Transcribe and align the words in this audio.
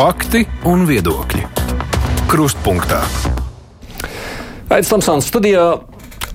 Fakti 0.00 0.46
un 0.64 0.86
viedokļi. 0.88 1.42
Krustpunktā. 2.30 3.02
Aizsmeļamies 4.72 4.88
Tamsānas 4.88 5.26
studijā. 5.28 5.64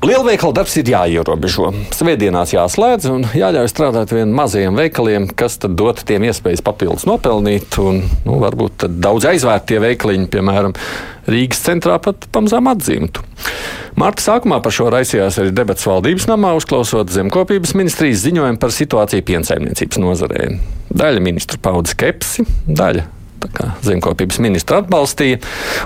Lielveikala 0.05 0.53
darbs 0.59 0.75
ir 0.77 0.91
jāierobežo. 0.91 1.71
Svētdienās 1.97 2.53
jāslēdz 2.53 3.09
un 3.09 3.25
jāļauj 3.33 3.71
strādāt 3.71 4.13
vien 4.13 4.35
mazajiem 4.37 4.77
veikaliem, 4.77 5.25
kas 5.33 5.57
tad 5.63 5.73
dot 5.81 6.03
tiem 6.05 6.27
iespējas 6.29 6.61
papildus 6.61 7.07
nopelnīt. 7.09 7.79
Un, 7.81 8.03
nu, 8.27 8.37
varbūt 8.43 8.85
daudz 9.01 9.25
aizvērti 9.31 9.71
tie 9.73 9.81
veikaliņi, 9.87 10.29
piemēram, 10.37 10.77
Rīgas 11.25 11.65
centrā 11.65 11.97
pat 11.97 12.29
pamazām 12.37 12.69
atzimtu. 12.69 13.25
Marta 13.97 14.27
sākumā 14.27 14.61
par 14.61 14.77
šo 14.77 14.91
raisījās 14.93 15.41
arī 15.41 15.55
debats 15.57 15.89
valdības 15.89 16.29
namā, 16.29 16.53
uzklausot 16.61 17.09
zemkopības 17.17 17.73
ministrijas 17.81 18.21
ziņojumu 18.29 18.61
par 18.61 18.77
situāciju 18.77 19.25
piensaimniecības 19.33 20.05
nozarē. 20.05 20.47
Daļa 20.93 21.29
ministru 21.33 21.57
pauda 21.65 21.97
skepsi, 21.97 22.45
daļa 22.69 23.09
zemkopības 23.85 24.41
ministra 24.43 24.81
atbalstīja. 24.83 25.41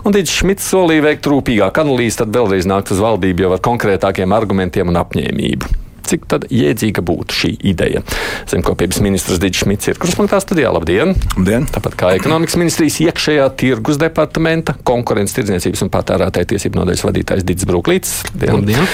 Un 0.05 0.15
Dīdžs 0.15 0.39
Šmits 0.41 0.71
solīja 0.71 1.09
veikt 1.09 1.29
rūpīgāku 1.29 1.85
analīzi, 1.85 2.21
tad 2.23 2.33
vēlreiz 2.35 2.69
nākt 2.69 2.93
uz 2.95 3.03
valdību 3.03 3.47
jau 3.47 3.53
ar 3.57 3.63
konkrētākiem 3.69 4.35
argumentiem 4.35 4.91
un 4.91 5.01
apņēmību. 5.03 5.88
Cik 6.09 6.25
tad 6.31 6.47
jēdzīga 6.49 7.03
būtu 7.05 7.35
šī 7.37 7.51
ideja? 7.69 8.01
Zemkopības 8.49 9.01
ministrs 9.05 9.41
Digis 9.41 9.61
Šmits 9.63 9.91
ir 9.91 9.99
kruspunktā 10.01 10.39
studijā. 10.41 10.71
Labdien! 10.73 11.13
Labdien. 11.35 11.67
Tāpat 11.69 11.97
kā 11.99 12.11
ekonomikas 12.17 12.57
ministrijas 12.57 12.97
iekšējā 13.05 13.45
tirgus 13.59 13.99
departamenta, 14.01 14.73
konkurences 14.87 15.37
tirdzniecības 15.37 15.85
un 15.85 15.91
patērētāju 15.93 16.49
tiesību 16.53 16.81
nodaļas 16.81 17.05
vadītājs 17.05 17.45
Digis 17.45 17.69
Brūklīts. 17.69 18.15
Labdien. 18.31 18.55
Labdien. 18.57 18.89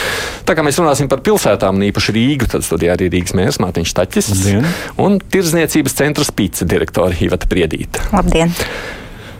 Tā 0.47 0.57
kā 0.57 0.65
mēs 0.65 0.79
runāsim 0.81 1.07
par 1.11 1.23
pilsētām 1.25 1.79
un 1.79 1.88
īpaši 1.88 2.15
Rīgu, 2.17 2.49
tad 2.51 2.67
studijā 2.67 2.97
arī 2.97 3.07
Rīgas 3.13 3.35
mērs 3.38 3.61
Mārtiņš 3.63 3.95
Taķis 4.02 4.31
Labdien. 4.33 4.67
un 5.05 5.19
tirdzniecības 5.23 5.95
centra 6.02 6.27
spīca 6.27 6.67
direktora 6.67 7.16
Hivata 7.16 7.47
Priedīta. 7.52 8.03
Labdien! 8.11 8.52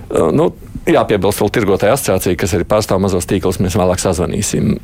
Uh, 0.06 0.30
nu, 0.32 0.52
jāpiebilst 0.90 1.42
vēl 1.42 1.52
tirgotāja 1.54 1.96
asociācija, 1.98 2.38
kas 2.40 2.54
arī 2.56 2.68
pārstāv 2.70 3.02
mazos 3.04 3.28
tīklus, 3.30 3.60
mēs 3.64 3.78
vēlāk 3.80 4.02
sazvanīsim. 4.02 4.76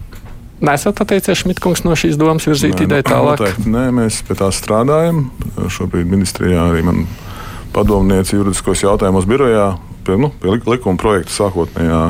Nesat 0.61 0.99
atteicies 1.01 1.41
Šmitkungs 1.41 1.81
no 1.87 1.95
šīs 1.97 2.19
domas 2.21 2.45
virzīt 2.45 2.75
nē, 2.77 2.85
ideju 2.85 3.05
tālāk? 3.07 3.39
Noteikti, 3.41 3.71
nē, 3.73 3.85
mēs 3.97 4.19
pie 4.27 4.37
tā 4.37 4.51
strādājam. 4.53 5.23
Šobrīd 5.73 6.09
ministrijā 6.09 6.67
arī 6.69 6.83
man 6.85 7.07
padomniece 7.73 8.37
juridiskos 8.37 8.83
jautājumos 8.83 9.25
birojā 9.29 9.71
pie, 10.05 10.19
nu, 10.21 10.29
pie 10.41 10.53
likuma 10.53 11.01
projekta 11.01 11.33
sākotnējā. 11.33 12.01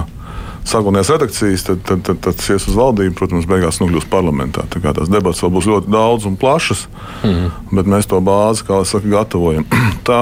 Sākotnējās 0.68 1.10
redakcijas, 1.16 1.64
tad, 1.66 1.80
tad, 1.88 2.04
tad, 2.06 2.20
tad 2.22 2.44
ies 2.54 2.68
uz 2.70 2.76
valdību, 2.78 3.16
protams, 3.18 3.48
beigās 3.50 3.80
nokļūs 3.82 4.06
parlamentā. 4.12 4.68
Tā 4.70 4.84
kā 4.84 4.92
tās 4.94 5.10
debatas 5.10 5.42
vēl 5.42 5.56
būs 5.56 5.72
ļoti 5.72 5.90
daudz 5.96 6.28
un 6.30 6.38
plašas, 6.42 6.86
mm 7.24 7.72
bet 7.72 7.88
mēs 7.88 8.12
to 8.12 8.20
bāzi, 8.20 8.68
kā 8.68 8.82
jau 8.82 8.86
saka, 8.86 9.08
gatavojam. 9.10 9.66
tā, 10.08 10.22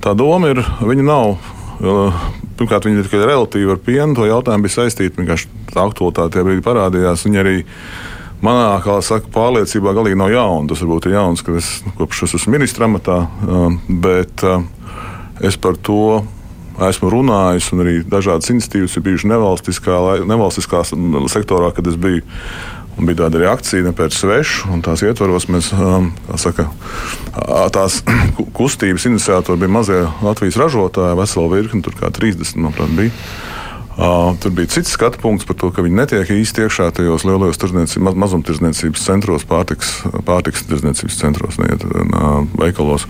tā 0.00 0.14
doma 0.16 0.54
ir, 0.54 0.62
viņa 0.78 1.04
nav 1.10 1.34
Pirmkārt, 1.78 2.88
viņi 2.88 2.98
ir 2.98 3.06
tikai 3.06 3.22
relatīvi 3.22 3.70
ar 3.74 3.82
pienu. 3.82 4.16
To 4.18 4.26
jautājumu 4.26 4.66
bija 4.66 4.80
saistīti. 4.80 5.20
Vienkārši 5.20 5.50
tā 5.70 5.84
aktualitāte 5.84 6.36
tajā 6.36 6.46
brīdī 6.48 6.64
parādījās. 6.66 7.22
Viņi 7.26 7.42
arī 7.42 7.58
manā 8.42 8.80
saka, 9.06 9.30
pārliecībā 9.34 9.94
galīgi 9.94 10.18
nav 10.18 10.32
jauna. 10.34 10.66
Tas 10.70 10.82
varbūt 10.82 11.06
ir 11.06 11.18
jauns, 11.18 11.44
ka 11.46 11.54
es 11.60 11.70
kopš 11.98 12.24
es 12.26 12.34
esmu 12.40 12.56
ministra 12.56 12.88
amatā, 12.90 13.20
um, 13.46 13.78
bet 14.02 14.42
uh, 14.46 14.64
es 15.44 15.58
par 15.60 15.78
to 15.78 16.24
esmu 16.88 17.10
runājis, 17.10 17.72
un 17.74 17.82
arī 17.82 17.94
dažādas 18.06 18.50
iniciatīvas 18.52 18.94
ir 18.94 19.04
bijušas 19.06 19.30
nevalstiskā, 19.32 19.96
nevalstiskā 20.30 20.84
sektorā, 21.30 21.72
kad 21.74 21.90
es 21.90 21.98
biju 21.98 22.22
Un 22.98 23.06
bija 23.06 23.20
tāda 23.22 23.38
arī 23.38 23.46
akcija 23.46 23.84
nepēc 23.86 24.16
svešu, 24.18 24.72
un 24.74 24.80
tās 24.82 25.04
ietvaros 25.06 25.46
mēs 25.52 25.70
um, 25.76 26.10
saka, 26.40 26.66
tās 27.74 28.00
kustības 28.58 29.06
iniciatori 29.10 29.62
bija 29.62 29.74
mazie 29.76 30.00
Latvijas 30.26 30.58
ražotāji, 30.58 31.18
vesela 31.20 31.52
virkne, 31.52 31.84
tur 31.86 31.94
kā 31.98 32.10
30, 32.14 32.58
manuprāt, 32.58 32.90
bija. 32.98 33.14
Uh, 33.98 34.36
tur 34.38 34.52
bija 34.54 34.70
cits 34.70 34.92
skatu 34.94 35.18
punkts 35.18 35.46
par 35.46 35.56
to, 35.58 35.72
ka 35.74 35.82
viņi 35.82 35.98
netiek 35.98 36.28
īsti 36.30 36.62
iekšā 36.66 36.84
tajos 36.94 37.24
lielajos 37.26 37.58
maz, 37.74 37.96
mazumtirdzniecības 37.98 39.06
centros, 39.08 39.46
pārtiks, 39.46 39.96
pārtiks 40.26 40.62
tirdzniecības 40.68 41.18
centros, 41.18 41.58
neiet 41.58 41.82
uh, 41.82 42.44
veikalos. 42.60 43.08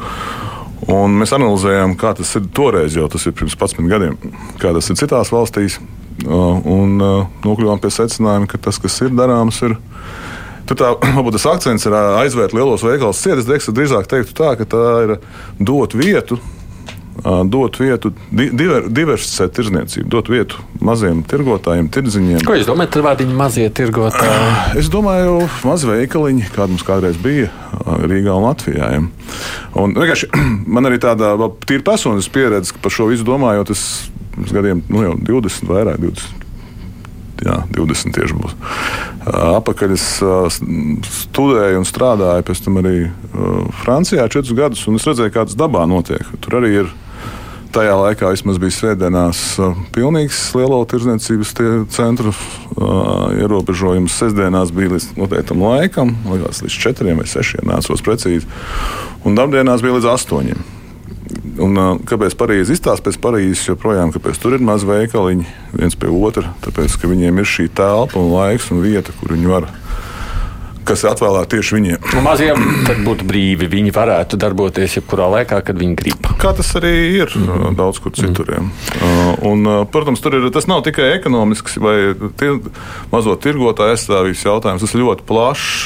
Un 0.88 1.16
mēs 1.21 1.34
analizējām, 1.37 1.93
kā 2.00 2.15
tas 2.16 2.31
ir 2.38 2.48
toreiz, 2.56 2.97
jau 2.97 3.09
tas 3.12 3.27
ir 3.28 3.37
pirms 3.37 3.56
11 3.59 3.88
gadiem, 3.91 4.16
kā 4.62 4.72
tas 4.77 4.88
ir 4.88 4.97
citās 5.00 5.32
valstīs. 5.34 5.77
Un 6.26 6.98
nokļuvām 6.98 7.78
pie 7.82 7.92
secinājuma, 7.94 8.48
ka 8.50 8.58
tas, 8.68 8.80
kas 8.82 8.96
ir 9.06 9.14
darāms, 9.14 9.60
ir. 9.66 9.76
Tur 10.68 10.78
tā, 10.80 10.92
varbūt 11.16 11.38
tas 11.38 11.48
akcents 11.54 11.86
ir 11.88 11.94
aizvērt 11.94 12.56
lielos 12.56 12.84
veikalus 12.86 13.22
cietas. 13.22 13.48
Es 13.48 13.70
drīzāk 13.70 14.10
teiktu 14.10 14.36
tā, 14.36 14.54
ka 14.58 14.68
tā 14.68 14.86
ir 15.06 15.18
dot 15.62 15.94
vietu 15.98 16.40
dot 17.44 17.78
vietu, 17.80 18.12
diver, 18.30 18.86
diversificēt 18.94 19.54
tirdzniecību, 19.56 20.06
dot 20.12 20.28
vietu 20.30 20.60
maziem 20.84 21.24
tirgotājiem, 21.26 21.88
tirdziņiem. 21.92 22.44
Ko 22.46 22.54
jūs 22.54 22.68
domājat 22.68 22.94
par 22.94 23.04
vārdiņu 23.08 23.38
mazie 23.38 23.66
tirgotāji? 23.74 24.36
Es 24.80 24.90
domāju, 24.92 25.40
mazi 25.66 25.88
veikaliņi, 25.90 26.46
kāda 26.54 26.70
mums 26.70 26.86
kādreiz 26.86 27.18
bija 27.22 27.50
Rīgā 28.06 28.36
un 28.36 28.46
Latvijā. 28.46 28.92
Un, 29.78 29.96
man 30.74 30.90
arī 30.90 31.00
tāda 31.02 31.34
tīra 31.66 31.86
personiska 31.90 32.34
pieredze, 32.36 32.74
ka 32.74 32.86
par 32.86 32.94
šo 32.94 33.10
visu 33.10 33.26
domājot, 33.26 33.74
es 33.74 33.84
pirms 34.34 34.55
gadiem, 34.55 34.83
nu 34.93 35.05
jau 35.06 35.15
20, 35.31 35.69
vairāk 35.71 35.99
20. 36.03 36.47
Jā, 37.39 37.61
20 37.71 38.16
tieši 38.16 38.34
būs. 38.34 38.55
Apakaļ 39.31 39.93
studēju 41.06 41.78
un 41.78 41.84
strādāju 41.87 42.47
pēc 42.49 42.62
tam 42.65 42.81
arī 42.81 42.97
Francijā 43.84 44.25
4 44.27 44.56
gadus, 44.59 44.87
un 44.91 44.99
es 44.99 45.06
redzēju, 45.06 45.34
kā 45.34 45.44
tas 45.47 45.59
dabā 45.59 45.84
notiek. 45.87 46.25
Tur 46.43 46.59
arī 46.59 46.72
ir 46.81 46.91
tajā 47.75 47.94
laikā 47.94 48.33
vismaz 48.33 48.59
bija 48.59 48.75
svētdienās 48.75 49.43
pilnīgs 49.94 50.41
lielo 50.59 50.81
tirdzniecības 50.89 51.53
centru 51.95 52.33
ierobežojums. 53.39 54.16
Sestdienās 54.19 54.72
bija 54.75 54.97
līdz 54.97 55.12
noteiktam 55.21 55.62
laikam, 55.62 56.16
līdz 56.27 56.65
4 56.75 57.15
vai 57.21 57.28
6, 57.28 57.62
neatceros 57.69 58.03
precīzi, 58.03 58.50
un 59.22 59.39
darbdienās 59.39 59.84
bija 59.84 60.00
līdz 60.00 60.10
8. 60.16 60.59
Un, 61.64 61.78
kāpēc 62.06 62.36
Parīzē 62.38 62.76
izstāsta 62.76 63.08
pēc 63.08 63.19
Parīzes 63.22 63.66
joprojām, 63.70 64.12
kāpēc 64.14 64.38
tur 64.42 64.54
ir 64.56 64.64
maz 64.64 64.86
veikaliņi 64.88 65.46
viens 65.74 65.98
pie 65.98 66.10
otra? 66.12 66.54
Tāpēc, 66.64 66.96
ka 67.00 67.10
viņiem 67.10 67.42
ir 67.42 67.48
šī 67.48 67.69
telpa 67.74 68.20
un 68.20 68.32
laiks 68.34 68.70
un 68.74 68.82
vieta, 68.84 69.14
kur 69.20 69.34
viņi 69.34 69.50
var 69.50 69.68
kas 70.88 71.02
ir 71.04 71.10
atvēlēta 71.10 71.56
tieši 71.56 71.76
viņiem. 71.76 72.06
Nu, 72.16 72.22
maziem 72.24 72.62
būtu 73.04 73.26
brīvi. 73.28 73.68
Viņi 73.70 73.92
varētu 73.94 74.38
darboties 74.41 74.97
jebkurā 74.98 75.28
laikā, 75.34 75.60
kad 75.66 75.76
viņi 75.80 75.97
grib. 75.98 76.30
Kā 76.41 76.54
tas 76.56 76.70
arī 76.80 76.92
ir 77.18 77.34
mm. 77.36 77.76
daudz 77.78 78.00
kur 78.02 78.14
citur. 78.16 78.48
Mm. 78.56 78.70
Un, 79.50 79.72
protams, 79.92 80.22
ir, 80.30 80.48
tas 80.54 80.68
nav 80.70 80.84
tikai 80.86 81.10
ekonomisks 81.18 81.76
vai 81.82 81.97
tir, 82.41 82.56
mazo 83.12 83.36
tirgotāju 83.36 83.98
aizstāvības 83.98 84.47
jautājums. 84.48 84.86
Tas 84.86 84.97
ir 84.97 85.04
ļoti 85.04 85.28
plašs, 85.28 85.76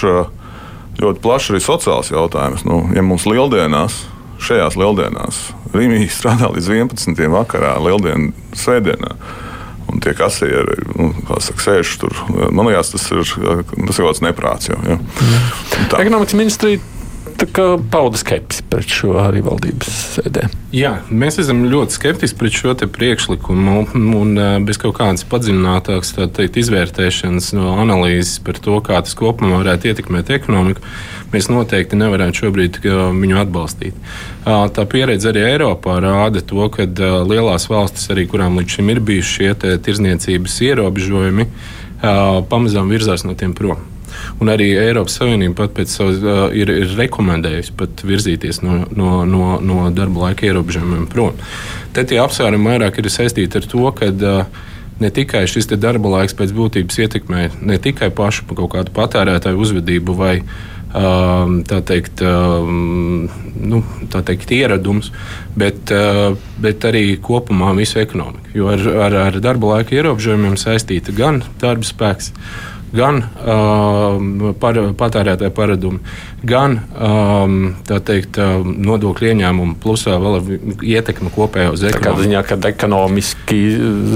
ļoti 1.03 1.25
plašs 1.25 1.53
arī 1.53 1.63
sociāls 1.67 2.15
jautājums. 2.15 2.67
Nu, 2.69 2.85
ja 2.95 3.03
mums 3.07 3.27
lieldienās 3.27 4.05
šajās 4.45 4.77
lieldienās. 4.81 5.41
Rīgā 5.73 6.03
strādā 6.13 6.51
līdz 6.53 6.71
11. 6.75 7.25
vakarā, 7.33 7.77
lieldienu 7.83 8.33
svētdienā. 8.59 9.17
Un 9.93 10.01
tie 10.01 10.15
kasieri, 10.17 10.79
nu, 10.97 11.11
saka, 11.43 11.61
sēž 11.61 11.97
tur. 12.01 12.17
Man 12.55 12.71
liekas, 12.71 12.95
tas 12.95 13.09
ir, 13.13 13.25
tas 13.27 13.99
ir 13.99 14.05
kaut 14.05 14.13
kāds 14.13 14.23
neprāts. 14.25 14.71
Jau, 14.71 14.79
ja. 14.87 14.99
Ekonomikas 15.99 16.39
ministrija 16.39 16.81
pauda 17.91 18.19
skepsi 18.21 18.65
pret 18.71 18.91
šo 18.91 19.17
arī 19.23 19.43
valdības 19.45 19.89
sēdē. 20.17 20.47
Jā, 20.73 20.93
mēs 21.13 21.37
esam 21.43 21.65
ļoti 21.69 21.97
skeptiski 21.97 22.39
pret 22.41 22.57
šo 22.57 22.73
priekšlikumu 22.95 23.75
un 24.19 24.41
bez 24.67 24.81
kaut 24.81 24.97
kādas 25.01 25.27
padziļinātākas 25.29 26.15
teikt, 26.17 26.57
izvērtēšanas 26.63 27.53
no 27.59 27.75
analīzes 27.83 28.39
par 28.45 28.61
to, 28.63 28.79
kā 28.85 29.03
tas 29.05 29.17
kopumā 29.19 29.61
varētu 29.61 29.93
ietekmēt 29.93 30.33
ekonomiku. 30.39 30.81
Mēs 31.33 31.49
noteikti 31.53 31.97
nevarētu 32.01 32.45
šobrīd 32.45 32.81
viņu 32.85 33.39
atbalstīt. 33.41 33.97
Tā 34.45 34.89
pieredze 34.89 35.31
arī 35.31 35.47
Eiropā 35.53 36.01
rāda 36.05 36.43
to, 36.45 36.67
ka 36.73 36.89
lielās 37.29 37.69
valstis, 37.73 38.09
arī 38.13 38.27
kurām 38.29 38.61
līdz 38.61 38.79
šim 38.79 38.93
ir 38.93 39.05
bijuši 39.13 39.39
šie 39.39 39.79
tirzniecības 39.85 40.61
ierobežojumi, 40.73 41.49
pamazām 42.53 42.93
virzās 42.93 43.25
no 43.29 43.37
tiem 43.39 43.57
prom. 43.57 43.92
Un 44.43 44.51
arī 44.51 44.73
Eiropas 44.75 45.21
Savienība 45.21 45.63
pat 45.63 45.77
pēc 45.77 45.93
savas 45.95 46.19
uh, 46.25 46.43
ir, 46.57 46.73
ir 46.83 46.97
rekomendējusi 46.99 47.77
pat 47.79 48.03
virzīties 48.07 48.63
no, 48.67 48.83
no, 48.91 49.23
no, 49.29 49.55
no 49.63 49.87
darba 49.95 50.27
laika 50.27 50.49
ierobežojumiem 50.49 51.07
prom. 51.13 51.39
Te 51.95 52.03
tie 52.09 52.19
apsvērumi 52.23 52.73
vairāk 52.73 52.99
ir 52.99 53.11
saistīti 53.13 53.61
ar 53.61 53.69
to, 53.71 53.85
ka 53.95 54.11
uh, 54.11 54.63
ne 55.03 55.11
tikai 55.15 55.47
šis 55.51 55.71
darba 55.79 56.17
laiks 56.17 56.37
pēc 56.39 56.53
būtības 56.57 57.01
ietekmē 57.07 57.49
ne 57.63 57.79
tikai 57.83 58.11
pašu 58.15 58.49
kaut 58.53 58.75
kādu 58.75 58.95
patērētāju 58.97 59.63
uzvedību 59.67 60.19
vai 60.19 60.37
tā 60.93 61.79
teikt, 61.89 62.21
nu, 62.21 63.79
tā 64.13 64.21
teikt 64.29 64.51
ieradums, 64.53 65.09
bet, 65.57 65.89
bet 66.61 66.85
arī 66.85 67.17
kopumā 67.17 67.73
visu 67.79 68.03
ekonomiku. 68.03 68.53
Jo 68.59 68.69
ar, 68.75 68.85
ar, 69.07 69.17
ar 69.31 69.39
darba 69.41 69.79
laika 69.79 69.97
ierobežojumiem 69.97 70.59
saistīta 70.61 71.15
gan 71.17 71.41
darba 71.63 71.89
spēks, 71.89 72.33
gan 72.93 73.23
um, 73.23 74.53
par, 74.61 74.79
patērētāju 74.99 75.55
paradumi, 75.57 76.01
gan 76.47 76.79
um, 76.93 77.57
teikt, 77.89 78.39
um, 78.43 78.75
nodokļu 78.85 79.31
ieņēmumu, 79.33 79.79
plus 79.83 80.05
vēl 80.09 80.41
ietekme 80.95 81.33
kopējā 81.35 81.73
uz 81.73 81.87
ekonomiku. 81.89 82.09
Kādā 82.09 82.27
ziņā, 82.27 82.43
kad 82.51 82.69
ekonomiski 82.73 83.63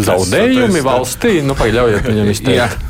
zaudējumi 0.08 0.84
valstī, 0.84 1.38
nu, 1.46 1.56
pagaļaujiet 1.58 2.10
viņam 2.10 2.34
izteikt. 2.34 2.84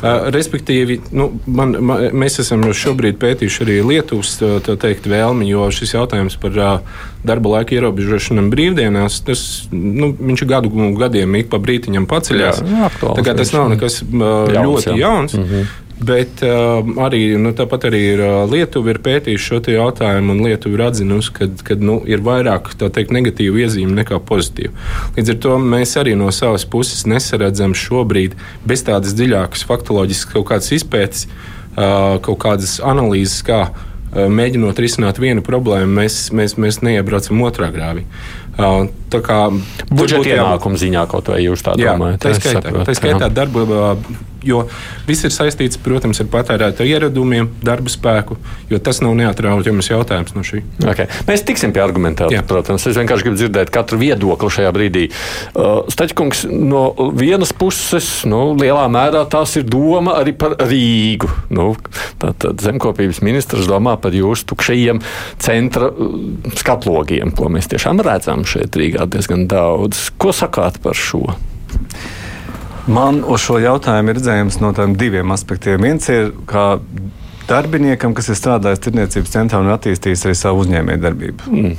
Uh, 0.00 0.28
respektīvi, 0.32 0.98
nu, 1.16 1.28
man, 1.44 1.74
man, 1.84 2.06
mēs 2.16 2.40
esam 2.40 2.64
šobrīd 2.76 3.18
pētījuši 3.20 3.62
arī 3.64 3.76
Lietuvas 3.84 4.36
teikt, 4.80 5.08
vēlmi, 5.10 5.48
jo 5.50 5.66
šis 5.74 5.96
jautājums 5.96 6.38
par 6.40 6.56
uh, 6.56 7.02
darba 7.26 7.56
laika 7.56 7.74
ierobežošanu 7.76 8.46
brīvdienās, 8.52 9.18
tas 9.26 9.40
nu, 9.72 10.12
viņš 10.14 10.44
gadu 10.48 10.90
gadiem 11.00 11.34
ik 11.40 11.50
pa 11.52 11.60
brītiņam 11.62 12.06
paceļās. 12.10 12.62
Jā, 12.62 12.86
aktuāls, 12.90 13.30
tas 13.40 13.52
nav 13.56 13.70
nekas 13.74 13.98
uh, 14.04 14.46
jauns, 14.54 14.86
ļoti 14.86 14.92
jā. 14.92 14.96
jauns. 15.02 15.25
Mm 15.34 15.44
-hmm. 15.44 15.66
Bet 15.96 16.42
uh, 16.44 16.84
arī, 17.00 17.38
nu, 17.40 17.54
tāpat 17.56 17.86
arī 17.88 18.00
ir, 18.12 18.20
uh, 18.20 18.50
Lietuva 18.52 18.90
ir 18.92 18.98
pētījusi 19.00 19.44
šo 19.48 19.60
jautājumu, 19.72 20.34
un 20.34 20.42
Lietuva 20.44 20.74
ir 20.74 20.82
atzinusi, 20.90 21.32
ka, 21.32 21.48
ka 21.64 21.74
nu, 21.80 22.02
ir 22.04 22.20
vairāk 22.20 22.68
teikt, 22.76 23.14
negatīvu 23.16 23.62
iezīmi 23.64 23.96
nekā 24.02 24.20
pozitīvu. 24.28 24.76
Līdz 25.16 25.32
ar 25.32 25.40
to 25.40 25.56
mēs 25.58 25.96
arī 25.96 26.12
no 26.14 26.28
savas 26.30 26.68
puses 26.68 27.06
nesaredzam 27.08 27.72
šobrīd 27.72 28.36
bez 28.68 28.84
tādas 28.84 29.16
dziļākas 29.16 29.64
faktoloģiskas 29.64 30.32
kaut 30.34 30.48
kādas 30.52 30.72
izpētes, 30.76 31.28
uh, 31.78 32.20
kaut 32.20 32.38
kādas 32.44 32.76
analīzes, 32.84 33.40
kā 33.46 33.70
mēģinot 34.16 34.78
risināt 34.80 35.18
vienu 35.20 35.42
problēmu, 35.44 36.00
mēs, 36.00 36.30
mēs, 36.32 36.56
mēs 36.60 36.80
neiebraucam 36.84 37.40
otrā 37.44 37.68
grāvī. 37.74 38.06
Tā 38.56 39.20
kā 39.24 39.40
budžeta 39.90 40.30
ienākuma 40.30 40.80
ziņā 40.80 41.02
kaut 41.10 41.28
vai 41.28 41.42
jūs 41.44 41.64
tā 41.66 41.74
domājat? 41.76 42.22
Tā 42.22 42.32
skaitā, 42.38 42.84
tā 42.86 42.94
skaitā 42.96 43.28
darba 43.28 43.66
jo 44.46 44.62
viss 45.08 45.26
ir 45.26 45.34
saistīts, 45.34 45.78
protams, 45.82 46.20
ar 46.22 46.28
patērētāju 46.32 46.96
ieradumiem, 46.96 47.50
darba 47.64 47.92
spēku, 47.92 48.38
jo 48.70 48.80
tas 48.82 49.02
nav 49.04 49.16
neatraujams 49.18 49.90
jautājums 49.90 50.34
no 50.36 50.44
šī. 50.46 50.62
Okay. 50.82 51.10
Mēs 51.28 51.44
tiksim 51.46 51.74
pie 51.74 51.82
argumentiem, 51.84 52.34
protams. 52.48 52.86
Es 52.86 52.98
vienkārši 52.98 53.26
gribu 53.26 53.40
dzirdēt 53.40 53.72
katru 53.74 53.98
viedokli 54.00 54.52
šajā 54.58 54.72
brīdī. 54.76 55.06
Uh, 55.54 55.82
Staķkungs, 55.92 56.44
no 56.50 56.84
vienas 57.16 57.52
puses, 57.56 58.08
nu, 58.28 58.54
lielā 58.58 58.86
mērā 58.92 59.24
tās 59.32 59.56
ir 59.60 59.66
doma 59.68 60.18
arī 60.20 60.36
par 60.38 60.56
Rīgu. 60.62 61.30
Nu, 61.56 61.72
Tātad 62.22 62.62
zemkopības 62.64 63.20
ministrs 63.26 63.68
domā 63.68 63.96
par 64.00 64.14
jūsu 64.16 64.48
tukšajiem 64.52 65.02
centra 65.42 65.90
uh, 65.90 66.16
skatlogiem, 66.56 67.34
ko 67.36 67.50
mēs 67.52 67.70
tiešām 67.72 68.00
redzam 68.06 68.46
šeit 68.48 68.78
Rīgā 68.78 69.08
diezgan 69.10 69.46
daudz. 69.50 70.08
Ko 70.20 70.34
sakāt 70.36 70.80
par 70.84 70.96
šo? 70.98 71.26
Man 72.86 73.22
uz 73.26 73.42
šo 73.42 73.58
jautājumu 73.58 74.12
ir 74.12 74.20
redzējums 74.20 74.60
no 74.62 74.70
tādiem 74.76 74.94
diviem 74.98 75.32
aspektiem. 75.34 75.82
Viens 75.82 76.06
ir, 76.12 76.30
kā 76.46 76.76
darbiniekam, 77.48 78.14
kas 78.14 78.30
ir 78.30 78.38
strādājis 78.38 78.84
tirniecības 78.84 79.32
centrā 79.32 79.62
un 79.62 79.72
attīstījis 79.74 80.26
arī 80.28 80.36
savu 80.38 80.62
uzņēmējdarbību. 80.64 81.50
Mm. 81.50 81.74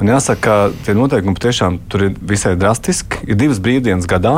Man 0.00 0.10
jāsaka, 0.10 0.40
ka 0.44 0.84
tie 0.84 0.96
noteikumi 0.98 1.40
tiešām 1.40 1.78
tur 1.88 2.08
ir 2.08 2.18
visai 2.20 2.54
drastiski. 2.60 3.22
Ir 3.28 3.38
divas 3.40 3.60
brīvdienas 3.62 4.08
gadā, 4.10 4.34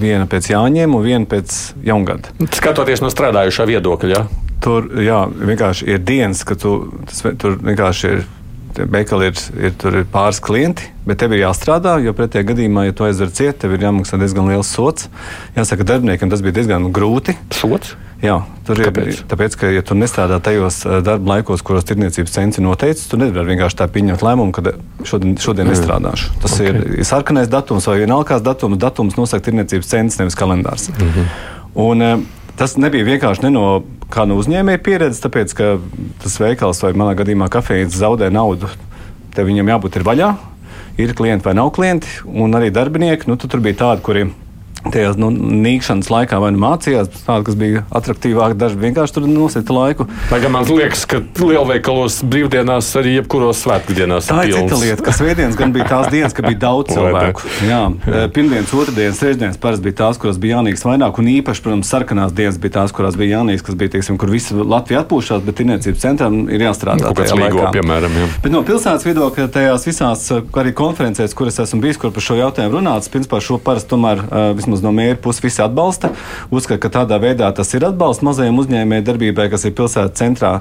viena 0.00 0.26
pēc 0.30 0.50
jāņem 0.50 0.96
un 0.96 1.04
viena 1.04 1.28
pēc 1.30 1.54
jaungada. 1.86 2.32
Skatoties 2.56 3.04
no 3.04 3.12
strādājušā 3.12 3.68
viedokļa, 3.70 4.12
jā. 4.14 4.24
Tur 4.64 4.88
jā, 5.04 5.20
vienkārši 5.30 5.90
ir 5.92 6.00
dienas, 6.02 6.42
ka 6.48 6.56
tu, 6.58 6.78
tas, 7.06 7.22
tur 7.38 7.58
vienkārši 7.60 8.12
ir 8.14 8.24
veikali 8.78 9.30
ir, 9.30 9.42
ir, 9.58 9.74
ir 9.74 10.06
pāris 10.12 10.40
klienti, 10.42 10.90
bet 11.06 11.20
tev 11.22 11.34
ir 11.36 11.44
jāstrādā, 11.44 11.96
jo 12.04 12.14
pretējā 12.16 12.46
gadījumā, 12.50 12.88
ja 12.88 12.96
tu 12.96 13.06
aizver 13.06 13.30
ciet, 13.34 13.58
tev 13.62 13.76
ir 13.76 13.86
jāmaksā 13.86 14.18
diezgan 14.20 14.50
liels 14.50 14.72
sots. 14.72 15.10
Jāsaka, 15.56 15.86
darbiniekam 15.86 16.32
tas 16.32 16.44
bija 16.44 16.58
diezgan 16.60 16.90
grūti. 16.94 17.36
Sots? 17.54 17.96
Jā, 18.22 18.38
tur 18.64 18.80
Kāpēc? 18.80 19.08
ir. 19.12 19.18
Tāpēc, 19.28 19.56
ka, 19.60 19.70
ja 19.74 19.82
tu 19.84 19.96
nestrādā 19.98 20.38
tajos 20.44 20.80
darba 21.04 21.34
laikos, 21.34 21.60
kuros 21.66 21.84
tirdzniecības 21.88 22.32
centri 22.32 22.64
noteicis, 22.64 23.10
tu 23.10 23.18
nevari 23.20 23.52
vienkārši 23.52 23.76
tā 23.82 23.88
pieņemt 23.92 24.24
lēmumu, 24.24 24.54
ka 24.56 24.72
šodien, 25.04 25.34
šodien 25.42 25.68
nestrādāšu. 25.68 26.32
Tas 26.40 26.56
okay. 26.56 26.72
ir 26.96 27.04
sarkanais 27.08 27.52
datums 27.52 27.88
vai 27.90 27.98
vienalgās 28.00 28.44
datums. 28.46 28.80
Datums 28.80 29.18
nosaka 29.20 29.44
tirdzniecības 29.50 29.92
centrs, 29.92 30.18
nevis 30.22 30.38
kalendārs. 30.38 30.88
Mm 30.94 31.12
-hmm. 31.12 31.28
Un, 31.76 32.26
tas 32.56 32.76
nebija 32.80 33.06
vienkārši 33.06 33.46
ne 33.46 33.52
no 33.54 33.66
no 34.16 34.38
uzņēmēja 34.40 34.80
pieredzes, 34.80 35.22
tāpēc 35.24 35.52
ka 35.56 35.70
tas 36.22 36.38
veikals 36.40 36.82
vai 36.84 36.92
manā 36.96 37.16
gadījumā 37.18 37.50
kafejnīca 37.52 37.98
zaudē 37.98 38.30
naudu. 38.32 38.70
Tev 39.36 39.50
viņam 39.50 39.74
jābūt 39.74 39.98
ir 39.98 40.06
vaļā, 40.06 40.30
ir 41.02 41.12
klienti 41.18 41.44
vai 41.44 41.56
nav 41.58 41.72
klienti, 41.76 42.08
un 42.24 42.56
arī 42.56 42.70
darbinieki. 42.72 43.28
Nu, 43.28 43.36
tur 43.36 43.60
bija 43.60 43.82
tādi, 43.82 44.04
kuriem 44.06 44.32
tajā 44.94 45.12
nu, 45.20 45.30
nīkšanas 45.34 46.10
laikā 46.12 46.40
vai 46.42 46.52
nu 46.54 46.62
mācījās, 46.62 47.10
tāda, 47.26 47.42
kas 47.46 47.58
bija 47.58 47.84
attraktīvāka, 47.90 48.58
daži 48.58 48.80
vienkārši 48.80 49.16
tur 49.16 49.28
nosita 49.30 49.76
laiku. 49.76 50.08
Lai 50.32 50.40
gan 50.42 50.54
man 50.54 50.68
liekas, 50.68 51.04
ka 51.10 51.20
lielveikalos 51.40 52.20
brīvdienās 52.26 52.90
arī 53.00 53.16
jebkuros 53.18 53.62
svētdienās 53.64 54.30
tā 54.30 54.42
ir 54.46 54.56
pilns. 54.56 54.72
cita 54.72 54.80
lieta, 54.82 55.06
ka 55.06 55.14
svētdienas 55.16 55.58
gan 55.58 55.74
bija 55.74 55.88
tās 55.90 56.10
dienas, 56.12 56.36
kad 56.36 56.48
bija 56.48 56.60
daudz 56.66 56.94
cilvēku. 56.94 57.46
Jā, 57.66 57.82
Jā. 58.06 58.26
Pirmdienas, 58.34 58.72
otrdienas, 58.74 59.20
trešdienas 59.22 59.60
parasti 59.62 59.86
bija 59.86 59.98
tās, 60.02 60.20
kurās 60.20 60.38
bija 60.42 60.58
jānīgs 60.58 60.84
vairāk, 60.86 61.20
un 61.20 61.30
īpaši, 61.32 61.62
protams, 61.64 61.90
sarkanās 61.90 62.34
dienas 62.36 62.58
bija 62.62 62.76
tās, 62.78 62.94
kurās 62.96 63.18
bija 63.18 63.40
jānīgs, 63.40 63.64
kas 63.66 63.78
bija, 63.78 63.94
teiksim, 63.96 64.18
kur 64.20 64.32
visi 64.32 64.56
Latvija 64.56 65.02
atpūšās, 65.04 65.44
bet 65.46 65.58
tirniecības 65.60 66.02
centram 66.02 66.38
ir 66.52 66.66
jāstrādā. 66.66 67.12
Kāds 67.16 67.34
līgo, 67.36 67.66
piemēram. 67.74 68.18
Jā. 68.20 68.28
Bet 68.44 68.54
no 68.54 68.62
pilsētas 68.66 69.06
viedokļa 69.06 69.48
tajās 69.54 69.86
visās 69.88 70.26
arī 70.32 70.74
konferencēs, 70.76 71.34
kuras 71.36 71.60
esmu 71.64 71.82
bijis, 71.84 72.00
kur 72.00 72.12
par 72.14 72.24
šo 72.24 72.38
jautājumu 72.40 72.78
runāts, 72.78 73.10
principā 73.12 73.40
šo 73.44 73.58
parasti 73.62 73.92
tomēr 73.92 74.22
vismaz 74.58 74.75
vismaz 74.76 74.84
no 74.84 74.92
mēra 74.92 75.16
puses 75.20 75.42
visi 75.42 75.62
atbalsta. 75.62 76.12
Uzskata, 76.50 76.80
ka 76.80 76.92
tādā 77.00 77.18
veidā 77.20 77.48
tas 77.54 77.72
ir 77.74 77.84
atbalsts 77.84 78.24
mazajiem 78.24 78.58
uzņēmēju 78.58 79.04
darbībai, 79.06 79.50
kas 79.50 79.64
ir 79.64 79.74
pilsētas 79.74 80.18
centrā, 80.18 80.60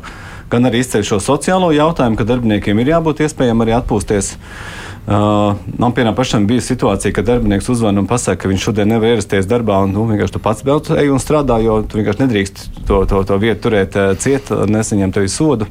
gan 0.49 0.65
arī 0.65 0.81
izceļ 0.83 1.03
šo 1.03 1.19
sociālo 1.19 1.71
jautājumu, 1.73 2.17
ka 2.17 2.27
darbiniekiem 2.27 2.79
ir 2.79 2.95
jābūt 2.95 3.25
iespējām 3.25 3.61
arī 3.61 3.75
atpūsties. 3.75 4.35
Uh, 5.05 5.53
man 5.77 5.93
pienāca 5.93 6.17
pašam 6.17 6.47
bija 6.49 6.63
situācija, 6.65 7.13
kad 7.13 7.27
darbinieks 7.27 7.67
uzzvanīja 7.69 8.01
un 8.01 8.07
pasaka, 8.09 8.39
ka 8.41 8.49
viņš 8.49 8.63
šodien 8.65 8.89
nevar 8.89 9.13
ierasties 9.13 9.45
darbā. 9.45 9.83
Un, 9.85 9.93
nu, 9.93 10.07
vienkārši 10.09 10.33
tu 10.33 10.41
pats 10.41 10.65
brauc, 10.65 10.89
ej 10.97 11.11
un 11.13 11.21
strādā, 11.21 11.59
jo 11.61 11.83
tu 11.85 11.99
vienkārši 11.99 12.23
nedrīkst 12.23 12.63
to, 12.87 13.03
to, 13.05 13.21
to 13.29 13.37
vietu 13.37 13.67
turēt 13.67 13.97
uh, 14.01 14.15
ciet, 14.17 14.49
nesaņemt 14.49 15.19
tevi 15.19 15.29
sodu. 15.29 15.69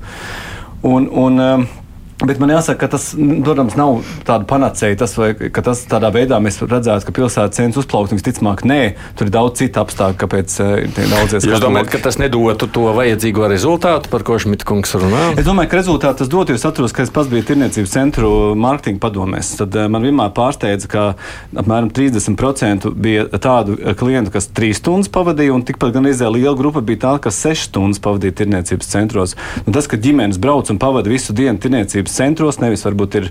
Un, 0.87 1.09
un, 1.11 1.43
uh, 1.43 1.83
Bet 2.23 2.39
man 2.39 2.53
jāsaka, 2.53 2.85
ka 2.85 2.93
tas, 2.95 3.09
protams, 3.19 3.75
nav 3.75 4.05
tāda 4.27 4.47
panacēja. 4.47 4.97
Tas, 5.03 5.17
vai, 5.19 5.33
ka 5.35 5.65
tas 5.67 5.81
tādā 5.91 6.13
veidā 6.15 6.39
mēs 6.43 6.61
redzētu, 6.63 7.09
ka 7.09 7.15
pilsētas 7.17 7.59
cenas 7.59 7.79
uzplaukt, 7.81 8.15
visticamāk, 8.15 8.63
nē, 8.69 8.79
tur 9.19 9.27
ir 9.27 9.33
daudz 9.35 9.59
citu 9.59 9.81
apstākļu, 9.83 10.19
kāpēc 10.21 10.55
eh, 10.63 11.01
daudzies. 11.11 11.49
Jūs 11.49 11.63
domājat, 11.65 11.91
ka 11.91 12.01
tas 12.07 12.21
nedotu 12.23 12.69
to 12.71 12.87
vajadzīgo 12.95 13.49
rezultātu, 13.51 14.13
par 14.13 14.23
ko 14.27 14.39
Šmita 14.39 14.69
kungs 14.69 14.95
runā? 14.95 15.25
Es 15.35 15.49
domāju, 15.49 15.73
ka 15.73 15.81
rezultātu 15.81 16.23
tas 16.23 16.31
dotu, 16.31 16.55
jo 16.55 16.61
es 16.61 16.67
atceros, 16.69 16.95
ka 16.95 17.03
es 17.03 17.11
pats 17.15 17.33
biju 17.33 17.49
tirniecības 17.51 17.97
centru 17.97 18.31
mārketinga 18.63 19.03
padomēs. 19.03 19.51
Tad 19.59 19.75
eh, 19.75 19.91
man 19.91 20.07
vienmēr 20.07 20.31
pārsteidza, 20.39 20.91
ka 20.95 21.05
apmēram 21.51 21.91
30% 21.99 22.95
bija 22.95 23.27
tādu 23.35 23.75
eh, 23.81 23.91
klientu, 23.99 24.37
kas 24.39 24.49
3 24.55 24.71
stundas 24.79 25.11
pavadīja, 25.11 25.57
un 25.57 25.67
tikpat 25.67 25.97
gan 25.99 26.07
izdeja 26.13 26.31
liela 26.31 26.55
grupa 26.63 26.85
bija 26.85 27.09
tā, 27.09 27.17
kas 27.27 27.43
6 27.43 27.69
stundas 27.73 28.03
pavadīja 28.07 28.39
tirniecības 28.45 28.95
centros. 28.95 29.37
Un 29.67 29.75
tas, 29.75 29.91
ka 29.91 29.99
ģimenes 29.99 30.39
brauc 30.39 30.71
un 30.71 30.79
pavada 30.79 31.11
visu 31.11 31.35
dienu 31.35 31.59
tirniecības 31.59 32.04
centros, 32.13 32.61
nevis 32.61 32.85
varbūt 32.85 33.17
ir 33.21 33.31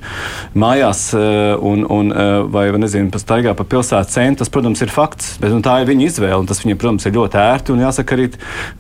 mājās 0.58 1.06
eh, 1.18 1.54
un, 1.60 1.86
un, 1.86 2.12
eh, 2.12 2.34
vai, 2.50 2.66
nezinu, 2.82 3.12
pastaigā 3.14 3.54
pa 3.58 3.66
pilsētas 3.68 4.14
centru. 4.14 4.44
Tas, 4.44 4.50
protams, 4.50 4.82
ir 4.82 4.90
fakts, 4.90 5.38
bet 5.42 5.54
nu, 5.54 5.62
tā 5.64 5.78
ir 5.82 5.90
viņa 5.92 6.08
izvēle. 6.08 6.48
Tas 6.50 6.64
viņam, 6.64 6.80
protams, 6.82 7.06
ir 7.06 7.18
ļoti 7.18 7.40
ērti 7.40 7.74
un 7.76 7.84
jāsaka 7.86 8.18
arī 8.18 8.30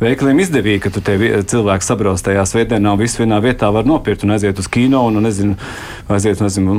veikaliem 0.01 0.41
izdevīgi, 0.43 0.81
ka 0.83 0.93
tu 0.93 1.03
te 1.05 1.17
cilvēks 1.53 1.91
sabrauc 1.91 2.23
tajā 2.23 2.43
svētdienā 2.49 2.95
un 2.95 3.01
visu 3.01 3.21
vienā 3.21 3.39
vietā 3.43 3.69
var 3.73 3.87
nopirkt 3.87 4.25
un 4.25 4.33
aiziet 4.35 4.59
uz 4.59 4.69
kino 4.71 5.03
un, 5.07 5.21
nezinu, 5.23 5.55
aiziet 6.11 6.41
nezinu, 6.43 6.75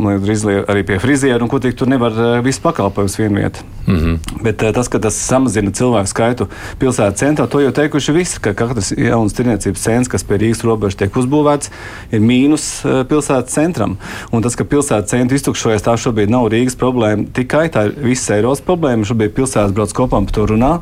arī 0.69 0.85
pie 0.87 0.99
friziera 1.03 1.43
un 1.45 1.51
ko 1.53 1.61
tik 1.63 1.79
tur 1.79 1.91
nevar 1.91 2.17
eh, 2.17 2.37
visu 2.45 2.63
pakalpojumus 2.65 3.19
vienu 3.21 3.41
vietu. 3.41 3.65
Mm 3.87 3.97
-hmm. 3.97 4.43
Bet 4.43 4.57
tas, 4.75 4.89
ka 4.89 4.99
tas 4.99 5.15
samazina 5.15 5.71
cilvēku 5.71 6.09
skaitu 6.09 6.49
pilsētas 6.79 7.21
centrā, 7.21 7.47
to 7.49 7.61
jau 7.61 7.73
teikuši 7.73 8.13
visi, 8.13 8.41
ka 8.41 8.55
katrs 8.55 8.93
jauns 8.97 9.33
tirniecības 9.33 9.81
centrs, 9.81 10.09
kas 10.09 10.25
pie 10.25 10.39
Rīgas 10.39 10.65
robežas 10.65 10.97
tiek 10.97 11.17
uzbūvēts, 11.17 11.71
ir 12.13 12.21
mīnus 12.21 12.85
pilsētas 13.09 13.55
centram. 13.55 13.97
Un 14.35 14.45
tas, 14.45 14.57
ka 14.59 14.67
pilsētas 14.69 15.13
centra 15.13 15.39
iztukšojas, 15.39 15.85
tā 15.87 15.95
šobrīd 16.01 16.33
nav 16.33 16.49
Rīgas 16.53 16.79
problēma 16.81 17.29
tikai 17.35 17.67
tā 17.75 17.87
ir 17.89 17.97
visas 18.05 18.33
Eiropas 18.37 18.63
problēma. 18.65 19.07
Šobrīd 19.09 19.35
pilsētas 19.37 19.75
brauc 19.77 19.95
kopā 19.97 20.21
par 20.25 20.35
to 20.37 20.47
runā. 20.51 20.73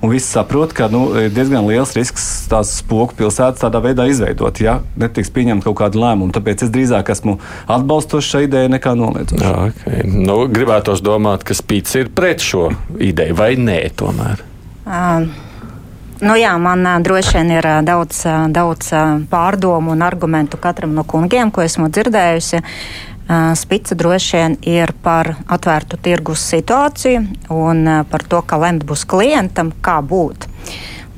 Un 0.00 0.14
visi 0.14 0.28
saprot, 0.28 0.74
ka 0.76 0.90
nu, 0.92 1.06
ir 1.20 1.34
diezgan 1.34 1.68
liels 1.68 1.94
risks 1.98 2.28
tās 2.50 2.76
spoku 2.80 3.18
pilsētas 3.18 3.64
tādā 3.64 3.82
veidā 3.84 4.06
izveidot, 4.10 4.62
ja 4.62 4.80
netiks 5.00 5.32
pieņemta 5.34 5.68
kaut 5.68 5.80
kāda 5.82 6.00
lēmuma. 6.04 6.34
Tāpēc 6.36 6.66
es 6.66 6.72
drīzāk 6.74 7.12
esmu 7.14 7.38
atbalstošs 7.70 8.32
šai 8.34 8.46
idejai 8.48 8.72
nekā 8.76 8.96
noliedzošs. 8.98 9.46
Okay. 9.70 10.06
Nu, 10.08 10.42
gribētos 10.50 11.04
domāt, 11.04 11.44
ka 11.46 11.56
Spīts 11.56 11.98
ir 12.00 12.10
pret 12.14 12.42
šo 12.44 12.68
ideju 13.00 13.38
vai 13.38 13.54
nē, 13.60 13.82
tomēr. 14.00 14.44
Um. 14.86 15.30
Nu 16.20 16.34
jā, 16.36 16.52
man 16.60 16.84
uh, 16.84 16.98
droši 17.00 17.38
vien 17.38 17.52
ir 17.54 17.64
uh, 17.64 17.78
daudz, 17.80 18.18
uh, 18.28 18.44
daudz 18.52 18.90
uh, 18.92 19.22
pārdomu 19.30 19.94
un 19.94 20.02
argumentu 20.04 20.58
katram 20.60 20.92
no 20.92 21.04
kungiem, 21.08 21.48
ko 21.48 21.64
esmu 21.64 21.88
dzirdējusi. 21.88 22.60
Uh, 22.60 23.54
Spica 23.56 23.96
droši 23.96 24.36
vien 24.36 24.56
ir 24.68 24.92
par 25.00 25.32
atvērtu 25.48 25.96
tirgus 26.04 26.42
situāciju 26.52 27.22
un 27.56 27.80
uh, 27.88 28.02
par 28.04 28.26
to, 28.28 28.42
ka 28.44 28.58
lemt 28.60 28.84
būs 28.84 29.06
klientam, 29.08 29.72
kā 29.80 29.96
būt. 30.04 30.44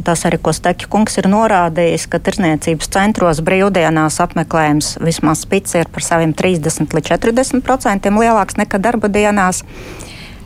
Tas 0.06 0.23
arī, 0.26 0.38
ko 0.38 0.54
Steķa 0.54 0.87
kungs 0.90 1.18
ir 1.18 1.26
norādījis, 1.30 2.06
ka 2.11 2.23
tirzniecības 2.23 2.94
centros 2.94 3.42
brīvdienās 3.42 4.21
apmeklējums 4.23 4.97
vismaz 5.02 5.42
spits 5.47 5.75
ir 5.78 5.90
par 5.90 6.06
saviem 6.06 6.30
30 6.35 6.94
līdz 6.94 7.11
40 7.16 7.66
procentiem 7.66 8.23
lielāks 8.23 8.59
nekā 8.59 8.78
darba 8.82 9.11
dienās. 9.11 9.64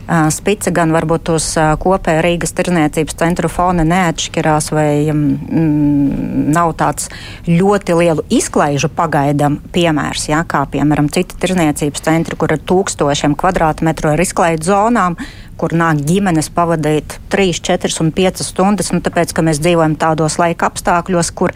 Spice 0.06 0.70
gan 0.70 0.92
varbūt 0.94 1.32
uz 1.34 1.48
kopēja 1.82 2.20
Rīgas 2.22 2.52
tirzniecības 2.54 3.16
centru 3.18 3.48
fona 3.50 3.82
neatšķirās 3.86 4.68
vai 4.70 4.90
mm, 5.10 6.52
nav 6.54 6.76
tāds 6.78 7.08
ļoti 7.48 7.96
lielu 7.98 8.22
izklaižu 8.30 8.86
pagaidam 8.94 9.58
piemērs, 9.74 10.28
jā, 10.30 10.44
kā 10.46 10.62
piemēram 10.70 11.08
citi 11.10 11.38
tirzniecības 11.42 12.06
centri, 12.06 12.38
kur 12.38 12.54
ir 12.54 12.62
tūkstošiem 12.70 13.34
kvadrātmetru 13.40 14.12
ar 14.12 14.22
izklaidu 14.22 14.68
zonām, 14.70 15.18
kur 15.58 15.74
nāk 15.74 16.04
ģimenes 16.06 16.52
pavadīt 16.54 17.18
3, 17.34 17.58
4 17.66 17.98
un 18.04 18.14
5 18.14 18.46
stundas, 18.46 18.92
nu, 18.94 19.02
tāpēc, 19.02 19.34
ka 19.34 19.42
mēs 19.42 19.58
dzīvojam 19.64 19.98
tādos 19.98 20.38
laika 20.38 20.70
apstākļos, 20.70 21.34
kur 21.34 21.54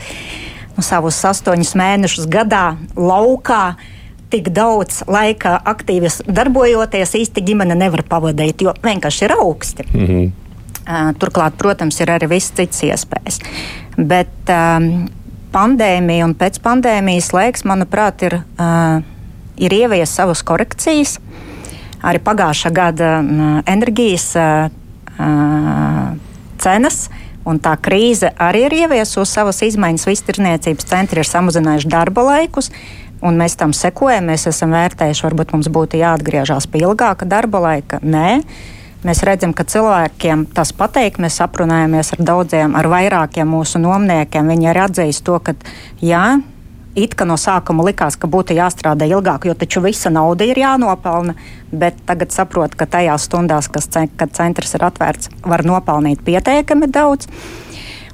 nu, 0.75 0.83
savus 0.83 1.23
astoņus 1.31 1.77
mēnešus 1.79 2.27
gadā 2.33 2.73
laukā 2.99 3.77
tik 4.31 4.51
daudz 4.55 5.03
laika 5.11 5.57
aktīvi 5.73 6.11
darbojoties, 6.27 7.17
īsti 7.19 7.45
ģimene 7.47 7.77
nevar 7.79 8.05
pavadīt, 8.09 8.63
jo 8.65 8.75
vienkārši 8.85 9.27
ir 9.27 9.37
augsti. 9.37 9.87
Mm 9.93 10.07
-hmm. 10.07 10.31
uh, 10.87 11.13
turklāt, 11.19 11.59
protams, 11.59 12.01
ir 12.01 12.11
arī 12.11 12.29
viss 12.29 12.53
cits 12.57 12.83
iespējas. 12.83 13.41
Bet 13.97 14.49
um, 14.49 15.09
pandēmija 15.53 16.25
un 16.25 16.35
pēc 16.35 16.61
pandēmijas 16.63 17.33
laiks, 17.33 17.65
manuprāt, 17.65 18.23
ir, 18.23 18.41
uh, 18.59 19.03
ir 19.57 19.73
ievies 19.73 20.15
savas 20.15 20.43
korekcijas. 20.43 21.19
Arī 22.03 22.19
pagājušā 22.19 22.73
gada 22.73 23.21
uh, 23.21 23.63
enerģijas 23.67 24.37
uh, 24.37 24.71
uh, 25.19 26.17
cenas. 26.59 27.09
Un 27.45 27.57
tā 27.59 27.73
krīze 27.81 28.29
arī 28.37 28.67
ir 28.67 28.75
ieviesusi 28.85 29.33
savas 29.33 29.63
izmaiņas. 29.65 30.07
Visi 30.07 30.27
tirniecības 30.29 30.85
centri 30.91 31.23
ir 31.23 31.29
samazinājuši 31.29 31.89
darba 31.89 32.23
laikus, 32.23 32.69
un 33.23 33.41
mēs 33.41 33.57
tam 33.61 33.75
sekojam. 33.77 34.31
Mēs 34.31 34.49
esam 34.51 34.75
vērtējuši, 34.77 35.25
varbūt 35.29 35.55
mums 35.55 35.71
būtu 35.73 36.01
jāatgriežas 36.01 36.69
pie 36.71 36.85
ilgāka 36.85 37.29
darba 37.29 37.63
laika. 37.71 38.01
Nē. 38.03 38.41
Mēs 39.01 39.23
redzam, 39.25 39.55
ka 39.57 39.65
cilvēkiem 39.65 40.45
tas 40.53 40.75
patīk. 40.77 41.17
Mēs 41.23 41.41
aprunājamies 41.41 42.15
ar 42.17 42.25
daudziem, 42.33 42.77
ar 42.77 42.89
vairākiem 42.93 43.49
mūsu 43.49 43.81
nomniekiem. 43.81 44.51
Viņi 44.53 44.73
arī 44.73 44.83
atzīst 44.85 45.25
to, 45.25 45.39
ka 45.41 45.55
jā, 46.05 46.25
it 46.99 47.15
kā 47.17 47.25
no 47.29 47.39
sākuma 47.41 47.87
likās, 47.87 48.19
ka 48.21 48.29
būtu 48.29 48.57
jāstrādā 48.59 49.09
ilgāk, 49.09 49.47
jo 49.49 49.55
taču 49.57 49.81
visa 49.85 50.13
nauda 50.13 50.45
ir 50.45 50.61
jānopelna. 50.61 51.37
Bet 51.73 52.03
tagad 52.07 52.35
saprotu, 52.35 52.77
ka 52.77 52.89
tajās 52.91 53.25
stundās, 53.31 53.71
kas, 53.73 53.89
kad 53.89 54.37
centrs 54.37 54.77
ir 54.77 54.85
atvērts, 54.91 55.33
var 55.47 55.65
nopelnīt 55.65 56.25
pietiekami 56.27 56.91
daudz. 56.93 57.31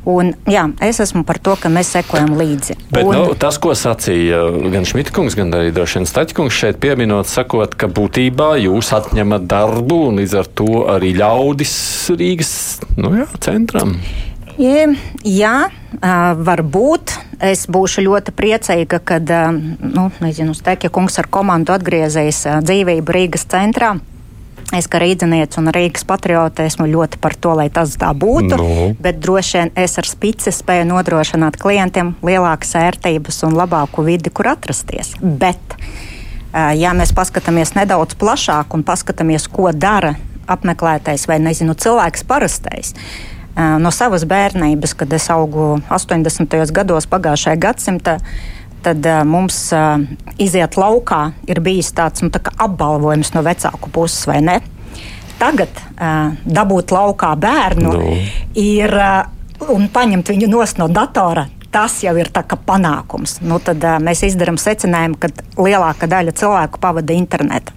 Un, 0.07 0.31
jā, 0.47 0.69
es 0.87 1.01
esmu 1.03 1.25
par 1.27 1.41
to, 1.43 1.57
ka 1.59 1.67
mēs 1.73 1.89
sekojam 1.97 2.37
līdzi. 2.39 2.77
Bet, 2.95 3.03
un, 3.03 3.17
nu, 3.17 3.35
tas, 3.43 3.59
ko 3.59 3.73
sacīja 3.75 4.45
gan 4.71 4.87
Šmitkungs, 4.87 5.35
gan 5.35 5.51
arī 5.59 5.73
droši 5.75 5.99
vien 5.99 6.07
Staķkungs 6.07 6.55
šeit 6.55 6.79
pieminot, 6.83 7.27
sakot, 7.27 7.75
ka 7.75 7.91
būtībā 7.91 8.53
jūs 8.63 8.93
atņemat 8.95 9.49
darbu 9.51 9.99
un 10.13 10.23
līdz 10.23 10.39
ar 10.39 10.51
to 10.61 10.85
arī 10.95 11.11
ļaudis 11.19 11.75
Rīgas 12.15 12.55
nu 13.01 13.17
jā, 13.19 13.27
centram. 13.43 13.97
Jā, 14.57 15.57
varbūt. 16.47 17.19
Es 17.45 17.67
būšu 17.69 18.07
ļoti 18.07 18.33
priecīga, 18.33 19.03
kad, 19.05 19.29
nu, 19.83 20.07
nezinu, 20.25 20.55
Stekja 20.57 20.89
kungs 20.89 21.19
ar 21.21 21.27
komandu 21.29 21.75
atgriezīsies 21.75 22.63
dzīvību 22.65 23.19
Rīgas 23.19 23.45
centrā. 23.51 23.97
Es 24.75 24.88
kā 24.90 24.99
rīznieks 24.99 25.61
un 25.61 25.70
Rīgas 25.70 26.02
patriote 26.08 26.64
esmu 26.66 26.88
ļoti 26.90 27.20
par 27.23 27.37
to, 27.38 27.52
lai 27.54 27.68
tas 27.70 27.92
tā 28.00 28.11
būtu. 28.11 28.56
No. 28.58 28.66
Nu. 28.66 28.87
Bet 28.99 29.20
droši 29.23 29.61
vien 29.61 29.70
es 29.78 29.94
ar 30.00 30.08
spici 30.08 30.50
spēju 30.50 30.88
nodrošināt 30.90 31.58
klientiem 31.61 32.16
lielākas 32.26 32.75
ērtības 32.80 33.44
un 33.46 33.54
labāku 33.58 34.02
vidi, 34.06 34.32
kur 34.35 34.50
atrasties. 34.50 35.14
Bet, 35.23 35.78
ja 36.52 36.96
mēs 36.99 37.14
paskatāmies 37.14 37.76
nedaudz 37.78 38.18
plašāk 38.18 38.75
un 38.75 38.82
paskatāmies, 38.87 39.46
ko 39.46 39.70
dara 39.70 40.16
apmeklētais 40.50 41.28
vai 41.30 41.38
nezinu, 41.42 41.78
cilvēks 41.78 42.26
parastais. 42.26 42.94
No 43.56 43.90
savas 43.94 44.26
bērnības, 44.28 44.92
kad 44.99 45.14
es 45.16 45.30
augu 45.32 45.76
80. 45.88 46.58
gados 46.76 47.06
pagājušajā 47.08 47.56
gadsimtā, 47.62 48.18
tad 48.87 49.07
uh, 49.11 49.23
mums 49.26 49.59
uh, 49.75 49.99
iziet 50.43 50.78
laukā 50.78 51.21
ir 51.50 51.61
bijis 51.64 51.90
tāds 51.97 52.23
nu, 52.23 52.31
tā 52.31 52.40
apbalvojums 52.55 53.33
no 53.35 53.43
vecāku 53.47 53.90
puses, 53.93 54.23
vai 54.31 54.38
ne? 54.45 54.61
Tagad 55.40 55.81
uh, 55.83 56.37
dabūt 56.47 56.95
laukā 56.95 57.35
bērnu 57.40 57.90
no. 57.90 57.99
Nu. 57.99 58.14
ir 58.61 58.95
uh, 58.95 59.26
un 59.75 59.90
paņemt 59.93 60.33
viņu 60.33 60.50
no 60.81 60.88
datora. 60.93 61.49
Tas 61.73 61.99
jau 62.00 62.14
ir 62.16 62.31
panākums. 62.64 63.40
Nu, 63.45 63.59
tad 63.61 63.83
uh, 63.85 63.99
mēs 64.00 64.23
izdarām 64.31 64.57
secinājumu, 64.61 65.19
ka 65.21 65.33
lielākā 65.61 66.09
daļa 66.09 66.37
cilvēku 66.38 66.81
pavada 66.81 67.16
internetu. 67.16 67.75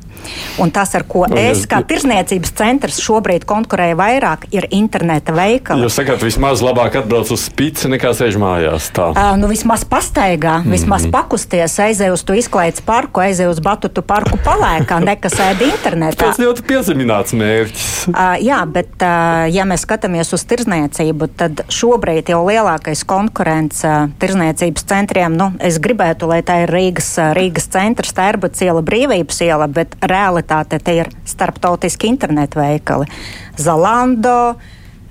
Un 0.59 0.71
tas, 0.75 0.91
ar 0.97 1.05
ko 1.07 1.25
nu, 1.29 1.37
es 1.39 1.63
kā 1.69 1.79
tirzniecības 1.87 2.51
centrs 2.57 2.99
šobrīd 3.03 3.45
konkurēju 3.49 3.97
vairāk, 3.99 4.47
ir 4.55 4.67
interneta 4.75 5.33
veikali. 5.35 5.85
Jūs 5.87 5.99
sakāt, 5.99 6.23
vismaz 6.25 6.63
labāk 6.65 6.99
atbrauc 6.99 7.31
uz 7.33 7.45
spīci 7.47 7.91
nekā 7.91 8.11
sēž 8.17 8.39
mājās. 8.41 8.89
Tā. 8.95 9.09
Uh, 9.13 9.33
nu, 9.39 9.49
vismaz 9.51 9.85
pastaigā, 9.87 10.59
mm 10.59 10.65
-hmm. 10.65 10.75
vismaz 10.75 11.07
pakusties, 11.11 11.79
aizej 11.79 12.11
uz 12.11 12.23
to 12.23 12.33
izklaides 12.33 12.81
parku, 12.81 13.23
aizej 13.23 13.47
uz 13.47 13.59
batutu 13.59 14.01
parku 14.01 14.37
palēkā, 14.45 14.99
nekas 15.11 15.39
ēd 15.39 15.63
internetā. 15.69 16.25
Tas 16.25 16.39
ļoti 16.39 16.65
piezemināts 16.67 17.33
mērķis. 17.33 18.07
Uh, 18.07 18.35
jā, 18.43 18.59
bet 18.65 18.91
uh, 19.01 19.47
ja 19.53 19.65
mēs 19.65 19.85
skatāmies 19.87 20.33
uz 20.33 20.43
tirzniecību, 20.43 21.27
tad 21.37 21.63
šobrīd 21.69 22.29
jau 22.29 22.43
lielākais 22.47 23.05
konkurents 23.05 23.83
uh, 23.87 24.09
tirzniecības 24.19 24.83
centriem, 24.83 25.37
nu, 25.37 25.51
es 25.59 25.79
gribētu, 25.79 26.27
lai 26.27 26.41
tā 26.41 26.63
ir 26.63 26.73
Rīgas, 26.73 27.15
Rīgas 27.37 27.69
centrs, 27.71 28.13
Tērbuts 28.13 28.61
iela, 28.65 28.81
Brīvības 28.85 29.41
iela, 29.45 29.67
bet 29.67 29.95
realitāte 30.09 30.79
te 30.83 30.95
ir 30.97 31.09
starptautiski 31.27 32.09
internetu 32.09 32.61
veikali. 32.61 33.07
Zalando, 33.59 34.55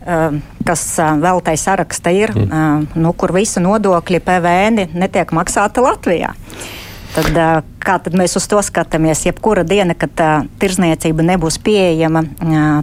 um, 0.02 0.40
kas 0.67 0.85
uh, 1.02 1.14
vēl 1.23 1.43
tai 1.47 1.57
saraksta 1.61 2.12
ir, 2.14 2.35
mm. 2.35 2.49
Uh, 2.49 3.00
nu, 3.02 3.14
kur 3.19 3.33
visi 3.37 3.62
nodokļi, 3.64 4.23
PVN 4.25 4.85
netiek 4.99 5.33
maksāti 5.37 5.85
Latvijā. 5.85 6.35
Tad, 7.19 7.65
kā 7.83 7.97
tad 7.99 8.15
mēs 8.15 8.37
uz 8.39 8.45
to 8.47 8.61
skatāmies? 8.63 9.25
Jebkura 9.27 9.65
diena, 9.67 9.97
kad 9.99 10.21
tirzniecība 10.63 11.25
nebūs 11.33 11.57
pieejama, 11.67 12.23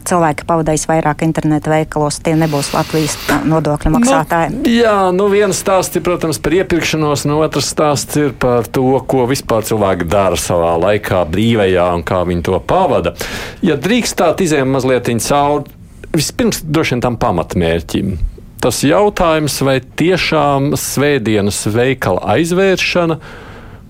cilvēki 0.04 0.44
pavadīs 0.50 0.84
vairāk 0.90 1.24
interneta 1.24 1.72
veikalos, 1.72 2.18
tie 2.26 2.34
nebūs 2.36 2.74
Latvijas 2.76 3.16
nodokļu 3.48 3.94
maksātāji. 3.94 4.52
Nu, 4.58 4.74
jā, 4.76 4.98
nu 5.16 5.30
viens 5.32 5.56
stāsts 5.64 5.96
ir, 5.96 6.04
protams, 6.04 6.42
par 6.44 6.58
iepirkšanos, 6.58 7.24
no 7.32 7.40
otrs 7.46 7.72
stāsts 7.72 8.20
ir 8.20 8.36
par 8.36 8.68
to, 8.68 8.84
ko 9.08 9.24
vispār 9.32 9.64
cilvēki 9.72 10.10
dara 10.12 10.42
savā 10.42 10.74
laikā 10.84 11.24
brīvajā 11.32 11.88
un 11.96 12.04
kā 12.04 12.26
viņi 12.28 12.46
to 12.50 12.60
pavada. 12.68 13.16
Ja 13.64 13.80
drīkstāt 13.80 14.44
izējām 14.44 14.76
mazliet 14.76 15.08
cauri, 15.30 15.72
vispirms 16.12 16.60
droši 16.68 16.98
vien 16.98 17.08
tam 17.08 17.22
pamatmērķim. 17.24 18.16
Tas 18.60 18.84
jautājums, 18.84 19.62
vai 19.64 19.80
tiešām 19.80 20.74
svētdienas 20.80 21.64
veikala 21.72 22.36
aizvēršana 22.36 23.22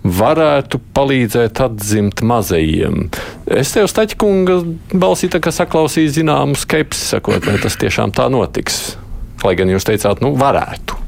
varētu 0.05 0.79
palīdzēt 0.95 1.59
atzimt 1.65 2.21
mazajiem. 2.25 3.07
Es 3.49 3.73
tev, 3.73 3.89
Staķkunga, 3.89 4.59
balsī 4.93 5.29
saklausīju 5.33 6.13
zināmu 6.19 6.59
skepsi, 6.59 7.09
sakot, 7.15 7.45
vai 7.45 7.57
tas 7.61 7.77
tiešām 7.81 8.13
tā 8.15 8.29
notiks. 8.29 8.95
Lai 9.43 9.55
gan 9.57 9.69
jūs 9.69 9.85
teicāt, 9.87 10.21
nu, 10.25 10.33
varētu. 10.37 11.01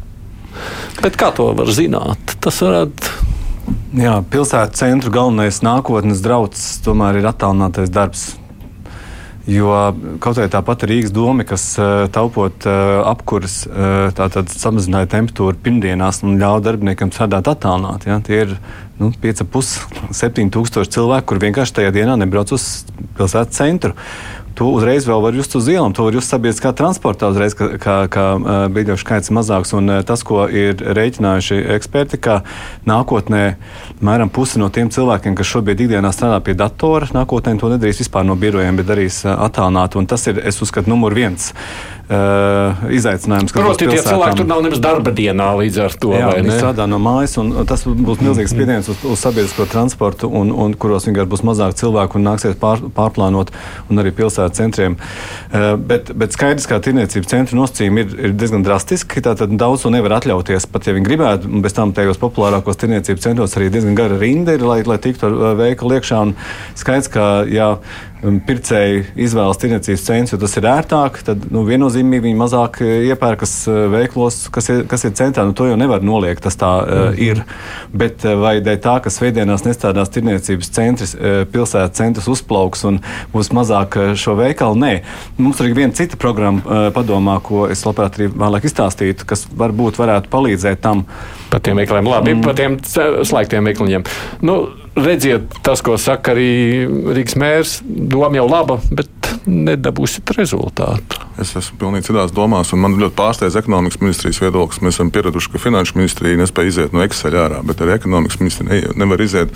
Bet 1.01 1.17
kā 1.19 1.29
to 1.35 1.51
var 1.57 1.69
zināt? 1.73 2.37
Tas 2.41 2.59
varētu. 2.65 3.13
Jā, 3.97 4.17
pilsētas 4.31 4.79
centra 4.79 5.11
galvenais 5.13 5.61
nākotnes 5.65 6.21
draugs 6.23 6.65
tomēr 6.85 7.21
ir 7.21 7.29
attālinātais 7.29 7.91
darbs. 7.93 8.31
Jo 9.47 9.71
kaut 10.19 10.41
arī 10.41 10.49
tāpat 10.51 10.83
Rīgas 10.89 11.13
doma, 11.15 11.45
kas 11.47 11.63
eh, 11.79 12.07
taupot 12.11 12.65
eh, 12.67 12.79
apkurss, 13.07 13.61
eh, 13.63 14.09
tātad 14.17 14.51
samazināja 14.51 15.07
temperatūru 15.13 15.55
pirmdienās 15.63 16.19
un 16.27 16.35
ļauj 16.41 16.65
darbiniekiem 16.65 17.13
strādāt 17.15 17.47
attālināti. 17.53 18.11
Ja? 18.11 18.19
Tie 18.19 18.41
ir 18.43 18.57
nu, 18.99 19.13
5,5, 19.23 20.11
7 20.19 20.51
tūkstoši 20.51 20.91
cilvēku, 20.97 21.29
kur 21.31 21.39
vienkārši 21.45 21.77
tajā 21.79 21.93
dienā 21.95 22.17
nebrauc 22.19 22.51
uz 22.57 22.67
pilsētas 23.15 23.55
centru 23.55 23.95
to 24.57 24.69
uzreiz 24.73 25.05
vēl 25.07 25.21
var 25.21 25.35
just 25.37 25.53
uz 25.57 25.67
ielām, 25.69 25.93
to 25.93 26.07
var 26.07 26.15
just 26.17 26.33
sabiedriskā 26.33 26.71
transportā 26.77 27.29
uzreiz, 27.31 27.53
ka, 27.57 27.69
ka, 27.81 27.97
ka 28.11 28.25
biļešu 28.73 29.03
skaits 29.03 29.33
mazāks. 29.35 29.73
Un 29.77 29.99
tas, 30.07 30.23
ko 30.27 30.45
ir 30.49 30.81
rēķinājuši 30.97 31.59
eksperti, 31.77 32.19
ka 32.21 32.39
nākotnē 32.89 33.43
mēram 34.01 34.31
pusi 34.33 34.61
no 34.61 34.71
tiem 34.73 34.89
cilvēkiem, 34.93 35.37
kas 35.37 35.51
šobrīd 35.51 35.85
ikdienā 35.85 36.13
strādā 36.15 36.39
pie 36.45 36.57
datora, 36.57 37.09
nākotnē 37.13 37.57
to 37.61 37.69
nedarīs 37.73 38.01
vispār 38.01 38.25
no 38.27 38.37
birojiem, 38.39 38.79
bet 38.79 38.89
darīs 38.89 39.21
attālināti. 39.29 40.01
Un 40.01 40.09
tas 40.09 40.25
ir, 40.31 40.41
es 40.41 40.61
uzskatu, 40.65 40.89
numur 40.89 41.13
viens 41.17 41.51
uh, 42.09 42.87
izaicinājums. 42.93 43.53
Proti, 43.55 43.87
tie 43.89 44.01
cilvēki 44.01 44.41
tur 44.41 44.49
nav 44.49 44.63
nemaz 44.65 44.81
darba 44.83 45.13
dienā 45.15 45.49
līdz 45.61 45.79
ar 45.85 45.95
to. 46.01 46.13
Jā, 46.15 46.31
viņi 46.39 46.55
strādā 46.55 46.87
no 46.89 46.99
mājas, 47.03 47.37
un 47.41 47.53
tas 47.69 47.83
būs 47.85 48.23
milzīgs 48.23 48.53
spiediens 48.55 48.89
uz, 48.91 49.03
uz 49.05 49.21
sabiedrisko 49.21 49.67
transportu, 49.69 50.29
un, 50.31 50.51
un 50.51 50.75
kuros 50.79 51.07
vienkārši 51.09 51.31
būs 51.33 51.45
mazāk 51.47 51.77
cilvēku 51.79 52.19
un 52.19 52.27
nāksies 52.31 52.57
pār, 52.61 52.83
pārplānot, 52.95 53.53
un 53.91 54.03
arī 54.03 54.13
pilsētā 54.15 54.46
centriem. 54.55 54.97
Bet, 55.89 56.11
bet 56.17 56.35
skaidrs, 56.35 56.67
ka 56.69 56.79
tirniecības 56.83 57.31
centra 57.31 57.59
nosacījumi 57.59 58.03
ir, 58.03 58.15
ir 58.29 58.35
diezgan 58.39 58.65
drastiski. 58.65 59.23
Tātad 59.25 59.53
daudz 59.59 59.85
to 59.85 59.91
nevar 59.93 60.17
atļauties, 60.19 60.69
pat 60.71 60.89
ja 60.89 60.95
viņi 60.97 61.09
gribētu. 61.09 61.51
Bez 61.63 61.75
tam 61.77 61.93
tajos 61.97 62.19
populārākos 62.21 62.79
tirniecības 62.81 63.27
centros 63.27 63.57
arī 63.59 63.71
diezgan 63.73 63.97
gara 63.97 64.19
rinda 64.19 64.55
ir, 64.57 64.65
lai, 64.67 64.81
lai 64.87 64.99
tiktu 65.03 65.29
ar 65.29 65.57
veikalu 65.59 65.99
iekšā. 65.99 66.21
Skaidrs, 66.79 67.11
ka 67.13 67.27
jā, 67.51 67.73
pircēji 68.21 69.03
izvēlas 69.27 69.59
tirniecības 69.61 70.03
cenas, 70.07 70.31
jo 70.33 70.39
tas 70.41 70.55
ir 70.57 70.65
ērtāk, 70.69 71.19
tad 71.27 71.43
nu, 71.53 71.61
viennozīmīgi 71.67 72.25
viņi 72.25 72.39
mazāk 72.39 72.79
e, 72.81 72.87
iepērkas 73.11 73.53
e, 73.69 73.75
veiklos, 73.93 74.39
kas 74.53 74.71
ir, 74.73 74.81
kas 74.89 75.05
ir 75.05 75.13
centrā. 75.17 75.45
Nu, 75.45 75.53
to 75.57 75.67
jau 75.69 75.77
nevar 75.77 76.01
noliegt, 76.05 76.41
tas 76.45 76.57
tā 76.57 76.71
mm. 76.81 77.11
uh, 77.13 77.21
ir. 77.21 77.43
Bet 77.93 78.25
vai 78.41 78.57
dēļ 78.65 78.79
tā, 78.83 78.95
ka 79.05 79.13
svētdienās 79.13 79.65
nestrādās 79.67 80.11
tirniecības 80.13 80.71
centrs, 80.73 81.13
pilsētas 81.53 81.97
centrs 81.97 82.29
uzplauks 82.31 82.83
un 82.89 82.99
būs 83.33 83.51
mazāk 83.55 83.99
šo 84.17 84.37
veikalu? 84.39 84.79
Nē. 84.81 84.93
Mums 85.37 85.61
ir 85.61 85.77
viena 85.77 85.95
cita 85.97 86.19
programma 86.19 86.63
uh, 86.63 86.89
padomā, 86.95 87.37
ko 87.45 87.67
es 87.71 87.85
labprāt 87.85 88.17
arī 88.17 88.31
vēlāk 88.33 88.65
izstāstītu, 88.69 89.29
kas 89.29 89.45
varbūt 89.57 90.01
varētu 90.01 90.33
palīdzēt 90.33 90.81
tam. 90.83 91.05
Par 91.47 91.61
tiem 91.63 91.79
veikaliem, 91.79 92.09
labi, 92.11 92.33
mm. 92.35 92.43
par 92.43 92.57
tiem 92.57 92.75
slēgtiem 92.83 93.69
veikaliņiem. 93.69 94.03
Nu, 94.43 94.57
redziet, 94.97 95.59
tas, 95.65 95.83
ko 95.85 95.97
saka 96.01 96.33
arī 96.33 96.49
Rīgas 96.87 97.37
mērs, 97.39 97.77
doma 97.85 98.39
jau 98.39 98.47
laba, 98.49 98.79
bet 98.91 99.13
nedabūsiet 99.47 100.31
rezultātu. 100.35 101.21
Es 101.41 101.51
esmu 101.57 101.77
pilnīgi 101.81 102.07
citās 102.09 102.33
domās, 102.35 102.71
un 102.73 102.81
man 102.81 102.95
ļoti 102.99 103.15
pārsteidz 103.17 103.57
ekonomikas 103.59 103.99
ministrijas 104.01 104.39
viedoklis. 104.41 104.81
Mēs 104.83 104.97
esam 104.97 105.11
pieraduši, 105.13 105.51
ka 105.53 105.61
finanšu 105.61 105.97
ministrija 105.99 106.39
nespēja 106.39 106.71
iziet 106.71 106.95
no 106.95 107.03
Excel 107.05 107.37
ārā, 107.37 107.61
bet 107.67 107.83
arī 107.83 107.93
ekonomikas 107.97 108.39
ministrija 108.41 108.95
nevar 108.97 109.21
iziet. 109.23 109.53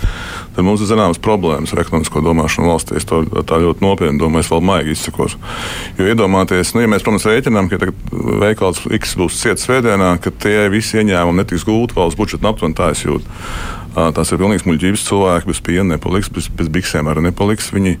Tad 0.54 0.66
mums 0.66 0.84
ir 0.84 0.90
zināmas 0.92 1.20
problēmas 1.22 1.74
ar 1.74 1.82
ekonomisko 1.82 2.22
domāšanu 2.24 2.70
valstī. 2.70 2.96
Es 3.00 3.08
to 3.08 3.24
tā 3.48 3.58
ļoti 3.64 3.84
nopietni 3.84 4.22
domāju, 4.22 4.46
es 4.46 4.52
vēl 4.52 4.64
maigi 4.70 4.96
izsakos. 4.96 5.36
Jo 5.98 6.08
iedomājieties, 6.12 6.74
nu, 6.76 6.84
ja 6.84 6.92
mēs, 6.92 7.04
protams, 7.04 7.28
rēķinām, 7.28 7.70
ka 7.72 7.92
veikals 8.46 8.84
X 9.02 9.16
būs 9.18 9.42
ciets 9.42 9.66
svētdienā, 9.66 10.14
ka 10.22 10.34
tie 10.44 10.68
visi 10.72 11.02
ieņēmumi 11.02 11.42
netiks 11.42 11.66
gūti 11.68 11.98
valsts 11.98 12.20
budžeta 12.20 12.52
aptuveni 12.52 12.78
tā 12.78 12.92
es 12.94 13.04
jūtu. 13.04 13.40
Tās 13.92 14.32
ir 14.32 14.40
pilnīgs 14.40 14.64
muļķības 14.68 15.08
cilvēki, 15.08 15.50
bez 15.50 15.64
piena 15.64 15.94
nepaliks, 15.94 16.30
bez, 16.32 16.48
bez 16.48 16.70
biksēm 16.72 17.10
arī 17.12 17.26
nepaliks. 17.28 17.72
Viņi, 17.74 17.98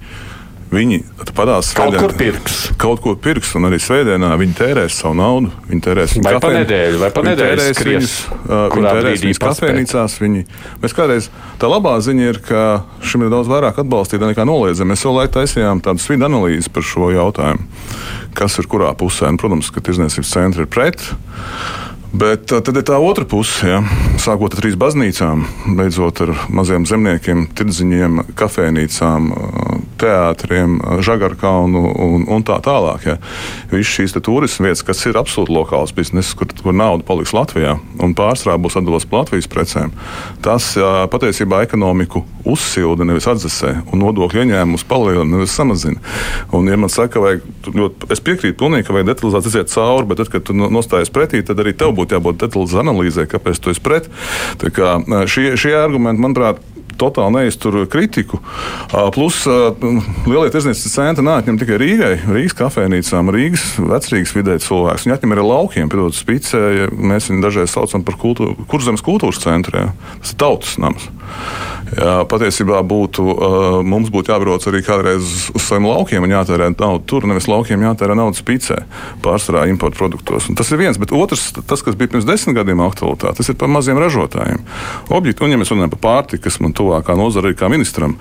Viņi 0.72 1.02
padās 1.36 1.74
kaut 1.76 1.98
kur 2.00 2.14
pirks. 2.16 2.70
Kaut 2.80 3.02
ko 3.04 3.12
pirks, 3.20 3.50
un 3.58 3.68
arī 3.68 3.76
svētdienā 3.82 4.30
viņi 4.40 4.54
tērēs 4.56 4.96
savu 5.02 5.18
naudu. 5.18 5.50
Viņi 5.68 5.84
tērēs 5.84 6.14
vai 6.24 6.32
pa 6.40 6.52
nedēļu, 6.54 7.00
vai 7.02 7.10
pa 7.12 7.24
nedēļu 7.26 7.66
skries. 7.76 7.90
Viņus, 7.90 8.14
viņi 8.72 8.86
tērēs 8.86 9.24
viņus 9.26 9.42
kafejnīcās. 9.42 10.16
Viņi, 10.22 10.46
mēs 10.80 10.96
kādreiz, 10.96 11.28
tā 11.60 11.68
labā 11.68 11.92
ziņa 12.06 12.30
ir, 12.30 12.40
ka 12.46 12.64
šim 13.04 13.26
ir 13.26 13.34
daudz 13.34 13.52
vairāk 13.52 13.82
atbalstīta 13.84 14.32
nekā 14.32 14.48
noliedzama. 14.48 14.94
Mēs 14.94 15.04
jau 15.04 15.12
laiku 15.12 15.36
taisījām 15.36 15.84
tādu 15.84 16.00
svidu 16.00 16.24
analīzi 16.30 16.72
par 16.72 16.88
šo 16.88 17.12
jautājumu, 17.12 17.68
kas 18.40 18.56
ir 18.62 18.72
kurā 18.72 18.94
pusē. 18.96 19.28
Un, 19.28 19.40
protams, 19.42 19.68
ka 19.74 19.84
tirzniecības 19.84 20.32
centri 20.38 20.64
ir 20.64 20.72
pret. 20.72 21.04
Bet 22.12 22.50
tad 22.52 22.76
ir 22.76 22.84
tā 22.84 22.98
otra 23.00 23.24
puse, 23.24 23.64
ja? 23.64 23.78
sākot 24.20 24.52
ar 24.52 24.60
trīs 24.60 24.76
baznīcām, 24.76 25.46
beidzot 25.78 26.20
ar 26.26 26.34
maziem 26.52 26.84
zemniekiem, 26.84 27.46
tirdziņiem, 27.56 28.20
kafejnīcām, 28.36 29.30
teātriem, 30.02 30.78
žagarkaunu 31.04 31.84
un, 32.06 32.26
un 32.30 32.46
tā 32.46 32.58
tālāk. 32.64 33.06
Ja? 33.06 33.16
Visas 33.72 33.94
šīs 33.96 34.16
turisma 34.20 34.68
vietas, 34.68 34.84
kas 34.86 35.02
ir 35.08 35.18
absolūti 35.20 35.54
lokāls 35.54 35.94
bizness, 35.96 36.36
kur, 36.38 36.50
kur 36.62 36.76
nauda 36.76 37.06
paliks 37.06 37.34
Latvijā 37.36 37.78
un 38.02 38.16
pārstrāde 38.18 38.62
būs 38.62 38.78
atdevusi 38.80 39.08
par 39.10 39.24
Latvijas 39.24 39.50
precēm, 39.50 39.92
tas 40.44 40.72
patiesībā 41.12 41.62
ekonomiku 41.66 42.24
uzsilda, 42.48 43.06
nevis 43.06 43.28
atdzesē, 43.30 43.74
un 43.92 44.02
nodokļu 44.02 44.42
ieņēmumus 44.42 44.86
palielina, 44.90 45.28
nevis 45.36 45.54
samazina. 45.56 46.00
Un, 46.54 46.68
ja 46.70 46.78
man 46.80 46.90
saka, 46.92 47.22
vajag, 47.22 47.46
ļoti, 47.70 48.10
es 48.14 48.22
piekrītu 48.24 48.58
pilnīgi, 48.58 48.86
ka 48.88 48.96
vajag 48.96 49.12
detalizēt 49.12 49.48
iziet 49.50 49.72
cauri, 49.72 50.08
bet 50.10 50.22
tad, 50.22 50.32
kad 50.32 50.46
tu 50.48 50.56
nostājies 50.56 51.12
pretī, 51.14 51.42
tad 51.46 51.62
arī 51.62 51.74
tev 51.78 51.94
būtu 51.98 52.18
jābūt 52.18 52.42
detalizētai 52.42 52.84
analīzē, 52.86 53.28
kāpēc 53.30 53.62
tu 53.62 53.72
esi 53.72 53.84
pret. 53.84 54.10
Kā, 54.74 54.96
šie, 55.30 55.52
šie 55.60 55.76
argumenti, 55.78 56.24
manuprāt, 56.24 56.62
totāli 57.02 57.36
neiztur 57.36 57.82
kritiku. 57.90 58.40
Plus 59.14 59.42
lielie 59.48 60.52
tirdzniecības 60.54 60.94
centri 60.94 61.26
neatņem 61.26 61.60
tikai 61.60 61.80
Rīgai, 61.82 62.12
Rīgas 62.30 62.56
kafejnīcām, 62.62 63.32
Rīgas 63.34 63.66
vecrīgas 63.82 64.36
vidē 64.38 64.56
cilvēks. 64.62 65.06
Viņi 65.06 65.16
atņem 65.18 65.36
arī 65.36 65.46
laukiem, 65.48 65.90
piedod 65.92 66.16
spicē, 66.16 66.62
ja 66.78 66.88
mēs 66.92 67.30
viņu 67.30 67.44
dažreiz 67.44 67.74
saucam 67.74 68.06
par 68.06 68.18
kultūru, 68.22 68.56
kurzemes 68.70 69.04
kultūras 69.04 69.42
centru. 69.42 69.82
Jā. 69.82 69.92
Tas 70.22 70.34
ir 70.34 70.42
tautas 70.42 70.78
nams. 70.82 71.10
Jā, 71.92 72.22
patiesībā 72.24 72.78
būtu, 72.88 73.20
mums 73.84 74.08
būtu 74.12 74.32
jābrauc 74.32 74.64
arī 74.70 74.80
kādreiz 74.86 75.50
uz 75.52 75.64
saviem 75.66 75.90
laukiem 75.90 76.24
un 76.24 76.32
jātērē 76.32 76.70
naudu 76.72 77.04
tur, 77.10 77.26
nevis 77.28 77.48
laukiem 77.50 77.84
jātērē 77.84 78.16
naudu 78.16 78.38
spicē, 78.38 78.78
pārsvarā 79.24 79.66
importu 79.68 80.00
produktos. 80.00 80.48
Un 80.48 80.56
tas 80.56 80.70
ir 80.72 80.80
viens, 80.80 80.96
bet 81.00 81.12
otrs, 81.12 81.50
tas, 81.68 81.84
kas 81.84 81.98
bija 82.00 82.14
pirms 82.14 82.24
desmit 82.28 82.56
gadiem 82.56 82.80
aktualitāte, 82.80 83.36
tas 83.42 83.52
ir 83.52 83.58
par 83.60 83.68
maziem 83.68 84.00
ražotājiem. 84.00 84.64
Objekti, 85.12 85.44
un 85.44 85.52
ja 85.52 85.60
mēs 85.60 85.72
runājam 85.74 85.92
par 85.92 86.02
pārtiku, 86.06 86.46
kas 86.46 86.56
man 86.64 86.72
tuvākā 86.92 87.16
nozara 87.16 87.50
ir 87.50 87.56
kā 87.56 87.70
ministram, 87.72 88.16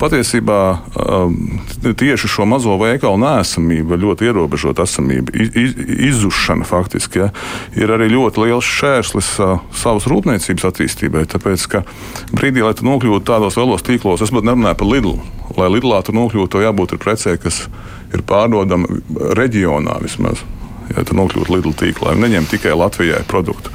patiesībā 0.00 0.58
tieši 1.84 2.30
šo 2.30 2.46
mazo 2.48 2.76
veikalu 2.80 3.20
nēsamība, 3.20 3.98
ļoti 4.00 4.28
ierobežota 4.28 4.84
esamība, 4.88 5.34
izzušana 5.34 6.66
faktiski, 6.68 7.24
ja, 7.24 7.30
ir 7.76 7.92
arī 7.94 8.10
ļoti 8.12 8.46
liels 8.46 8.68
šērslis 8.68 9.30
savas 9.76 10.08
rūpniecības 10.10 10.68
attīstībai. 10.70 11.26
Tāpēc, 11.34 11.68
ka 11.70 11.84
brīdī, 12.32 12.64
lai 12.64 12.74
tu 12.76 12.88
nokļūtu 12.88 13.28
tādos 13.28 13.58
lielos 13.60 13.84
tīklos, 13.86 14.24
es 14.24 14.32
pat 14.34 14.48
nerunāju 14.48 14.80
par 14.80 14.90
Lidlu. 14.90 15.16
Lai 15.58 15.70
Lidlā 15.72 16.00
tur 16.04 16.16
nokļūtu, 16.16 16.64
jābūt 16.64 16.98
precē, 17.02 17.36
kas 17.40 17.66
ir 18.14 18.24
pārdodama 18.26 19.00
reģionā 19.36 20.00
vismaz 20.04 20.44
ja 20.92 21.04
tu 21.06 21.16
nokļūtu 21.16 21.54
Lidl 21.54 21.74
tīklā. 21.78 22.14
Neņem 22.18 22.48
tikai 22.50 22.74
Latvijai 22.76 23.22
produktu. 23.28 23.72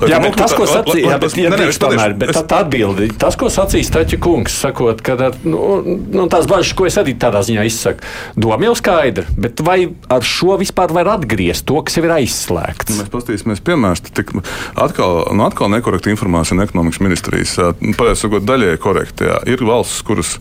Lai 0.00 0.10
jā, 0.12 0.20
bet 0.22 0.36
tas, 0.38 0.54
ko 0.56 0.66
sacīja, 0.68 1.18
bet, 1.20 2.32
tā 2.36 2.60
atbildi, 2.62 3.10
tas, 3.20 3.36
ko 3.38 3.50
sacīja 3.52 3.88
Staķa 3.88 4.20
kungs, 4.22 4.56
sakot, 4.64 5.00
ka 5.04 5.16
nu, 5.46 5.60
nu, 5.86 6.26
tās 6.32 6.48
bažas, 6.50 6.74
ko 6.76 6.88
es 6.88 6.98
arī 7.00 7.16
tādā 7.20 7.42
ziņā 7.46 7.66
izsaku, 7.68 8.04
doma 8.36 8.68
jau 8.68 8.76
skaidra, 8.78 9.26
bet 9.40 9.62
vai 9.66 9.78
ar 10.12 10.26
šo 10.26 10.58
vispār 10.60 10.94
var 10.96 11.12
atgriezt 11.16 11.66
to, 11.68 11.80
kas 11.86 11.98
jau 11.98 12.04
ir 12.06 12.16
aizslēgts? 12.18 12.92
Nu, 12.92 13.02
mēs 13.02 13.12
paskatīsimies 13.12 13.64
piemērus, 13.66 14.04
tik 14.10 14.34
atkal, 14.74 15.24
nu, 15.32 15.46
atkal 15.48 15.72
nekorekta 15.72 16.12
informācija 16.12 16.58
no 16.58 16.66
ekonomikas 16.66 17.02
ministrijas. 17.04 17.56
Pareizi 17.96 18.26
sakot, 18.26 18.46
daļai 18.46 18.76
korekti. 18.82 19.28
Jā. 19.30 19.40
Ir 19.48 19.64
valsts, 19.66 20.02
kuras 20.06 20.36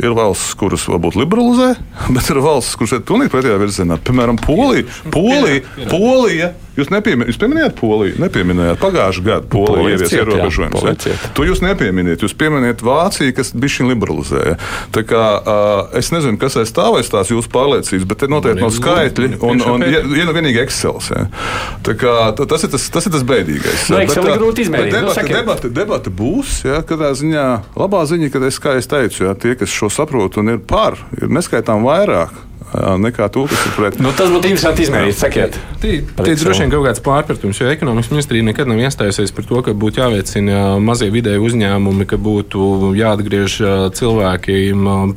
Ir 0.00 0.14
valsts, 0.16 0.54
kuras 0.56 0.86
varbūt 0.88 1.18
liberalizē, 1.20 1.74
bet 2.16 2.30
ir 2.32 2.40
valsts, 2.44 2.78
kuras 2.80 2.96
ir 2.96 3.04
pilnīgi 3.08 3.32
pretējā 3.34 3.60
virzienā. 3.60 4.00
Piemēram, 4.06 4.40
Polija. 4.40 4.88
Polija, 5.12 5.88
Polija 5.90 6.52
Jūs, 6.72 6.88
nepiemin, 6.88 7.28
jūs 7.28 7.36
pieminējāt 7.36 7.74
Poliju, 7.76 8.16
nepieminējāt 8.22 8.78
pagājušā 8.80 9.22
gada 9.26 9.48
Poliju 9.52 9.92
ievies 9.92 10.14
ierobežojumus. 10.16 11.06
To 11.36 11.44
jūs 11.44 11.60
nepieminiet. 11.60 12.22
Jūs 12.24 12.32
pieminējat 12.40 12.84
Vāciju, 12.86 13.34
kas 13.36 13.52
bija 13.52 13.74
šī 13.74 13.88
liberalizēja. 13.90 14.54
Tā 14.94 15.02
kā, 15.08 15.24
uh, 15.36 15.82
es 15.98 16.08
nezinu, 16.14 16.38
kas 16.40 16.56
aiz 16.62 16.72
tā 16.72 16.86
vai 16.94 17.02
tās 17.04 17.32
jūsu 17.32 17.50
pārliecības, 17.52 18.06
bet 18.08 18.22
te 18.22 18.28
noteikti 18.32 18.64
nav 18.64 18.72
skaitļi 18.72 19.28
un, 19.36 19.60
un, 19.60 19.84
un 19.84 20.16
ja 20.16 20.24
nu 20.28 20.32
vienīgi 20.36 20.62
Excel. 20.64 20.96
Ja? 21.12 21.26
Tā 21.84 21.96
kā, 22.00 22.14
tas, 22.40 22.64
ir 22.64 22.72
tas, 22.72 22.86
tas 22.94 23.08
ir 23.08 23.14
tas 23.18 23.26
bēdīgais. 23.28 23.90
No, 23.92 24.00
Excel 24.06 24.30
ir 24.30 24.40
grūti 24.40 24.64
izmērīt. 24.64 24.96
Nu, 24.96 25.12
debata, 25.12 25.26
debata, 25.28 25.72
debata 25.82 26.14
būs, 26.22 26.62
ja, 26.68 26.80
kādā 26.88 27.12
ziņā 27.18 27.44
labā 27.76 28.06
ziņa, 28.08 28.32
ka 28.32 28.42
es, 28.48 28.60
kā 28.62 28.78
es 28.80 28.88
teicu, 28.88 29.26
ja, 29.26 29.36
tie, 29.36 29.52
kas 29.60 29.72
šo 29.72 29.92
saprot 29.92 30.40
un 30.40 30.54
ir 30.54 30.64
par, 30.64 30.96
ir 31.20 31.28
neskaitām 31.32 31.84
vairāk 31.84 32.32
nekā 32.72 33.28
ir 33.28 33.74
pret. 33.76 33.98
Nu, 34.02 34.12
tas 34.16 34.30
būtu 34.32 34.48
interesanti 34.48 34.86
izmērīt. 34.86 35.16
Sakiet, 35.18 35.58
tie 35.82 36.34
droši 36.38 36.64
vien 36.64 36.72
kaut 36.72 36.86
kāds 36.86 37.02
pārpratums, 37.04 37.60
jo 37.60 37.68
ekonomikas 37.72 38.12
ministrija 38.12 38.46
nekad 38.46 38.70
nav 38.70 38.80
iestājusies 38.80 39.34
par 39.36 39.46
to, 39.48 39.60
ka 39.66 39.74
būtu 39.76 40.00
jāveicina 40.00 40.78
mazie 40.82 41.10
vidēji 41.12 41.42
uzņēmumi, 41.42 42.06
ka 42.08 42.18
būtu 42.22 42.92
jāatgriež 42.98 43.58
cilvēki 43.98 44.58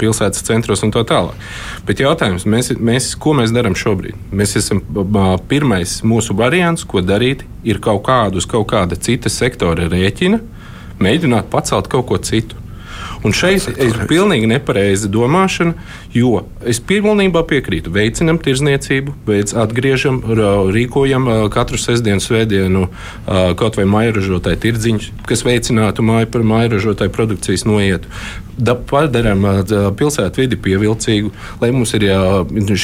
pilsētas 0.02 0.44
centros 0.48 0.84
un 0.86 0.94
tā 0.96 1.06
tālāk. 1.08 1.40
Bet 1.88 2.04
jautājums, 2.04 2.48
mēs, 2.50 2.74
mēs, 2.76 3.14
ko 3.22 3.36
mēs 3.38 3.56
darām 3.56 3.78
šobrīd? 3.80 4.20
Mēs 4.36 4.58
esam 4.60 4.84
pirmais 5.50 6.02
mūsu 6.04 6.36
variants, 6.38 6.84
ko 6.88 7.04
darīt, 7.06 7.46
ir 7.64 7.80
kaut 7.84 8.04
kādu 8.10 8.42
uz 8.42 8.50
kaut 8.50 8.68
kāda 8.74 9.00
cita 9.00 9.32
sektora 9.32 9.88
rēķina, 9.92 10.42
mēģināt 11.00 11.50
pacelt 11.54 11.90
kaut 11.92 12.10
ko 12.12 12.20
citu. 12.20 12.65
Un 13.26 13.34
šeit 13.34 13.66
ir 13.82 13.96
pilnīgi 14.10 14.46
nepareiza 14.50 15.10
domāšana, 15.10 15.74
jo 16.14 16.44
es 16.62 16.78
pilnībā 16.78 17.42
piekrītu. 17.50 17.90
Veicinam 17.96 18.38
tirzniecību, 18.42 19.16
veic, 19.26 19.54
atgriežam, 19.58 20.22
rīkojam 20.76 21.26
katru 21.54 21.80
sestdienu, 21.82 22.22
svētdienu 22.22 22.86
kaut 23.58 23.80
vai 23.80 23.88
mairažotāju 23.90 24.62
tirdziņus, 24.68 25.12
kas 25.26 25.46
veicinātu 25.48 26.06
māju 26.06 26.30
par 26.36 26.46
mairažotāju 26.46 27.14
produkcijas 27.16 27.66
noietu. 27.66 28.12
Padarām 28.90 29.44
pilsētu 30.00 30.44
vidi 30.44 30.60
pievilcīgu, 30.70 31.34
lai 31.64 31.74
mums 31.76 31.92
ir 31.98 32.06
jā, 32.08 32.20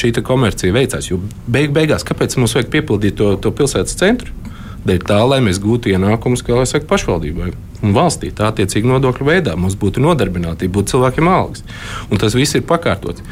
šī 0.02 0.12
komercija 0.26 0.74
veicās. 0.74 1.08
Jo 1.08 1.22
beig 1.46 1.70
beigās, 1.72 2.04
kāpēc 2.04 2.36
mums 2.40 2.58
vajag 2.58 2.74
piepildīt 2.74 3.16
to, 3.20 3.36
to 3.40 3.54
pilsētas 3.54 3.96
centru? 4.02 4.34
Dēļ 4.82 5.04
tā, 5.06 5.20
lai 5.28 5.38
mēs 5.44 5.60
gūtu 5.62 5.92
ienākumus, 5.92 6.42
kā 6.42 6.56
jau 6.56 6.66
saka, 6.66 6.88
pašvaldībai. 6.90 7.52
un 7.82 7.94
valstī. 7.96 8.30
Tā 8.30 8.48
attiecīgi 8.52 8.86
nodokļu 8.86 9.26
veidā 9.26 9.56
mums 9.58 9.74
būtu 9.78 10.02
nodarbinātība, 10.04 10.76
būtu 10.76 10.94
cilvēkiem 10.94 11.30
algas. 11.30 11.64
Un 12.10 12.20
tas 12.22 12.36
viss 12.38 12.54
ir 12.54 12.62
pakārtots. 12.68 13.24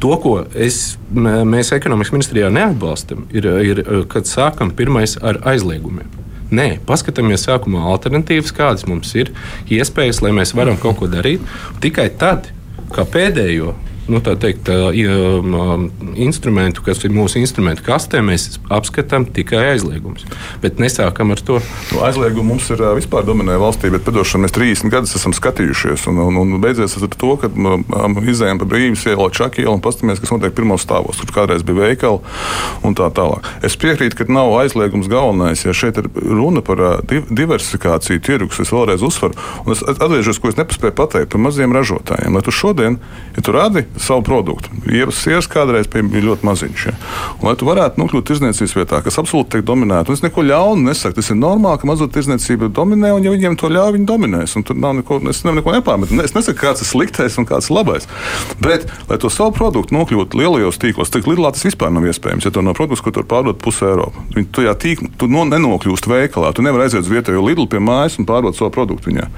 To, 0.00 0.14
ko 0.22 0.34
es, 0.56 0.96
mēs 1.12 1.74
ekonomikas 1.76 2.14
ministrijā 2.14 2.48
neatbalstam, 2.54 3.26
ir, 3.36 3.48
ir 3.68 3.82
kad 4.08 4.28
sākam 4.28 4.72
pirmais 4.72 5.18
ar 5.20 5.42
aizliegumiem. 5.52 6.08
Nē, 6.48 6.78
paskatāmies 6.88 7.44
sākumā 7.44 7.82
alternatīvas, 7.92 8.54
kādas 8.56 8.86
mums 8.88 9.12
ir 9.20 9.34
iespējas, 9.68 10.22
lai 10.24 10.32
mēs 10.32 10.54
varam 10.56 10.80
kaut 10.80 10.96
ko 11.02 11.10
darīt. 11.12 11.44
Tikai 11.84 12.08
tad, 12.16 12.48
kā 12.94 13.04
pēdējo 13.04 13.74
nu, 14.08 14.20
teikt, 14.20 14.68
um, 14.68 15.88
instrumentu, 16.16 16.82
kas 16.84 17.02
ir 17.04 17.12
mūsu 17.12 17.40
instrumentu 17.42 17.84
kastē, 17.84 18.22
mēs 18.24 18.56
apskatām 18.72 19.26
tikai 19.36 19.74
aizliegumus. 19.74 20.24
Bet 20.62 20.80
nesākam 20.80 21.34
ar 21.34 21.42
to. 21.44 21.60
Nu, 21.92 22.00
aizliegumu 22.06 22.54
mums 22.54 22.70
ir 22.72 22.80
vispār 22.96 23.26
dominē 23.28 23.58
valstī, 23.60 23.90
bet 23.92 24.06
padošana 24.06 24.46
mēs 24.46 24.54
30 24.56 24.92
gadus 24.92 25.12
esam 25.18 25.34
skatījušies. 25.36 26.06
Un, 26.08 26.22
un, 26.24 26.40
un 26.40 26.56
beidzies 26.62 26.96
ar 26.96 27.08
to, 27.12 27.34
ka 27.42 27.50
um, 27.52 28.20
izējām 28.24 28.62
pa 28.62 28.68
brīvības 28.70 29.04
ielu, 29.12 29.28
čaki 29.36 29.66
ielu 29.66 29.76
un 29.76 29.84
paskatāmies, 29.84 30.22
kas 30.24 30.32
notiek 30.32 30.56
pirmos 30.56 30.86
stāvos, 30.86 31.20
kur 31.20 31.34
kādreiz 31.42 31.66
bija 31.66 31.90
veikali 31.90 32.22
un 32.88 32.96
tā 32.96 33.10
tālāk. 33.14 33.44
Es 33.66 33.76
piekrītu, 33.80 34.16
ka 34.22 34.28
nav 34.32 34.54
aizliegums 34.62 35.10
galvenais, 35.12 35.66
ja 35.66 35.76
šeit 35.76 36.00
ir 36.00 36.08
runa 36.24 36.64
par 36.64 37.04
diversifikāciju 37.12 38.24
tirgus. 38.24 38.62
Es 38.64 38.72
vēlreiz 38.72 39.04
uzsveru, 39.04 39.36
un 39.66 39.76
es 39.76 39.84
atgriežos, 39.84 40.40
ko 40.40 40.52
es 40.52 40.58
nepaspēju 40.58 40.96
pateikt 40.96 41.32
par 41.34 41.44
maziem 41.44 41.76
ražotājiem. 41.76 42.38
Lai 42.38 42.44
tu 42.46 42.54
šodien, 42.54 42.98
ja 43.36 43.44
tu 43.44 43.54
rādi 43.54 43.84
savu 44.02 44.22
produktu. 44.26 44.70
Sieras 45.14 45.48
kādreiz 45.50 45.88
bija 45.90 46.22
ļoti 46.24 46.46
maziņš. 46.46 46.84
Ja. 46.88 46.94
Un, 47.38 47.48
lai 47.48 47.54
tu 47.58 47.68
varētu 47.68 48.00
nokļūt 48.00 48.26
tirdzniecības 48.30 48.74
vietā, 48.76 49.00
kas 49.04 49.18
absolūti 49.20 49.56
tiek 49.56 49.64
dominēta, 49.66 50.10
un 50.10 50.18
es 50.18 50.24
neko 50.24 50.44
ļaunu 50.46 50.88
nesaku, 50.88 51.18
tas 51.18 51.30
ir 51.32 51.38
normāli, 51.40 51.80
ka 51.80 51.88
mazo 51.90 52.08
tirdzniecība 52.12 52.70
dominē, 52.74 53.12
un 53.16 53.26
ja 53.26 53.32
viņiem 53.34 53.58
to 53.60 53.70
ļauj, 53.72 53.94
viņi 53.96 54.08
dominēs. 54.08 54.56
Tur 54.68 54.78
nav 54.78 54.98
neko, 54.98 55.20
es 55.30 55.42
nevaru 55.44 55.60
neko 55.60 55.74
nepārmetu. 55.76 56.18
Es 56.24 56.34
nesaku, 56.36 56.58
kāds 56.60 56.82
ir 56.84 56.90
sliktais 56.90 57.38
un 57.40 57.46
kāds 57.48 57.70
ir 57.70 57.76
labais. 57.78 58.08
Bet, 58.62 58.88
lai 59.08 59.18
to 59.22 59.30
savu 59.32 59.54
produktu 59.56 59.94
nokļūtu 59.96 60.40
lielajos 60.40 60.80
tīklos, 60.82 61.12
tad 61.14 61.28
Lidlā 61.28 61.52
tas 61.54 61.64
vispār 61.66 61.92
nav 61.94 62.06
iespējams. 62.08 62.48
Ja 62.48 62.52
to 62.54 62.64
nav 62.64 62.76
produkts, 62.78 63.04
ko 63.04 63.12
tur 63.14 63.26
pārdod 63.28 63.60
pusē 63.62 63.92
Eiropā, 63.92 64.24
viņi 64.34 64.50
tajā 64.56 64.74
tīklā, 64.82 65.10
tu 65.20 65.28
no, 65.30 65.44
nenokļūst 65.48 66.08
veikalā. 66.10 66.52
Tu 66.56 66.64
nevari 66.66 66.86
aiziet 66.86 67.04
uz 67.04 67.12
vietējo 67.12 67.44
Lidlu 67.44 67.68
pie 67.70 67.80
mājas 67.82 68.18
un 68.20 68.28
pārdot 68.28 68.56
savu 68.58 68.72
produktu 68.74 69.12
viņā. 69.12 69.28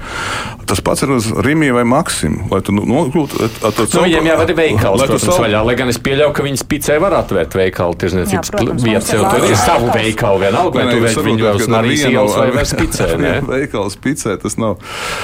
Tas 0.69 0.81
pats 0.83 1.05
ir 1.05 1.13
uz 1.17 1.29
Rīgā 1.31 1.73
vai 1.75 1.85
Maksimu. 1.87 2.47
Lai 2.51 2.61
tu 2.65 2.75
nokļūtu 2.75 3.41
ar 3.43 3.75
to 3.75 3.85
savu 3.85 4.07
ir 4.51 4.57
veikals, 4.57 5.03
protams, 5.05 5.25
savu... 5.25 5.45
vaļā. 5.45 5.63
Lai 5.67 5.75
gan 5.79 5.91
es 5.91 5.99
pieļauju, 6.03 6.33
ka 6.37 6.45
viņas 6.45 6.63
picē 6.71 6.97
var 7.01 7.15
atvērt 7.21 7.57
veikalu 7.57 7.97
tirzniecības 8.01 8.51
vietas, 8.83 9.11
jo 9.15 9.23
tur 9.25 9.47
ir 9.47 9.57
savu 9.59 9.91
veikalu 9.95 10.43
vienalga, 10.45 10.77
vai 10.77 10.85
tu 10.91 11.03
veidi 11.05 11.25
viņu 11.27 11.53
uz 11.55 11.67
Marijas 11.71 12.05
ielas 12.09 12.37
vai 12.37 12.47
vēl 12.55 12.69
spicē. 12.71 13.09
Veikals 13.51 13.97
spicē, 13.97 14.35
tas 14.41 14.57
nav. 14.61 14.77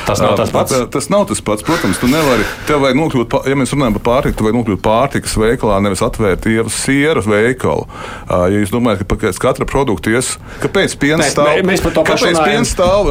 Tas 0.08 0.22
nav 0.24 0.36
tas 0.40 0.54
pats. 0.54 0.76
Tas 0.94 1.10
nav 1.14 1.28
tas 1.30 1.42
pats, 1.44 1.66
protams, 1.68 2.00
tu 2.02 2.10
nevari, 2.12 2.46
tev 2.68 2.82
vajag 2.84 3.00
nokļūt, 3.00 3.38
ja 3.50 3.58
mēs 3.60 3.74
runājam 3.76 3.98
par 4.00 4.06
pārtiku, 4.08 4.40
tu 4.40 4.48
vajag 4.48 4.60
nokļūt 4.60 4.84
pārtikas 4.86 5.38
veikalā, 5.40 5.80
nevis 5.86 6.04
atvērt 6.06 6.48
ievas 6.52 6.78
sieru 6.86 7.24
veikalu. 7.26 7.88
Ja 8.30 8.62
jūs 8.62 8.74
domājat, 8.74 9.04
ka 9.04 9.18
pēc 9.28 9.42
katra 9.42 9.68
produkta 9.70 10.14
ies, 10.14 10.36
kāpēc 10.64 10.98
piens 11.02 11.32
stāv? 11.34 11.52
Mēs 11.68 11.84
par 11.84 11.96
to 11.96 12.06
Kāpēc 12.08 12.40
piens 12.44 12.72
stāv 12.72 13.10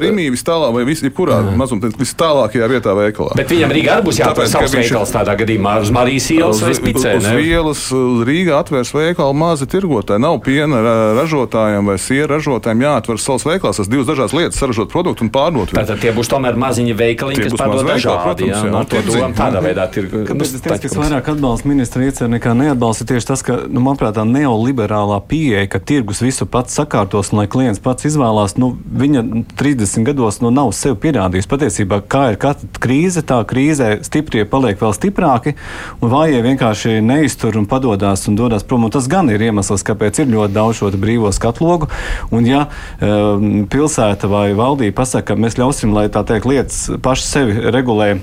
Rimī 0.00 0.28
vis 0.32 0.44
tālāk 0.46 0.74
vai 0.74 0.84
vis, 0.88 1.02
jebkurā 1.04 1.40
mazumtirdzniecības 1.58 2.00
vis 2.00 2.16
tālākajā 2.20 2.68
vietā 2.70 2.94
veikalā? 2.96 3.36
Bet 3.38 3.52
viņam 3.52 3.74
Rīgā 3.76 3.96
arī 3.98 4.06
būs 4.06 4.20
jāatver 4.20 4.48
savs 4.50 4.74
veikals 4.76 5.12
tādā 5.14 5.34
gadījumā 5.40 5.49
gadījumā 5.50 5.80
uz 5.82 5.90
Marijas 5.90 6.28
ielas 6.30 6.60
vai 6.62 6.74
Spicē. 6.74 7.14
Uz, 7.18 7.26
uz 7.26 7.46
ielas 7.46 7.82
Rīgā 8.26 8.58
atvērs 8.60 8.92
veikalu 8.94 9.34
mazi 9.36 9.66
tirgotāji. 9.70 10.22
Nav 10.22 10.38
piena 10.44 10.80
ražotājiem 11.18 11.90
vai 11.90 11.96
siera 11.98 12.36
ražotājiem 12.36 12.84
jāatver 12.84 13.20
savs 13.20 13.46
veikals. 13.48 13.80
Tas 13.80 13.90
divas 13.90 14.08
dažādas 14.08 14.34
lietas- 14.36 14.58
saražot 14.60 14.90
produktu 14.90 15.24
un 15.24 15.30
pārdot. 15.30 15.72
Tātad 15.74 16.00
tie 16.00 16.12
būs 16.12 16.30
tomēr 16.30 16.56
maziņi 16.56 16.94
veikaliņi, 16.94 17.42
kas 17.44 17.52
pārdod 17.58 17.86
dažādi. 17.86 18.50
Jā, 18.50 18.62
jā, 18.64 18.70
no 18.70 18.84
to 18.84 19.02
domām 19.02 19.34
tādā 19.34 19.62
veidā 19.62 19.88
tirgu. 19.90 20.26
Kāpēc 20.26 20.54
es 20.54 20.60
teicu, 20.60 20.94
ka 20.94 21.00
vairāk 21.00 21.32
atbalsta 21.34 21.66
ministra 21.66 22.02
iecer 22.04 22.28
nekā 22.28 22.54
neatbalsta 22.54 23.06
tieši 23.06 23.26
tas, 23.26 23.42
ka, 23.42 23.66
nu, 23.68 23.80
manuprāt, 23.80 24.14
tā 24.14 24.24
neoliberālā 24.24 25.20
pieeja, 25.26 25.68
ka 25.68 25.78
tirgus 25.78 26.20
visu 26.20 26.46
pats 26.46 26.76
sakārtos 26.76 27.32
un 27.32 27.38
lai 27.40 27.46
klients 27.46 27.78
pats 27.80 28.04
izvēlās, 28.04 28.56
nu, 28.58 28.76
viņa 28.76 29.46
30 29.56 30.04
gados 30.04 30.40
nu, 30.40 30.50
nav 30.50 30.72
sev 30.72 30.96
pierādījis. 30.96 31.48
Patiesībā, 31.50 32.02
kā 32.06 32.32
ir 32.32 32.36
katra 32.36 32.68
krīze, 32.80 33.22
tā 33.22 33.44
krīzē 33.44 34.02
stiprie 34.04 34.44
paliek 34.44 34.78
vēl 34.80 34.92
stiprāki 34.94 35.39
vājāki, 35.40 35.56
un 36.00 36.10
vājie 36.10 36.42
vienkārši 36.44 37.00
neiztur 37.02 37.56
un 37.56 37.66
padodas 37.66 38.26
un 38.28 38.36
dodas 38.36 38.64
prom. 38.64 38.84
Un 38.84 38.90
tas 38.90 39.08
gan 39.08 39.30
ir 39.30 39.40
iemesls, 39.40 39.84
kāpēc 39.84 40.20
ir 40.20 40.30
ļoti 40.30 40.54
daudz 40.54 40.80
šo 40.80 40.90
brīvo 40.96 41.30
skatlogu. 41.32 41.88
Un, 42.30 42.46
ja 42.46 42.68
um, 43.00 43.66
pilsēta 43.70 44.28
vai 44.28 44.52
valdība 44.54 45.00
pasaka, 45.00 45.34
ka 45.34 45.40
mēs 45.40 45.58
ļausim, 45.58 45.94
lai 45.94 46.08
tā 46.08 46.24
teikt, 46.24 46.46
lietas 46.46 46.90
paši 47.02 47.26
sevi 47.26 47.70
regulē 47.70 48.18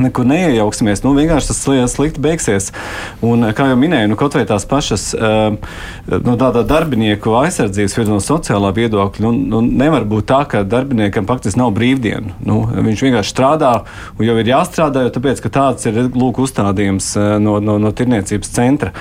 nekur 0.00 0.26
neiejauksimies. 0.28 1.02
Nu, 1.04 1.14
vienkārši 1.16 1.50
tas 1.52 1.92
slikti 1.92 2.22
beigsies. 2.22 2.70
Un, 3.24 3.48
kā 3.56 3.70
jau 3.70 3.78
minēju, 3.80 4.10
nu, 4.12 4.18
kaut 4.20 4.36
vai 4.36 4.44
tās 4.48 4.66
pašas 4.68 5.08
no 5.16 6.36
nu, 6.36 6.62
darbinieku 6.68 7.36
aizsardzības 7.40 8.10
no 8.10 8.20
sociālā 8.22 8.72
viedokļa, 8.76 9.24
nu, 9.24 9.32
nu, 9.54 9.62
nevar 9.84 10.06
būt 10.08 10.28
tā, 10.30 10.42
ka 10.50 10.64
darbiniekam 10.66 11.28
faktiski 11.28 11.60
nav 11.60 11.72
brīvdienu. 11.76 12.36
Nu, 12.46 12.62
viņš 12.70 13.06
vienkārši 13.08 13.34
strādā 13.34 13.72
un 14.16 14.26
jau 14.28 14.36
ir 14.40 14.52
jāstrādā, 14.52 15.06
jo 15.06 15.14
tāpēc, 15.16 15.44
tāds 15.52 15.88
ir 15.88 16.02
lūk 16.14 16.42
uzstādījums 16.44 17.14
no, 17.42 17.58
no, 17.62 17.78
no 17.82 17.94
tirniecības 17.96 18.52
centra. 18.56 18.92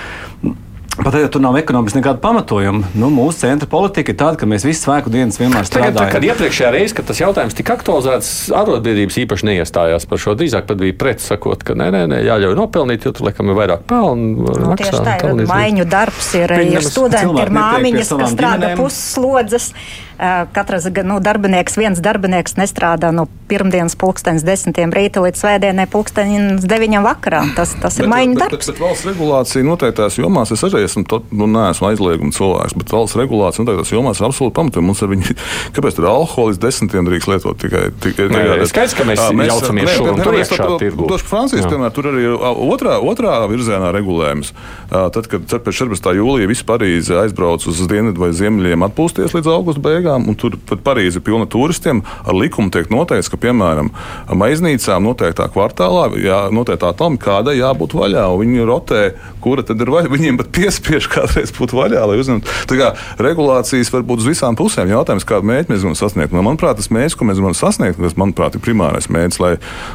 Pat 0.96 1.16
ja 1.20 1.28
tur 1.28 1.42
nav 1.44 1.58
ekonomiski 1.60 2.00
nekāda 2.00 2.22
pamatojuma, 2.24 2.88
nu, 2.96 3.10
mūsu 3.12 3.42
centra 3.44 3.68
politika 3.68 4.14
ir 4.14 4.18
tāda, 4.20 4.40
ka 4.40 4.48
mēs 4.48 4.64
visu 4.64 4.86
svēku 4.86 5.12
dienas 5.12 5.36
vienmēr 5.42 5.68
strādājam. 5.68 5.98
Tagad, 5.98 6.14
kad 6.16 6.28
iepriekšējā 6.30 6.70
reizē, 6.72 6.96
kad 6.96 7.10
tas 7.10 7.20
jautājums 7.20 7.58
tika 7.58 7.76
aktualizēts, 7.76 8.30
arotbiedrības 8.56 9.20
īpaši 9.26 9.50
neiestājās 9.50 10.08
par 10.08 10.24
šo. 10.24 10.38
Drīzāk 10.40 10.70
pat 10.70 10.80
bija 10.80 10.96
pret, 10.96 11.20
sakot, 11.24 11.68
ka 11.68 11.76
nē, 11.76 11.90
nē, 11.92 12.06
nē 12.14 12.22
jāļauj 12.30 12.56
nopelnīt, 12.62 13.08
jo 13.08 13.12
tur 13.18 13.28
laikam 13.28 13.52
ir 13.52 13.60
vairāk 13.60 13.84
pelnu. 13.92 14.48
Nu, 14.48 14.56
maksā, 14.72 14.94
tieši 14.94 15.04
tā 15.04 15.18
ir 15.34 15.52
maiņu 15.52 15.88
darbs, 15.92 16.32
ir, 16.40 16.56
ir 16.64 16.88
studenti, 16.88 17.44
ir 17.44 17.52
māmiņas, 17.60 18.16
kas 18.16 18.36
strādā 18.38 18.72
pusslodzes. 18.80 19.72
Katrs 20.18 20.88
nu, 21.04 21.20
darbinieks, 21.24 21.76
viens 21.80 22.00
darbinieks 22.04 22.56
nestrādā 22.60 23.12
no 23.16 23.28
pirmdienas 23.50 23.96
pulkstenes 24.00 24.46
desmitiem 24.46 24.94
rīta 24.96 25.22
līdz 25.24 25.42
svētdienai 25.42 25.86
pulkstenes 25.92 26.66
deviņam 26.70 27.06
vakarā. 27.06 27.44
Tas, 27.58 27.76
tas 27.82 28.00
ir 28.00 28.10
maiņu 28.10 28.40
darbs. 28.40 28.56
Bet, 28.56 28.64
bet, 28.66 28.72
bet 28.74 28.82
valsts 28.82 29.10
regulācija 29.10 29.68
noteiktās 29.68 30.18
jomās, 30.20 30.54
es 30.56 30.64
arī 30.66 30.86
esmu, 30.88 31.06
to, 31.10 31.22
nu, 31.36 31.48
neesmu 31.52 31.90
aizlieguma 31.92 32.36
cilvēks, 32.36 32.78
bet 32.80 32.94
valsts 32.96 33.20
regulācija 33.20 33.66
noteiktās 33.66 33.94
jomās 33.94 34.22
ir 34.22 34.28
absolūti 34.30 34.56
pamatojama. 34.58 34.90
Mums 34.90 35.04
ar 35.06 35.12
viņu, 35.12 35.36
kāpēc 35.76 36.00
tur 36.00 36.10
alkohola 36.12 36.54
līdz 36.54 36.62
desmitiem 36.64 37.10
drīkst 37.10 37.32
lietot 37.32 37.62
tikai? 37.62 37.84
tikai 38.06 38.30
Nē, 38.32 38.44
jā, 38.50 38.70
skaidrs, 38.72 38.98
ka 38.98 39.08
mēs, 39.08 39.22
jā, 39.22 39.36
mēs 39.38 39.52
jaucamies 39.52 39.92
šo 39.94 40.08
un 40.14 40.24
tur 40.24 40.40
iekšā 40.40 40.70
tirgu. 40.82 41.10
Francijas, 41.26 41.68
piemēram, 41.68 41.94
tur 41.96 42.10
arī 42.12 42.26
ir 42.30 42.36
otrā, 42.70 42.98
otrā 43.04 43.38
virzienā 43.50 43.92
regulējums. 43.96 44.52
Tad, 44.90 45.30
kad 45.32 45.46
pēc 45.66 45.82
14. 45.84 46.12
jūlija 46.20 46.50
viss 46.50 46.66
Parīze 46.66 47.18
aizbrauc 47.20 47.66
uz 47.70 47.82
dienvidu 47.90 48.22
vai 48.22 48.32
ziemeļiem 48.36 48.86
atpūsties 48.88 49.36
līdz 49.36 49.52
augusta 49.52 49.84
beigām, 49.84 50.05
un 50.14 50.38
tur 50.40 50.58
pat 50.70 50.84
Parīze 50.86 51.20
ir 51.20 51.26
pilna 51.26 51.48
turistiem, 51.50 52.04
ar 52.26 52.38
likumu 52.38 52.72
tiek 52.74 52.92
noteikts, 52.94 53.30
ka, 53.32 53.40
piemēram, 53.42 53.92
maiznīcām 54.30 55.06
noteiktā 55.06 55.48
kvartālā, 55.54 56.08
jā, 56.22 56.40
noteiktā 56.54 56.92
tam, 56.98 57.18
kādai 57.22 57.58
jābūt 57.58 57.96
vaļā, 57.98 58.28
viņi 58.42 58.68
rotē, 58.70 59.02
kura 59.44 59.66
tad 59.66 59.82
ir 59.82 59.92
vaļā. 59.94 60.12
Viņiem 60.14 60.40
pat 60.40 60.52
piespiež 60.56 61.10
kādreiz 61.12 61.54
būt 61.56 61.76
vaļā, 61.76 62.06
lai 62.10 62.20
uzņemtu. 62.22 62.54
Tā 62.70 62.80
kā 62.80 62.92
regulācijas 63.22 63.92
var 63.94 64.06
būt 64.08 64.24
uz 64.24 64.30
visām 64.30 64.58
pusēm. 64.60 64.92
Jautājums, 64.94 65.28
kādu 65.28 65.50
mērķi 65.50 65.74
mēs 65.74 65.84
gribam 65.84 65.98
sasniegt. 66.00 66.36
Nu, 66.36 66.46
manuprāt, 66.46 66.80
tas 66.80 66.92
mērķis, 66.94 67.18
ko 67.20 67.28
mēs 67.30 67.42
gribam 67.42 67.58
sasniegt, 67.58 68.02
tas, 68.02 68.18
manuprāt, 68.20 68.58
ir 68.58 68.64
primārais 68.66 69.10
mērķis, 69.12 69.42
lai, 69.44 69.54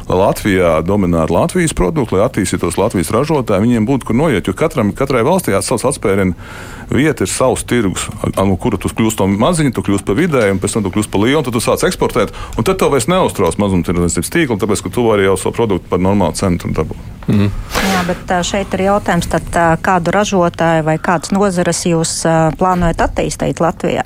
lai 0.09 0.19
Latvijā 0.21 0.77
dominētu 0.87 1.35
Latvijas 1.35 1.75
produktu, 1.77 2.17
lai 2.17 2.27
attīstītos 2.27 2.79
Latvijas 2.79 3.11
ražotāji, 3.15 3.65
viņiem 3.67 3.87
būtu 3.89 4.11
kur 4.11 4.19
noiet, 4.23 4.47
jo 4.47 4.55
katram, 4.57 4.93
katrai 4.95 5.25
valstī 5.27 5.55
savs 5.61 5.85
atspērienu 5.87 6.35
vieta 6.91 7.25
ir 7.25 7.31
savs 7.31 7.63
tirgus, 7.67 8.07
no 8.35 8.57
kura 8.59 8.79
tu 8.81 8.91
kļūsi 8.91 9.21
no 9.21 9.27
maziņa, 9.41 9.73
tu 9.75 9.83
kļūsi 9.85 10.00
par 10.07 10.19
vidēju, 10.19 10.55
un 10.55 10.61
pēc 10.61 10.77
tam 10.77 10.85
tu 10.85 10.93
kļūsi 10.93 11.11
par 11.13 11.23
lielu, 11.25 11.39
un 11.41 11.47
tad 11.47 11.57
tu 11.57 11.63
sāc 11.63 11.85
eksportēt. 11.87 12.35
Un 12.57 12.67
tad 12.67 12.81
tev 12.81 12.93
vairs 12.93 13.09
neuztrauc 13.11 13.57
mazumtirdzniecības 13.61 14.33
tīklu, 14.33 14.59
tāpēc, 14.61 14.85
ka 14.85 14.93
tu 14.93 15.07
vari 15.07 15.27
jau 15.27 15.37
savu 15.39 15.57
produktu 15.61 15.91
par 15.91 16.03
normālu 16.03 16.37
cenu 16.37 16.73
dabūt. 16.75 17.09
Mm. 17.29 17.51
Jā, 17.91 18.01
bet 18.07 18.31
šeit 18.47 18.73
ir 18.75 18.85
jautājums, 18.87 19.27
tad, 19.29 19.45
kādu 19.85 20.13
ražotāju 20.13 20.85
vai 20.87 20.97
kādas 21.01 21.31
nozares 21.35 21.83
jūs 21.85 22.13
plānojat 22.57 23.03
attīstīt 23.05 23.61
Latvijā? 23.61 24.05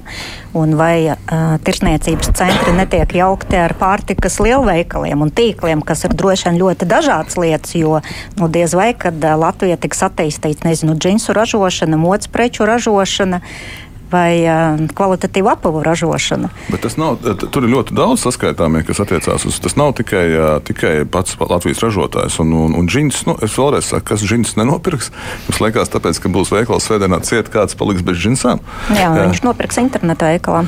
Un 0.56 0.76
vai 0.80 1.10
uh, 1.12 1.56
tirsniecības 1.68 2.32
centri 2.38 2.72
netiek 2.76 3.12
jaukti 3.18 3.58
ar 3.60 3.74
pārtikas 3.76 4.38
lielveikaliem 4.44 5.26
un 5.26 5.32
tīkliem, 5.36 5.82
kas 5.84 6.06
ir 6.08 6.16
droši 6.16 6.50
vien 6.50 6.60
ļoti 6.62 6.88
dažādas 6.88 7.36
lietas, 7.40 7.76
jo 7.76 8.00
nu, 8.40 8.48
diez 8.52 8.76
vai 8.78 8.94
kad 8.96 9.20
uh, 9.20 9.36
Latvija 9.40 9.76
tiks 9.80 10.04
attīstīts, 10.08 10.64
nezinu, 10.68 10.96
džinsu 10.96 11.36
ražošana, 11.36 12.00
modes 12.00 12.32
preču 12.32 12.68
ražošana. 12.68 13.42
Vai 14.16 14.88
kvalitatīvu 14.96 15.52
apavu 15.52 15.84
ražošanu. 15.86 16.50
Bet 16.72 16.86
tas 16.86 16.98
nav, 17.00 17.20
tur 17.22 17.66
ir 17.66 17.74
ļoti 17.74 17.96
daudz 17.98 18.26
saskaitāmie, 18.26 18.86
kas 18.88 19.02
attiecās 19.04 19.46
uz. 19.48 19.60
Tas 19.64 19.78
nav 19.80 19.94
tikai, 20.00 20.26
tikai 20.68 20.94
pats 21.12 21.38
Latvijas 21.40 21.84
ražotājs. 21.84 22.40
Un, 22.44 22.54
un, 22.56 22.76
un 22.80 22.90
džins, 22.90 23.24
nu, 23.30 23.38
es 23.46 23.56
vēlreiz 23.60 23.92
saku, 23.92 24.08
kas 24.12 24.24
džins 24.26 24.56
nenopirks. 24.60 25.12
Jums 25.48 25.62
liekas, 25.64 25.92
tāpēc, 25.94 26.20
ka 26.24 26.32
būs 26.34 26.54
veikals 26.56 26.88
svētdienā 26.88 27.22
ciet, 27.28 27.52
kāds 27.54 27.78
paliks 27.78 28.06
bez 28.06 28.20
džinsām. 28.22 28.62
Jā, 28.92 29.10
jā. 29.10 29.28
viņš 29.28 29.44
nopirks 29.46 29.80
internetu 29.82 30.28
veikalā. 30.28 30.66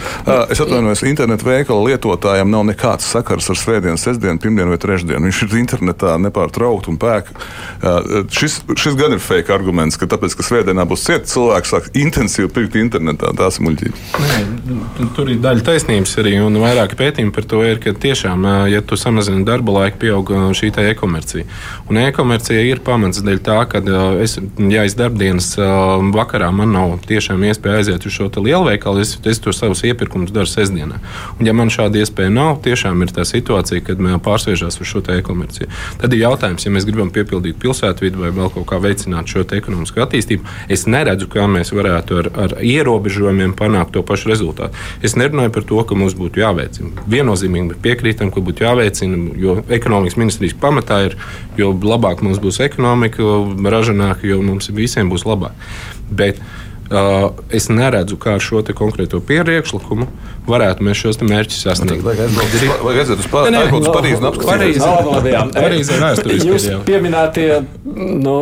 Es 0.51 0.61
atvainojos, 0.63 1.03
internetu 1.07 1.47
veikala 1.47 1.85
lietotājiem 1.91 2.51
nav 2.51 2.65
nekāds 2.69 3.07
sakars 3.07 3.49
ar 3.53 3.59
svētdienu, 3.59 3.99
sestdienu, 4.01 4.41
pirmdienu 4.43 4.73
vai 4.73 4.79
trešdienu. 4.81 5.23
Viņš 5.29 5.43
ir 5.45 5.57
internetā 5.61 6.15
nepārtraukti 6.21 6.91
un 6.93 6.99
pēk. 7.01 7.31
Šis, 8.33 8.59
šis 8.77 8.97
gan 8.99 9.15
ir 9.15 9.23
fake 9.23 9.53
arguments, 9.53 9.99
ka 9.99 10.09
tāpēc, 10.09 10.37
ka 10.37 10.45
svētdienā 10.45 10.87
būs 10.89 11.05
cieta, 11.07 11.29
cilvēks 11.31 11.73
sāk 11.73 11.89
intensīvi 11.97 12.51
pirkt 12.53 12.77
internetā. 12.79 13.33
Tās 13.37 13.59
ir 13.59 13.67
muļķības. 13.67 14.05
Tur 15.15 15.29
ir 15.31 15.39
daļa 15.41 15.63
taisnības 15.63 16.13
arī, 16.21 16.33
un 16.43 16.57
vairāk 16.59 16.95
pētījumi 16.99 17.31
par 17.35 17.45
to 17.47 17.61
ir, 17.63 17.79
ka 17.81 17.93
tiešām, 17.95 18.45
ja 18.71 18.81
tu 18.85 18.97
samazini 18.99 19.45
darba 19.47 19.75
laiku, 19.75 19.99
pieaug 20.01 20.31
šī 20.57 20.71
e-komercija. 20.83 21.45
Un 21.87 21.99
e-komercija 22.01 22.63
ir 22.65 22.81
pamats 22.85 23.21
dēļ 23.23 23.39
tā, 23.45 23.57
ka 23.71 23.81
es, 24.23 24.37
ja 24.57 24.83
es 24.87 24.97
darbdienas 24.99 25.53
vakarā 26.15 26.49
man 26.55 26.73
nav 26.75 26.97
tiešām 27.07 27.45
iespēja 27.47 27.81
aiziet 27.81 28.07
uz 28.09 28.17
šo 28.17 28.27
lielveikalu, 28.35 29.03
es, 29.05 29.15
es 29.23 29.41
to 29.43 29.53
savus 29.55 29.85
iepirkumus 29.87 30.33
daru 30.35 30.49
sestdienā. 30.49 30.99
Un 31.37 31.47
ja 31.47 31.55
man 31.55 31.71
šāda 31.73 32.01
iespēja 32.01 32.33
nav, 32.33 32.57
tiešām 32.65 33.05
ir 33.05 33.13
tā 33.15 33.25
situācija, 33.27 33.85
kad 33.87 34.03
pārsviežās 34.25 34.81
uz 34.81 34.91
šo 34.91 35.03
e-komerciju. 35.15 35.69
Tad 36.01 36.13
ir 36.13 36.25
jautājums, 36.25 36.65
ja 36.65 36.73
mēs 36.73 36.87
gribam 36.89 37.13
piepildīt 37.13 37.61
pilsētvidu 37.61 38.25
vai 38.25 38.33
vēl 38.35 38.51
kaut 38.57 38.67
kā 38.73 38.81
veicināt 38.83 39.31
šo 39.31 39.45
ekonomisko 39.47 40.03
attīstību, 40.03 40.57
es 40.73 40.87
neredzu, 40.89 41.29
kā 41.31 41.47
mēs 41.51 41.71
varētu 41.75 42.21
ar, 42.23 42.31
ar 42.47 42.57
ierobežojumiem 42.65 43.55
panākt 43.57 43.95
to 43.95 44.03
pašu 44.05 44.33
rezultātu. 44.33 44.56
Es 45.05 45.15
nerunāju 45.19 45.53
par 45.55 45.65
to, 45.69 45.79
ka 45.87 45.97
mums 45.99 46.15
būtu 46.17 46.41
jāveicina. 46.41 47.05
Viennozīmīgi 47.11 47.79
piekrītam, 47.83 48.31
ka 48.33 48.43
būtu 48.43 48.65
jāveicina, 48.65 49.19
jo 49.39 49.57
ekonomikas 49.79 50.19
ministrijas 50.19 50.57
pamatā 50.61 51.01
ir, 51.09 51.17
jo 51.59 51.73
labāk 51.73 52.23
mums 52.25 52.41
būs 52.43 52.61
ekonomika, 52.65 53.23
ražanāk, 53.73 54.25
jo 54.27 54.41
mums 54.45 54.71
visiem 54.73 55.11
būs 55.13 55.27
labāk. 55.27 55.55
Bet, 56.09 56.41
es 57.51 57.67
neredzu, 57.71 58.17
kā 58.21 58.37
ar 58.37 58.43
šo 58.43 58.63
konkrēto 58.77 59.19
priekšlikumu 59.23 60.07
varētu 60.47 60.85
mēs 60.87 61.01
šos 61.01 61.19
mērķus 61.19 61.63
sasniegt. 61.65 62.03
Vajag 62.05 63.01
aiziet 63.01 63.19
uz 63.19 63.27
un 64.21 64.27
apskatīties. 64.29 64.85
Parīzi 65.57 65.95
ir 65.95 66.03
vēsturiski. 66.03 66.47
Jūs 66.47 66.67
pieminētie 66.87 67.49
nu, 68.23 68.35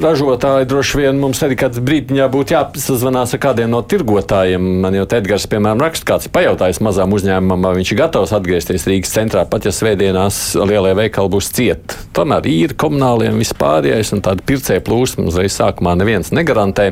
ražotāji 0.00 0.68
droši 0.70 1.02
vien 1.02 1.20
mums 1.20 1.42
arī 1.44 1.58
kāds 1.60 1.82
brīdiņā 1.84 2.28
būtu 2.32 2.56
jāsazvanās 2.56 3.36
ar 3.36 3.42
kādiem 3.44 3.72
no 3.74 3.82
tirgotājiem. 3.84 4.70
Man 4.84 4.96
jau 4.96 5.04
Edgars, 5.14 5.46
piemēram, 5.50 5.82
raksta, 5.84 6.08
kāds 6.14 6.30
pajautājis 6.32 6.80
mazām 6.84 7.12
uzņēmumam, 7.14 7.68
vai 7.68 7.74
viņš 7.78 7.92
ir 7.92 8.00
gatavs 8.00 8.32
atgriezties 8.34 8.88
Rīgas 8.88 9.12
centrā, 9.14 9.44
pat 9.48 9.68
ja 9.68 9.74
svētdienās 9.74 10.40
lielie 10.64 10.94
veikali 10.98 11.30
būs 11.36 11.52
cieti. 11.54 12.00
Tomēr 12.16 12.48
ir 12.50 12.74
komunāliem 12.80 13.38
vispārējais 13.42 14.14
un 14.16 14.24
tāda 14.24 14.44
pircēja 14.48 14.82
plūsma 14.84 15.28
uzreiz 15.30 15.54
sākumā 15.60 15.94
neviens 16.00 16.32
negarantē. 16.34 16.90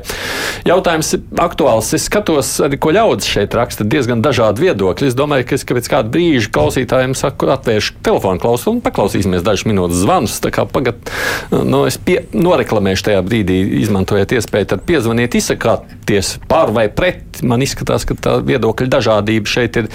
Jautājums 0.68 1.14
aktuāls. 1.42 1.90
Es 1.96 2.06
skatos, 2.08 2.54
arī 2.64 2.78
ko 2.82 2.92
ļaudis 2.94 3.28
šeit 3.28 3.54
raksta, 3.56 3.86
diezgan 3.88 4.22
dažādi 4.24 4.66
viedokļi. 4.66 5.10
Es 5.10 5.16
domāju, 5.18 5.46
ka 5.48 5.56
es 5.58 5.66
ka 5.66 5.76
pēc 5.78 5.90
kāda 5.92 6.12
brīža 6.14 6.50
klausītājiem 6.54 7.16
saku, 7.18 7.50
atvēršu 7.54 7.96
telefonu 8.06 8.42
klausuli 8.42 8.78
un 8.78 8.82
paklausīsimies 8.84 9.44
dažas 9.46 9.66
minūtes 9.68 10.02
zvanus. 10.04 10.38
Pagad, 10.72 11.10
nu, 11.52 11.84
es 11.88 11.98
pie, 12.00 12.20
noreklamēšu 12.34 13.08
tajā 13.08 13.22
brīdī, 13.26 13.58
izmantojot 13.82 14.36
iespēju, 14.38 14.70
tad 14.74 14.84
piezvaniet, 14.88 15.34
izsakāties 15.38 16.36
par 16.50 16.72
vai 16.74 16.86
pret. 16.92 17.42
Man 17.46 17.64
izskatās, 17.64 18.06
ka 18.08 18.16
tā 18.18 18.36
viedokļa 18.46 18.90
dažādība 18.92 19.50
šeit 19.50 19.80
ir 19.82 19.90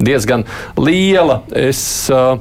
diezgan 0.00 0.44
liela. 0.80 1.40
Es, 1.56 1.82
uh, 2.12 2.36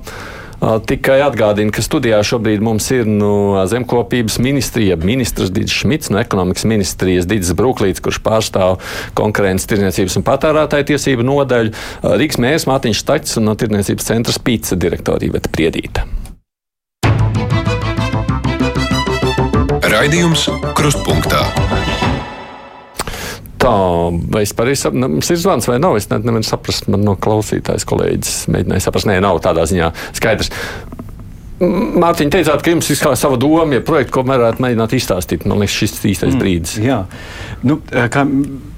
Tikai 0.59 1.21
atgādinu, 1.23 1.71
ka 1.71 1.83
studijā 1.83 2.19
šobrīd 2.25 2.63
mums 2.63 2.89
ir 2.91 3.07
no 3.07 3.55
zemkopības 3.71 4.39
ministrija, 4.43 4.97
ministrs 4.99 5.53
Digis 5.55 5.77
Šmits, 5.79 6.11
no 6.11 6.19
ekonomikas 6.19 6.67
ministrijas 6.67 7.29
Digis 7.29 7.53
Bruklīts, 7.55 8.03
kurš 8.03 8.19
pārstāv 8.25 8.75
konkurences, 9.15 9.69
tirniecības 9.71 10.19
un 10.19 10.27
patērētāju 10.27 10.89
tiesību 10.91 11.27
nodaļu, 11.31 11.75
Rīgas 12.19 12.43
mērs 12.43 12.67
Mātiņš 12.67 13.03
Staķis 13.05 13.39
un 13.39 13.47
no 13.47 13.55
tirniecības 13.59 14.11
centra 14.11 14.35
Spīca 14.35 14.75
direktora 14.79 15.29
Iveta 15.31 15.51
Priedīta. 15.53 16.07
Raidījums 19.89 20.49
Krustpunktā. 20.77 21.47
Tā, 23.59 23.73
vai 24.31 24.45
es 24.45 24.53
pareizi 24.55 24.85
saprotu, 24.85 25.09
mums 25.17 25.31
ir 25.33 25.41
zvans 25.41 25.67
vai 25.67 25.79
nav? 25.83 25.97
Es 25.99 26.07
ne, 26.11 26.21
nevaru 26.23 26.47
saprast, 26.47 26.87
man 26.91 27.03
no 27.03 27.17
klausītājas 27.19 27.87
kolēģis 27.89 28.37
mēģināja 28.53 28.85
saprast. 28.85 29.09
Nē, 29.09 29.19
nav 29.23 29.41
tādā 29.43 29.67
ziņā 29.69 29.91
skaidrs. 30.15 30.53
Mārtiņa, 31.59 32.31
teicāt, 32.31 32.61
ka 32.63 32.71
jums 32.71 32.87
ir 32.87 32.97
sava 33.19 33.35
doma, 33.39 33.75
ja 33.75 33.83
projekta, 33.83 34.13
ko 34.15 34.23
varētu 34.27 34.63
mēģināt 34.63 34.93
izstāstīt. 34.95 35.43
Man 35.49 35.59
liekas, 35.59 35.75
šis 35.75 35.97
ir 35.97 36.11
īstais 36.13 36.31
mm, 36.31 36.39
brīdis. 36.39 36.75
Jā, 36.79 37.01
nu, 37.67 37.81
kā, 37.91 38.23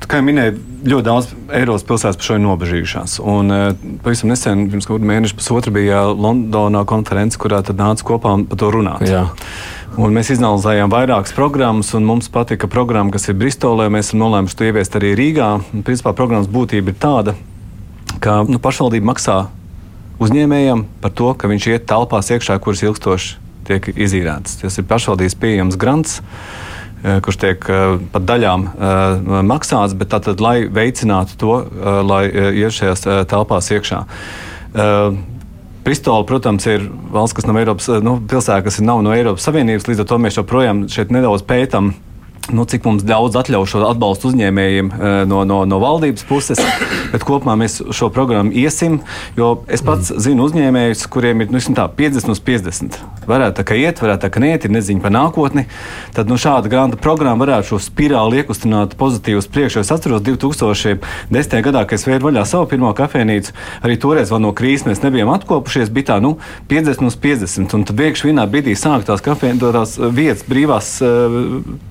kā 0.07 0.17
jau 0.17 0.25
minēju, 0.25 0.55
ļoti 0.89 1.05
daudz 1.05 1.29
Eiropas 1.59 1.85
pilsētas 1.85 2.17
par 2.17 2.25
šo 2.25 2.39
ir 2.39 2.43
nobežījušās. 2.47 3.19
Un, 3.21 3.53
pavisam 4.01 4.33
nesen, 4.33 4.65
pirms 4.73 4.89
kaut 4.89 4.97
kāda 4.97 5.11
mēneša, 5.11 5.37
pusotra 5.37 5.75
bija 5.75 6.07
Londonā 6.09 6.81
konference, 6.89 7.37
kurā 7.41 7.61
nāca 7.69 8.07
kopā 8.07 8.33
par 8.49 8.61
to 8.63 8.71
runāt. 8.73 9.05
Jā. 9.05 9.27
Un 9.99 10.13
mēs 10.15 10.29
izanalizējām 10.31 10.87
vairākas 10.87 11.33
programmas, 11.35 11.89
un 11.97 12.05
mums 12.07 12.29
patika 12.31 12.69
programma, 12.71 13.11
kas 13.11 13.27
ir 13.27 13.35
Bristolē. 13.35 13.89
Mēs 13.91 14.07
esam 14.07 14.21
nolēmuši 14.21 14.55
to 14.55 14.67
ieviest 14.69 14.93
arī 14.95 15.09
Rīgā. 15.19 15.49
Un, 15.75 15.81
principā 15.83 16.13
programmas 16.15 16.47
būtība 16.47 16.93
ir 16.93 16.95
tāda, 17.01 17.33
ka 18.23 18.37
nu, 18.47 18.61
pašvaldība 18.63 19.09
maksā 19.09 19.35
uzņēmējam 20.23 20.85
par 21.03 21.11
to, 21.19 21.33
ka 21.35 21.49
viņš 21.51 21.67
iet 21.73 21.89
telpās 21.91 22.31
iekšā, 22.31 22.55
kuras 22.63 22.85
ilgstoši 22.87 23.35
tiek 23.67 23.89
izīrētas. 23.91 24.61
Tas 24.61 24.79
ir 24.79 24.87
pašvaldības 24.87 25.35
pieejams 25.43 25.79
grants 25.81 26.21
eh, 26.21 27.19
kurš 27.25 27.41
tiek 27.43 27.67
uh, 27.67 27.97
pat 28.15 28.29
daļām 28.31 28.65
uh, 28.71 29.35
maksāts, 29.43 29.97
bet 29.99 30.13
tātad, 30.15 30.39
lai 30.39 30.69
veicinātu 30.71 31.35
to, 31.41 31.57
lai 32.07 32.23
iet 32.31 32.79
šajās 32.79 33.03
telpās 33.27 33.67
iekšā. 33.75 34.05
Pristola, 35.81 36.21
protams, 36.29 36.67
ir 36.69 36.83
valsts, 37.13 37.33
kas 37.39 37.47
nav 37.49 37.57
Eiropas, 37.57 37.87
nu, 38.05 38.19
pilsēta, 38.29 38.61
kas 38.67 38.77
nav 38.85 39.01
no 39.01 39.15
Eiropas 39.15 39.47
Savienības. 39.47 39.87
Līdz 39.89 40.03
ar 40.03 40.09
to 40.11 40.19
mēs 40.21 40.37
joprojām 40.37 40.83
šeit 40.91 41.13
nedaudz 41.13 41.41
pētām 41.49 41.95
nu, 42.49 42.65
cik 42.65 42.85
mums 42.87 43.03
daudz 43.05 43.37
atļauj 43.37 43.67
šo 43.69 43.83
atbalstu 43.85 44.31
uzņēmējiem 44.31 44.89
eh, 44.91 45.15
no, 45.29 45.43
no, 45.47 45.61
no 45.69 45.77
valdības 45.81 46.25
puses, 46.27 46.59
bet 47.13 47.25
kopumā 47.27 47.55
mēs 47.61 47.79
šo 47.93 48.09
programmu 48.13 48.53
iesim. 48.57 48.99
Jo 49.37 49.53
es 49.71 49.83
pats 49.85 50.09
mm. 50.09 50.23
zinu 50.25 50.47
uzņēmējus, 50.49 51.05
kuriem 51.13 51.45
ir 51.45 51.53
nu, 51.53 51.61
tā, 51.77 51.85
50 51.97 52.33
uz 52.33 52.41
50. 52.47 52.97
Varētu 53.29 53.61
tā 53.61 53.65
kā 53.69 53.77
iet, 53.77 54.01
varētu 54.01 54.25
tā 54.25 54.31
kā 54.33 54.41
neiet, 54.43 54.65
ir 54.65 54.73
neziņa 54.73 55.03
par 55.03 55.13
nākotni. 55.13 55.67
Tad 56.15 56.31
nu, 56.31 56.39
šāda 56.41 56.71
grāmata 56.71 56.99
programma 57.01 57.45
varētu 57.45 57.71
šo 57.71 57.81
spirāli 57.85 58.41
iekustināt 58.41 58.97
pozitīvus 58.99 59.49
priekšā. 59.53 59.85
Es 59.85 59.93
atceros 59.93 60.25
2010. 60.25 61.55
gadā, 61.67 61.85
kad 61.85 61.99
es 61.99 62.07
vēru 62.09 62.31
vaļā 62.31 62.47
savu 62.49 62.67
pirmo 62.73 62.91
kafejnīcu. 62.97 63.53
Arī 63.85 63.99
toreiz 64.01 64.33
vēl 64.33 64.41
no 64.47 64.55
krīzes 64.57 64.87
mēs 64.89 65.03
nebijām 65.05 65.31
atkopušies. 65.35 65.93
Bija 65.93 66.15
tā, 66.15 66.19
nu, 66.25 66.33
50 66.71 67.11
uz 67.11 67.19
50. 67.21 67.77
Un 67.77 67.85
tad 67.87 68.01
pēkšņi 68.01 68.31
vienā 68.31 68.47
brīdī 68.49 68.73
sāk 68.79 69.05
tās 69.07 69.21
kafejnīcas 69.23 69.97
vietas 70.17 70.43
brīvās 70.49 70.91
uh, 71.05 71.37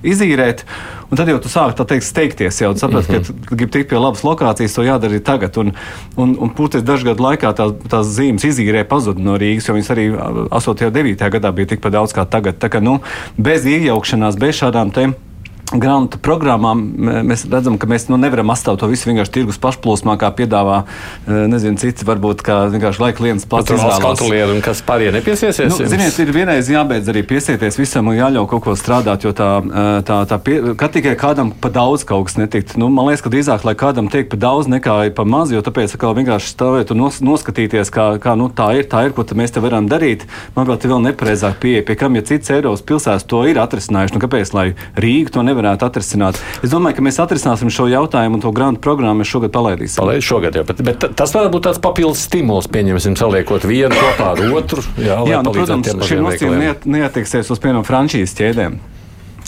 izīrēt 0.03 0.40
iztērēt. 0.41 0.65
Un 1.11 1.19
tad 1.19 1.27
jau 1.27 1.39
tu 1.43 1.49
sāki 1.51 1.75
tā 1.75 1.85
teikt, 1.89 2.05
steigties, 2.07 2.61
jau 2.61 2.71
saprati, 2.77 3.11
mm 3.11 3.15
-hmm. 3.17 3.25
ka 3.25 3.33
mhm. 3.33 3.55
gribi 3.55 3.71
tikt 3.71 3.89
pie 3.89 3.99
labas 3.99 4.23
lokācijas, 4.23 4.75
to 4.75 4.83
jādara 4.83 5.19
tagad. 5.19 5.57
Un, 5.57 5.73
un, 6.15 6.37
un 6.39 6.49
pūties 6.49 6.83
dažu 6.83 7.05
gadu 7.05 7.23
laikā 7.23 7.53
tā, 7.53 7.73
tās 7.89 8.07
zīmes 8.07 8.45
izīrē 8.45 8.83
pazuda 8.83 9.21
no 9.21 9.37
Rīgas, 9.37 9.67
jo 9.67 9.73
viņas 9.73 9.91
arī 9.91 10.11
8. 10.49 10.85
un 10.87 10.93
9. 10.93 11.29
gadā 11.29 11.51
bija 11.51 11.67
tikpat 11.67 11.91
daudz 11.91 12.13
kā 12.13 12.25
tagad. 12.25 12.55
Tā 12.59 12.69
kā 12.69 12.79
nu, 12.79 13.01
bez 13.37 13.65
iejaukšanās, 13.65 14.39
bez 14.39 14.55
šādām 14.55 14.91
tēmām 14.91 15.30
grāmatu 15.71 16.19
programmām 16.23 16.81
mēs 17.27 17.45
redzam, 17.49 17.77
ka 17.79 17.87
mēs 17.89 18.07
nu, 18.11 18.19
nevaram 18.21 18.51
atstāt 18.53 18.81
to 18.81 18.89
visu 18.91 19.09
vienkārši 19.09 19.33
tirgus 19.37 19.59
pašplūsmā, 19.61 20.17
kā 20.21 20.31
piedāvā 20.35 20.81
e, 20.83 21.45
nezinu, 21.51 21.79
citi, 21.81 22.05
varbūt 22.07 22.43
kā 22.45 22.57
vienkārši 22.73 23.03
laika 23.03 23.25
lietas 23.25 23.47
pats 23.49 23.71
izvēlās. 23.75 24.23
Kas 24.65 24.83
pārējie 24.87 25.13
nepiesiesies? 25.17 25.71
Nu, 25.71 25.89
ziniet, 25.91 26.17
ir 26.21 26.33
vienreiz 26.35 26.69
jābeidz 26.71 27.11
arī 27.11 27.23
piesieties 27.27 27.79
visam 27.79 28.11
un 28.11 28.17
jāļauj 28.17 28.49
kaut 28.51 28.65
ko 28.67 28.75
strādāt, 28.79 29.25
jo 29.27 29.33
tā, 29.37 29.49
e, 29.63 29.85
tā, 30.07 30.21
tā 30.29 30.39
pie, 30.43 30.57
ka 30.79 30.91
tikai 30.91 31.15
kādam 31.19 31.53
pa 31.53 31.71
daudz 31.73 32.05
kaut 32.07 32.29
kas 32.29 32.37
netikt. 32.39 32.75
Nu, 32.81 32.91
man 32.91 33.09
liekas, 33.09 33.23
ka 33.25 33.31
drīzāk, 33.33 33.65
lai 33.67 33.75
kādam 33.79 34.11
tiek 34.11 34.29
pa 34.31 34.39
daudz 34.41 34.69
nekā 34.71 34.99
pa 35.15 35.25
maz, 35.27 35.53
jo 35.53 35.63
tāpēc, 35.63 35.95
ka 35.99 36.11
vienkārši 36.17 36.51
stāvēt 36.53 36.91
un 36.93 37.03
nos, 37.05 37.21
noskatīties, 37.23 37.91
kā, 37.93 38.07
kā 38.21 38.35
nu, 38.39 38.49
tā 38.53 38.71
ir, 38.79 38.87
tā 38.91 39.05
ir, 39.07 39.15
ko 39.15 39.25
mēs 39.37 39.55
te 39.55 39.63
varam 39.63 39.87
darīt, 39.91 40.27
manuprāt, 40.55 40.85
ir 40.85 40.93
vēl 40.93 41.03
nepareizāk 41.07 41.59
pieeja, 41.63 41.85
pie 41.87 41.97
kam, 41.99 42.17
ja 42.17 42.25
cits 42.27 42.51
Eiropas 42.53 42.83
pilsētas 42.85 43.27
to 43.29 43.43
ir 43.49 43.59
atrisinājuši, 43.61 44.15
nu 44.15 44.23
kāpēc, 44.23 44.53
lai 44.57 44.67
Rīga 44.99 45.35
to 45.35 45.45
nevar 45.45 45.60
nevarētu 45.61 45.87
atrisināt. 45.87 46.39
Es 46.65 46.73
domāju, 46.73 46.97
ka 46.99 47.05
mēs 47.05 47.19
atrisināsim 47.23 47.71
šo 47.73 47.87
jautājumu 47.91 48.39
un 48.39 48.43
to 48.43 48.53
grantu 48.55 48.83
programmu 48.83 49.23
mēs 49.23 49.31
šogad 49.31 49.53
palaidīsim. 49.55 50.01
Palaid 50.01 50.25
šogad 50.25 50.57
jau, 50.59 50.65
bet, 50.67 50.81
bet 50.87 51.07
tas 51.17 51.35
varētu 51.35 51.55
būt 51.55 51.67
tāds 51.69 51.81
papildus 51.83 52.25
stimuls, 52.27 52.69
pieņemsim, 52.71 53.17
saliekot 53.19 53.67
vienu 53.69 53.97
kopā 53.97 54.33
ar 54.35 54.45
otru. 54.51 54.85
Jā, 55.01 55.21
jā 55.29 55.43
nu, 55.45 55.53
protams, 55.55 55.93
šie 56.07 56.21
nosacījumi 56.21 56.63
neat, 56.65 56.89
neatieksies 56.89 57.53
uz 57.53 57.61
piemēram 57.61 57.87
frančīzes 57.87 58.37
ķēdēm. 58.39 58.79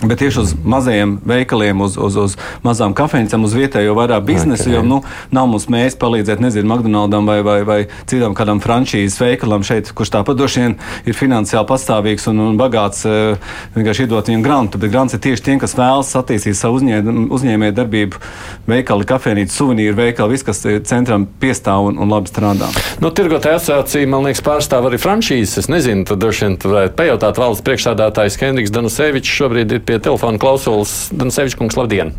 Bet 0.03 0.19
tieši 0.19 0.39
uz 0.41 0.53
mazajiem 0.67 1.15
veikaliem, 1.25 1.81
uz, 1.85 1.95
uz, 1.97 2.17
uz 2.19 2.35
mazām 2.65 2.95
kafejnīcām, 2.97 3.45
uz 3.47 3.53
vietējo 3.55 3.95
vairāk 3.95 4.25
biznesu, 4.27 4.67
okay. 4.67 4.75
jo 4.75 4.81
nu, 4.83 4.99
nav 5.31 5.47
mums 5.51 5.69
mēs 5.71 5.95
palīdzēt, 5.99 6.41
nezinu, 6.43 6.67
McDonaldam 6.67 7.29
vai, 7.29 7.39
vai, 7.45 7.57
vai 7.67 7.79
citam 8.09 8.35
kādam 8.35 8.59
frančīzes 8.63 9.19
veikalam 9.21 9.63
šeit, 9.63 9.93
kurš 9.95 10.11
tāpat 10.17 10.39
droši 10.39 10.63
vien 10.63 10.75
ir 11.07 11.17
finansiāli 11.17 11.69
pastāvīgs 11.69 12.27
un, 12.31 12.41
un 12.49 12.59
bagāts, 12.59 13.05
eh, 13.07 13.39
vienkārši 13.77 14.07
iedot 14.07 14.31
viņam 14.31 14.43
grantu. 14.43 14.81
Bet 14.81 14.91
grants 14.91 15.15
ir 15.15 15.23
tieši 15.23 15.45
tiem, 15.47 15.61
kas 15.63 15.77
vēlas 15.79 16.11
attīstīt 16.19 16.59
savu 16.59 16.81
uzņē, 16.81 16.99
uzņēmēju 17.37 17.77
darbību, 17.79 18.21
veikali, 18.67 19.07
kafejnīcu, 19.07 19.55
suvenīru 19.55 19.97
veikalu, 19.99 20.35
viss, 20.35 20.45
kas 20.47 20.63
centram 20.89 21.25
piestāv 21.39 21.89
un, 21.91 21.99
un 22.03 22.11
labi 22.11 22.31
strādā. 22.31 22.69
Nu, 23.03 23.11
tirgotāja 23.15 23.59
asociācija, 23.61 24.09
man 24.09 24.27
liekas, 24.27 24.43
pārstāv 24.45 24.87
arī 24.89 24.99
frančīzes. 25.01 25.63
Es 25.63 25.71
nezinu, 25.71 26.05
tad 26.09 26.21
droši 26.23 26.47
vien 26.47 26.57
varētu 26.63 26.97
pajautāt 26.99 27.39
valsts 27.41 27.65
priekšstādātājs 27.67 28.39
Hendriks 28.43 28.73
Danusevičs 28.73 29.37
šobrīd 29.39 29.75
ir 29.77 29.83
pie 29.85 29.92
pie 29.93 30.01
telefona 30.01 30.41
klausulas 30.41 31.11
Dansevičs 31.13 31.59
kungs, 31.59 31.77
labdien! 31.77 32.15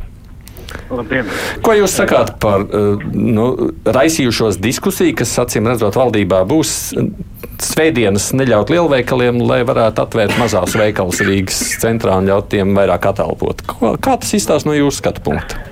Labdien. 0.91 1.29
Ko 1.65 1.75
jūs 1.77 1.95
sakāt 1.97 2.35
par 2.43 2.65
eh, 2.67 3.03
nu, 3.15 3.47
raisījušos 3.87 4.59
diskusiju, 4.63 5.15
kas, 5.19 5.35
acīm 5.43 5.69
redzot, 5.71 5.97
valdībā 5.99 6.43
būs 6.51 6.95
svētdienas 7.63 8.33
neļaut 8.37 8.73
lielveikaliem, 8.73 9.39
lai 9.47 9.63
varētu 9.67 10.03
atvērt 10.05 10.39
mazās 10.41 10.75
veikalas 10.79 11.23
Rīgas 11.25 11.61
centrā 11.83 12.19
un 12.21 12.31
ļaut 12.31 12.51
tiem 12.53 12.75
vairāk 12.77 13.11
atalpot? 13.13 13.63
Kā 14.03 14.17
tas 14.21 14.35
izstāsta 14.37 14.71
no 14.71 14.77
jūsu 14.77 15.01
skatu 15.01 15.25
punkta? 15.25 15.63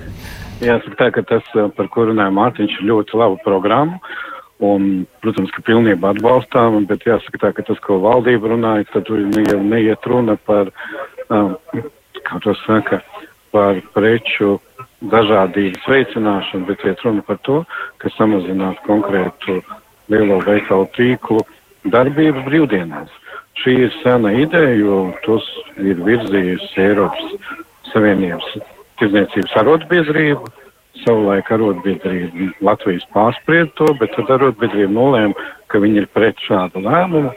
Jāsaka 0.63 0.99
tā, 0.99 1.09
ka 1.17 1.25
tas, 1.35 1.47
eh, 1.55 1.71
par 1.77 1.89
ko 1.91 2.07
runāja 2.11 2.33
Mārtiņš, 2.35 2.79
ir 2.79 2.91
ļoti 2.91 3.19
laba 3.19 3.41
programma. 3.43 3.99
Un, 4.63 5.03
protams, 5.19 5.51
ka 5.51 5.63
pilnībā 5.65 6.13
atbalstām, 6.13 6.85
bet 6.87 7.03
jāsaka 7.03 7.39
tā, 7.41 7.49
ka 7.57 7.65
tas, 7.67 7.79
ko 7.83 7.97
valdība 7.99 8.53
runāja, 8.53 8.85
tad 8.93 9.09
jau 9.09 9.59
neiet 9.59 10.05
runa 10.07 10.37
par 10.47 10.69
um, 11.33 11.57
kā 12.23 12.39
to 12.43 12.55
saka, 12.63 13.01
par 13.53 13.79
preču 13.93 14.57
dažādības 15.13 15.87
veicināšanu, 15.89 16.67
bet 16.69 16.85
iet 16.87 17.01
runa 17.05 17.23
par 17.27 17.39
to, 17.45 17.59
ka 18.01 18.11
samazinātu 18.17 18.81
konkrētu 18.87 19.59
lielo 20.11 20.39
veikalu 20.45 20.87
tīklu 20.97 21.43
darbību 21.93 22.45
brīvdienās. 22.47 23.11
Šī 23.61 23.75
ir 23.85 23.93
sena 24.01 24.31
ideja, 24.33 24.73
jo 24.79 24.97
tos 25.25 25.45
ir 25.77 25.99
virzījusi 26.01 26.81
Eiropas 26.81 27.35
Savienības 27.91 28.55
tirdzniecības 29.01 29.57
arotbiedrība. 29.61 30.53
Savulaik 31.03 31.49
arotbiedrība 31.51 32.51
Latvijas 32.65 33.05
pārspried 33.13 33.73
to, 33.77 33.91
bet 33.99 34.13
tad 34.17 34.31
arotbiedrība 34.33 34.93
nolēma, 34.93 35.47
ka 35.69 35.81
viņi 35.83 36.03
ir 36.03 36.09
pret 36.15 36.41
šādu 36.47 36.81
lēmumu 36.85 37.33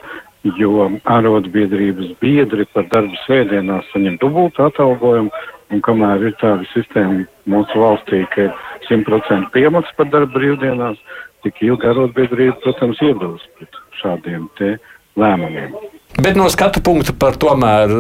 jo 0.61 0.89
arotbiedrības 1.05 2.15
biedri 2.23 2.67
par 2.75 2.89
darbu 2.93 3.19
svētdienās 3.25 3.89
saņem 3.93 4.19
dubultu 4.23 4.67
atalgojumu, 4.67 5.33
un 5.75 5.83
kamēr 5.83 6.29
ir 6.29 6.37
tāda 6.41 6.67
sistēma 6.73 7.25
mūsu 7.51 7.83
valstī, 7.83 8.23
ka 8.35 8.49
ir 8.49 8.53
100% 8.89 9.51
piemaksas 9.55 9.99
par 9.99 10.11
darbu 10.13 10.39
brīvdienās, 10.39 11.01
tik 11.47 11.63
ilgi 11.67 11.91
arotbiedrība, 11.91 12.61
protams, 12.65 13.03
iebilst 13.03 13.51
pret 13.59 13.83
šādiem 14.01 14.49
te 14.59 14.77
lēmumiem. 15.19 15.75
Bet 16.17 16.37
no 16.39 16.47
skatu 16.49 16.81
punkta 16.81 17.13
par 17.13 17.37
tomēr 17.37 17.91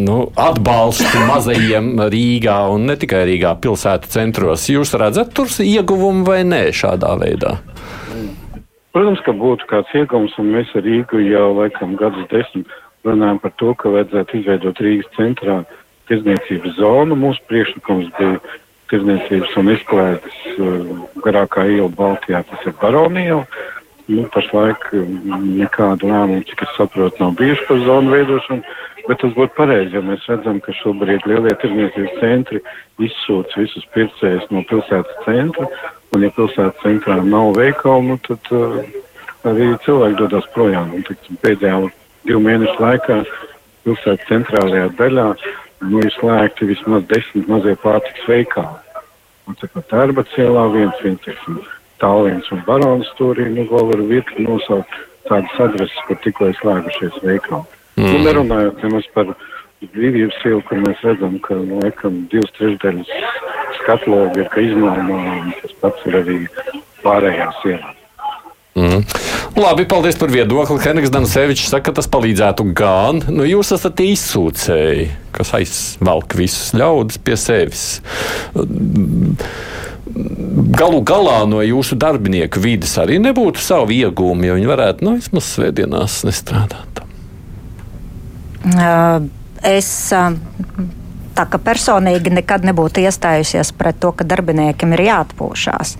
nu, 0.00 0.20
atbalstu 0.38 1.24
mazajiem 1.30 1.92
Rīgā 2.12 2.60
un 2.72 2.86
ne 2.88 2.96
tikai 3.00 3.26
Rīgā 3.28 3.56
pilsētu 3.60 4.08
centros, 4.12 4.68
jūs 4.72 4.94
redzat 5.00 5.34
tur 5.36 5.50
ieguvumu 5.64 6.24
vai 6.28 6.40
nē 6.48 6.68
šādā 6.76 7.16
veidā? 7.20 7.58
Protams, 8.90 9.20
ka 9.22 9.32
būtu 9.36 9.68
kāds 9.70 9.92
iegums, 9.94 10.32
un 10.42 10.48
mēs 10.50 10.70
ar 10.74 10.82
Rīgu 10.82 11.20
jau 11.22 11.50
laikam 11.54 11.94
gadus 11.98 12.26
desmit 12.32 12.70
runājam 13.06 13.38
par 13.42 13.52
to, 13.62 13.74
ka 13.78 13.92
vajadzētu 13.94 14.40
izveidot 14.40 14.82
Rīgas 14.82 15.12
centrā 15.14 15.60
tirdzniecības 16.10 16.74
zonu. 16.78 17.18
Mūsu 17.18 17.44
priekšlikums 17.48 18.08
bija 18.18 18.40
tirdzniecības 18.90 19.54
un 19.60 19.70
izklaides 19.76 20.40
uh, 20.56 20.90
garākā 21.22 21.68
iela 21.70 21.90
Baltijā, 22.00 22.42
tas 22.50 22.66
ir 22.66 22.74
Baronija. 22.80 23.44
Nu, 24.10 24.24
pašlaik 24.34 24.88
um, 24.98 25.14
nekādu 25.60 26.10
lēmumu, 26.10 26.42
cik 26.48 26.64
es 26.66 26.74
saprotu, 26.74 27.22
nav 27.22 27.36
bijuši 27.38 27.68
par 27.68 27.78
zonu 27.86 28.10
veidošanu, 28.16 28.74
bet 29.06 29.20
tas 29.22 29.36
būtu 29.36 29.54
pareizi, 29.54 29.94
jo 29.94 30.02
mēs 30.02 30.26
redzam, 30.26 30.58
ka 30.64 30.74
šobrīd 30.80 31.30
lielie 31.30 31.54
tirdzniecības 31.62 32.18
centri 32.18 32.58
izsūc 33.06 33.54
visus 33.60 33.86
pircējus 33.94 34.50
no 34.50 34.64
pilsētas 34.66 35.22
centra 35.28 35.70
Un, 36.10 36.26
ja 36.26 36.32
pilsētas 36.34 36.82
centrā 36.82 37.20
nav 37.22 37.54
veikalu, 37.58 38.02
nu, 38.08 38.18
tad 38.26 38.52
uh, 38.56 38.78
arī 39.46 39.70
cilvēki 39.84 40.18
dodas 40.18 40.48
projām. 40.56 40.92
Un, 40.96 41.04
tiksim, 41.06 41.38
pēdējā 41.44 41.80
divu 42.26 42.44
mēnešu 42.44 42.76
laikā 42.82 43.20
pilsētas 43.86 44.28
centrālajā 44.28 44.88
daļā 44.98 45.26
nu, 45.86 46.00
ir 46.02 46.14
slēgti 46.18 46.68
vismaz 46.72 47.06
desmit 47.10 47.48
mazie 47.50 47.76
pārtiks 47.84 48.26
veikali. 48.28 49.04
Un, 49.48 49.58
tā 49.60 49.70
Tērba 49.90 50.26
cielā 50.34 50.66
viens, 50.74 50.98
viens, 51.04 51.22
teiksim, 51.24 51.60
Tālviens 52.00 52.48
un 52.54 52.62
Baronas 52.64 53.08
stūrī, 53.12 53.46
nu, 53.52 53.66
vēl 53.68 53.88
var 53.90 54.02
virkni 54.08 54.46
nosaukt 54.46 54.94
tādas 55.28 55.58
adreses, 55.60 56.04
kur 56.08 56.18
tikko 56.24 56.48
ir 56.48 56.56
slēgušies 56.60 57.18
veikali. 57.24 57.80
Mm. 58.00 58.14
Un 58.14 58.24
nerunājot 58.24 58.84
nemaz 58.86 59.08
par 59.16 59.34
brīvības 59.88 60.42
ielu, 60.44 60.60
kur 60.68 60.82
mēs 60.84 61.00
redzam, 61.06 61.38
ka, 61.44 61.56
laikam, 61.82 62.24
divas 62.32 62.52
trešdaļas 62.58 63.14
skatlogi 63.80 64.44
ir 64.44 64.60
iznomā, 64.66 65.22
un 65.38 65.56
tas 65.62 65.72
pats 65.80 66.10
ir 66.10 66.20
arī 66.20 66.36
pārējās 67.04 67.64
ielās. 67.70 67.96
Mm. 68.78 69.02
Labi, 69.58 69.84
paldies 69.84 70.16
par 70.16 70.30
viedokli. 70.30 70.78
Henriks 70.84 71.10
Dansevičs 71.10 71.72
saka, 71.72 71.90
ka 71.90 71.98
tas 71.98 72.08
palīdzētu 72.12 72.68
gan. 72.76 73.18
Nu, 73.32 73.42
jūs 73.48 73.72
esat 73.74 73.98
izsūcēji, 74.04 75.08
kas 75.34 75.50
aizvelk 75.58 76.36
visus 76.38 76.70
ļaudis 76.78 77.18
pie 77.24 77.36
sevis. 77.40 77.84
Galu 80.80 81.02
galā 81.06 81.42
no 81.50 81.64
jūsu 81.66 81.98
darbinieku 81.98 82.62
vidas 82.62 82.94
arī 83.02 83.18
nebūtu 83.22 83.62
savu 83.62 83.94
iegūmu, 83.94 84.46
ja 84.46 84.56
viņi 84.56 84.70
varētu 84.70 85.06
nu, 85.06 85.18
vismaz 85.18 85.50
svētdienās 85.56 86.22
nestrādāt. 86.28 87.02
Uh, 88.70 89.26
es 89.66 89.88
uh, 90.16 90.32
tā 91.40 91.46
ka 91.48 91.60
personīgi 91.62 92.32
nekad 92.34 92.66
nebūtu 92.68 93.04
iestājusies 93.06 93.72
pret 93.78 94.00
to, 94.02 94.12
ka 94.12 94.26
darbiniekiem 94.28 94.94
ir 94.96 95.06
jāatpūšās. 95.08 95.96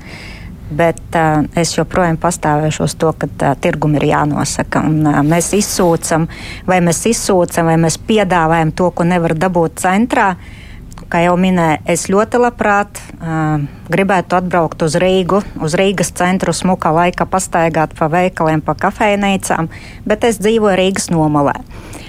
Bet 0.70 1.16
uh, 1.18 1.42
es 1.58 1.72
joprojām 1.74 2.18
pastāvēšu 2.20 2.84
uz 2.86 2.94
to, 3.00 3.10
ka 3.18 3.26
uh, 3.26 3.54
tirgum 3.58 3.96
ir 3.98 4.06
jānosaka. 4.12 4.84
Un, 4.86 5.00
uh, 5.08 5.20
mēs 5.26 5.50
izsūcam, 5.58 6.28
vai 6.68 6.78
mēs 6.84 7.02
izsūcam, 7.10 7.72
vai 7.72 7.78
mēs 7.80 7.98
piedāvājam 8.06 8.74
to, 8.78 8.90
ko 8.94 9.06
nevar 9.08 9.34
dabūt 9.34 9.82
centrā. 9.82 10.34
Kā 11.10 11.24
jau 11.24 11.34
minēju, 11.40 11.80
es 11.90 12.06
ļoti 12.12 12.38
labprāt 12.38 13.00
uh, 13.00 13.64
gribētu 13.90 14.38
atbraukt 14.38 14.84
uz 14.86 14.94
Rīgu, 15.00 15.40
uz 15.64 15.74
Rīgas 15.74 16.12
centru, 16.14 16.54
smuka 16.54 16.92
laika 16.94 17.26
pastaigāt 17.26 17.96
pa 17.98 18.06
veikaliem, 18.12 18.62
pa 18.62 18.76
kafejnīcām, 18.78 19.72
bet 20.06 20.28
es 20.28 20.38
dzīvoju 20.38 20.78
Rīgas 20.78 21.10
nomalē. 21.10 21.56
Uh, 21.58 22.06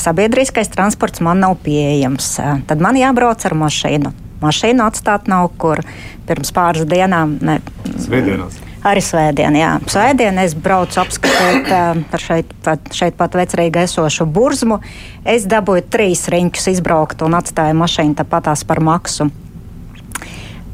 sabiedriskais 0.00 0.70
transports 0.72 1.22
man 1.24 1.42
nav 1.44 1.58
pieejams. 1.64 2.36
Tad 2.68 2.84
man 2.84 2.98
jābrauc 2.98 3.44
ar 3.46 3.56
mašīnu. 3.64 4.12
Mašīnu 4.44 4.84
atstāt 4.84 5.28
nav 5.30 5.50
kur. 5.60 5.80
Pirms 6.28 6.52
pāris 6.56 6.86
dienām. 6.88 7.38
Ne, 7.44 7.60
Svētdienās. 8.00 8.60
Arī 8.84 9.00
svētdien, 9.00 9.54
jā. 9.56 9.70
Svētdien 9.88 10.36
es 10.42 10.52
braucu 10.60 11.00
apskatīt 11.00 11.70
uh, 11.72 12.18
šeit, 12.20 12.50
šeit 12.92 13.16
pat 13.16 13.38
vecrīgi 13.38 13.80
esošu 13.86 14.26
burzmu. 14.28 14.82
Es 15.24 15.46
dabūju 15.48 15.86
trīs 15.88 16.26
riņķus 16.28 16.68
izbraukt 16.74 17.24
un 17.24 17.38
atstāju 17.38 17.78
mašīnu 17.80 18.18
tāpatās 18.20 18.66
par 18.68 18.84
maksu 18.84 19.30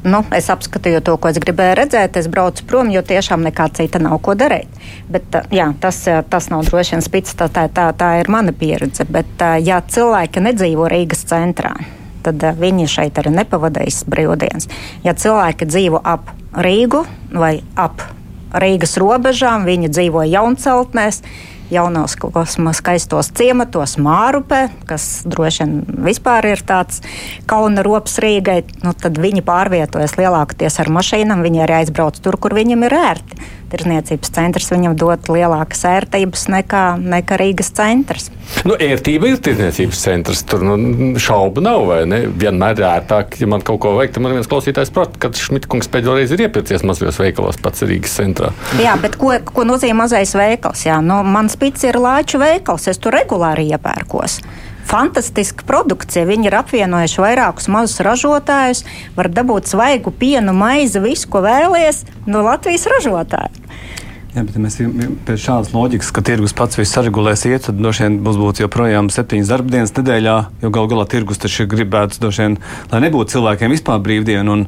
nu, 0.05 0.23
es 0.37 0.49
apskatīju 0.53 1.03
to, 1.05 1.17
ko 1.21 1.31
es 1.31 1.39
gribēju 1.43 1.77
redzēt, 1.79 2.17
es 2.21 2.29
braucu 2.31 2.65
prom, 2.69 2.91
jo 2.93 3.03
tiešām 3.07 3.45
nekā 3.49 3.69
cita 3.77 4.01
nav 4.03 4.19
ko 4.25 4.35
darīt. 4.39 4.71
Bet, 5.13 5.37
jā, 5.55 5.71
tas, 5.81 6.03
tas 6.31 6.51
nav 6.53 6.65
droši 6.69 6.97
vien 6.97 7.05
spits, 7.05 7.37
tā, 7.39 7.51
tā, 7.53 7.67
tā, 7.73 7.91
tā 7.97 8.13
ir 8.21 8.31
mana 8.33 8.55
pieredze. 8.57 9.07
Bet, 9.09 9.33
ja 9.65 9.81
cilvēki 9.85 10.45
nedzīvo 10.47 10.89
Rīgas 10.91 11.27
centrā, 11.31 11.75
tad 12.25 12.45
viņi 12.61 12.89
šeit 12.91 13.21
arī 13.21 13.35
nepavadīs 13.35 14.05
brīvdienas. 14.11 14.71
Ja 15.07 15.17
cilvēki 15.17 15.69
dzīvo 15.69 16.03
ap 16.05 16.33
Rīgu 16.51 17.05
vai 17.33 17.61
ap 17.79 18.03
Rīgas 18.51 18.97
robežām, 18.99 19.65
viņi 19.69 19.93
dzīvo 19.93 20.25
jaunceltnēs 20.27 21.23
jaunos 21.71 22.17
skaistos 22.77 23.31
ciematos, 23.37 23.97
Mārupē, 24.01 24.67
kas 24.89 25.23
droši 25.29 25.65
vien 25.65 26.03
vispār 26.07 26.51
ir 26.53 26.65
tāds 26.67 27.01
kauna 27.51 27.85
rops 27.87 28.19
Rīgai, 28.23 28.63
nu, 28.85 28.95
tad 28.95 29.21
viņi 29.21 29.45
pārvietojas 29.47 30.17
lielākoties 30.21 30.81
ar 30.83 30.93
mašīnām. 30.93 31.45
Viņi 31.47 31.65
arī 31.65 31.81
aizbrauc 31.81 32.21
tur, 32.23 32.39
kur 32.41 32.57
viņam 32.59 32.87
ir 32.89 32.97
ērti. 33.01 33.41
Tirzniecības 33.71 34.33
centrs 34.35 34.71
viņam 34.73 34.97
dod 34.99 35.29
lielākas 35.31 35.85
ērtības 35.87 36.49
nekā, 36.51 36.85
nekā 36.99 37.39
Rīgas 37.39 37.71
centrs. 37.77 38.31
Nu, 38.67 38.75
ērtība 38.75 39.31
ir 39.31 39.39
tirzniecības 39.43 40.01
centrs. 40.03 40.43
Tur 40.51 40.65
nu, 40.67 40.77
šaubu 41.23 41.63
nav. 41.63 41.93
Vienmēr 42.11 42.81
ir 42.81 42.89
ērtāk, 42.89 43.39
ja 43.41 43.49
man 43.51 43.63
kaut 43.67 43.79
ko 43.85 43.95
vajag. 43.99 44.19
Man 44.23 44.35
viens 44.35 44.51
klausītājs 44.51 44.91
prot, 44.95 45.15
ka 45.23 45.31
Šmitkungs 45.37 45.91
pēdējo 45.93 46.17
reizi 46.19 46.35
ir 46.37 46.47
iepircies 46.49 46.85
mazajos 46.87 47.21
veikalos 47.23 47.61
pats 47.63 47.87
Rīgas 47.87 48.17
centrā. 48.19 48.51
Jā, 48.83 48.97
bet 49.01 49.15
ko, 49.21 49.37
ko 49.47 49.67
nozīmē 49.69 50.03
mazais 50.03 50.35
veikals? 50.35 50.83
Jā, 50.89 50.99
nu, 51.05 51.21
mans 51.27 51.55
pits 51.61 51.87
ir 51.87 52.01
lāču 52.01 52.43
veikals, 52.43 52.89
es 52.91 52.99
tur 52.99 53.15
regulāri 53.17 53.71
iepērkos. 53.71 54.41
fantastiska 54.91 55.65
produkcija. 55.67 56.27
Viņi 56.27 56.51
ir 56.51 56.57
apvienojuši 56.61 57.23
vairākus 57.23 57.69
mazus 57.71 58.03
ražotājus, 58.05 58.85
var 59.17 59.31
dabūt 59.31 59.71
svaigu 59.71 60.11
pienu, 60.11 60.55
maizi, 60.57 61.03
visu, 61.05 61.29
ko 61.31 61.45
vēlies 61.47 62.05
no 62.27 62.43
Latvijas 62.47 62.89
ražotāja. 62.91 63.60
Jā, 64.31 64.45
bet 64.47 64.55
ja 64.55 64.61
mēs 64.63 64.77
pēc 65.27 65.41
šādas 65.43 65.73
loģikas, 65.75 66.13
ka 66.15 66.23
tirgus 66.23 66.53
pats 66.55 66.79
viss 66.79 66.95
saregulēs, 66.95 67.43
iet, 67.51 67.65
tad 67.67 67.81
droši 67.81 68.05
vien 68.05 68.19
mums 68.23 68.37
būtu 68.39 68.63
joprojām 68.63 69.09
septiņas 69.11 69.51
darbdienas 69.51 69.95
nedēļā, 69.97 70.35
jo 70.63 70.71
gal 70.77 70.87
galā 70.93 71.07
tirgus 71.11 71.43
taču 71.43 71.67
gribētu, 71.71 72.31
vien, 72.31 72.55
lai 72.93 73.01
nebūtu 73.09 73.35
cilvēkiem 73.35 73.75
vispār 73.75 73.99
brīvdienu. 74.05 74.55
Un, 74.55 74.63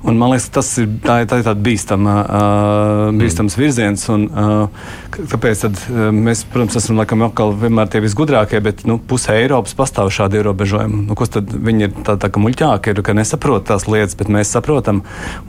Un 0.00 0.16
man 0.16 0.30
liekas, 0.32 0.46
tas 0.48 0.68
ir, 0.80 0.86
tā, 1.04 1.18
tā 1.28 1.40
ir 1.40 1.44
tāds 1.44 1.60
bīstama, 1.60 2.12
uh, 2.24 3.00
bīstams 3.12 3.52
mm. 3.52 3.60
virziens. 3.60 4.04
Un, 4.08 4.22
uh, 4.32 4.86
kāpēc 5.12 5.64
tad, 5.66 5.82
uh, 5.90 6.06
mēs, 6.16 6.46
protams, 6.48 6.78
esam 6.80 6.96
laikam 6.96 7.26
atkal 7.26 7.52
vienmēr 7.60 7.90
tie 7.92 8.00
visgudrākie, 8.00 8.62
bet 8.64 8.86
nu, 8.88 8.96
pusē 8.96 9.36
Eiropas 9.42 9.76
pastāv 9.76 10.08
šādi 10.16 10.40
ierobežojumi. 10.40 11.02
Nu, 11.04 11.18
tad 11.20 11.52
viņi 11.52 11.86
ir 11.90 11.92
tā, 12.06 12.16
tā 12.22 12.32
kā 12.32 12.40
muļķāki, 12.40 12.94
ir, 12.94 13.02
ka 13.04 13.16
nesaprot 13.18 13.68
tās 13.68 13.84
lietas, 13.92 14.16
bet 14.16 14.32
mēs 14.32 14.54
saprotam. 14.56 15.02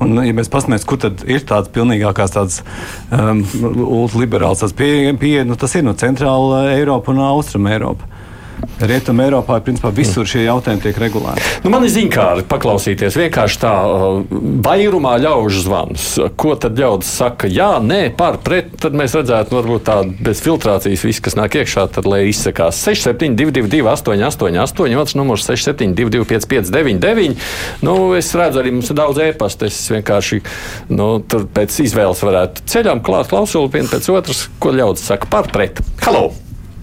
Un, 0.03 0.19
ja 0.27 0.35
mēs 0.35 0.51
paskatāmies, 0.51 0.87
kur 0.89 0.99
tad 1.05 1.23
ir 1.31 1.47
tāds 1.47 1.71
pilnīgākās 1.71 2.35
tāds 2.35 2.59
um, 3.15 3.45
liberāls 4.19 4.67
pieeja, 4.75 5.15
pie, 5.21 5.37
nu, 5.47 5.55
tas 5.55 5.79
ir 5.79 5.87
no 5.87 5.95
centrāla 5.95 6.65
Eiropa 6.75 7.15
un 7.15 7.23
austruma 7.23 7.71
Eiropa. 7.71 8.11
Rietumē 8.81 9.27
Eiropā 9.27 9.59
principā 9.61 9.91
visur 9.93 10.25
šie 10.25 10.45
jautājumi 10.47 10.81
tiek 10.81 10.97
regulēti. 11.01 11.43
Nu, 11.61 11.69
man 11.73 11.85
ir 11.85 11.91
zinkāri 11.93 12.45
paklausīties 12.49 13.17
vienkārši 13.19 13.59
tā 13.61 13.73
uh, 13.85 14.33
vairumā 14.65 15.13
ļaužu 15.21 15.63
zvans. 15.67 16.07
Ko 16.39 16.55
tad 16.59 16.79
ļaudis 16.81 17.11
saka? 17.21 17.49
Jā, 17.51 17.75
nē, 17.83 18.01
par, 18.17 18.39
pret. 18.41 18.73
Tad 18.81 18.97
mēs 18.97 19.15
redzētu, 19.17 19.53
varbūt 19.59 19.85
tā 19.85 19.99
bez 20.25 20.41
filtrācijas 20.41 21.05
viss, 21.05 21.21
kas 21.23 21.37
nāk 21.37 21.59
iekšā, 21.61 21.85
tad 21.93 22.09
lai 22.09 22.23
izsakās 22.31 22.81
6722, 22.81 23.85
888, 23.85 24.97
otrs 25.03 25.17
numurs 25.19 25.45
6722, 25.49 26.25
559, 26.33 27.49
nu, 27.85 27.97
es 28.17 28.33
redzu, 28.37 28.63
arī 28.63 28.75
mums 28.77 28.89
ir 28.89 28.97
daudz 28.97 29.21
ēpastu. 29.29 29.69
Es 29.69 29.81
vienkārši 29.93 30.41
nu, 30.93 31.13
tur 31.29 31.45
pēc 31.53 31.83
izvēles 31.85 32.25
varētu 32.25 32.65
ceļām 32.71 33.03
klāt 33.05 33.29
klausuli 33.29 33.69
vienu 33.77 33.91
pēc 33.93 34.09
otras, 34.15 34.47
ko 34.61 34.73
ļaudis 34.73 35.11
saka 35.13 35.29
par, 35.29 35.53
pret. 35.53 35.83
Halo! 36.01 36.31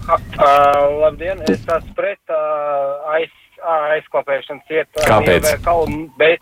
Uh, 0.09 1.01
labdien, 1.03 1.37
es 1.45 1.59
esmu 1.61 1.91
pret 1.93 2.31
uh, 2.33 3.11
aiz, 3.13 3.33
aizklāpēšanas 3.93 4.71
iet. 4.73 4.89
Kāpēc? 5.05 5.45
Kalnu, 5.61 6.07
bet 6.17 6.41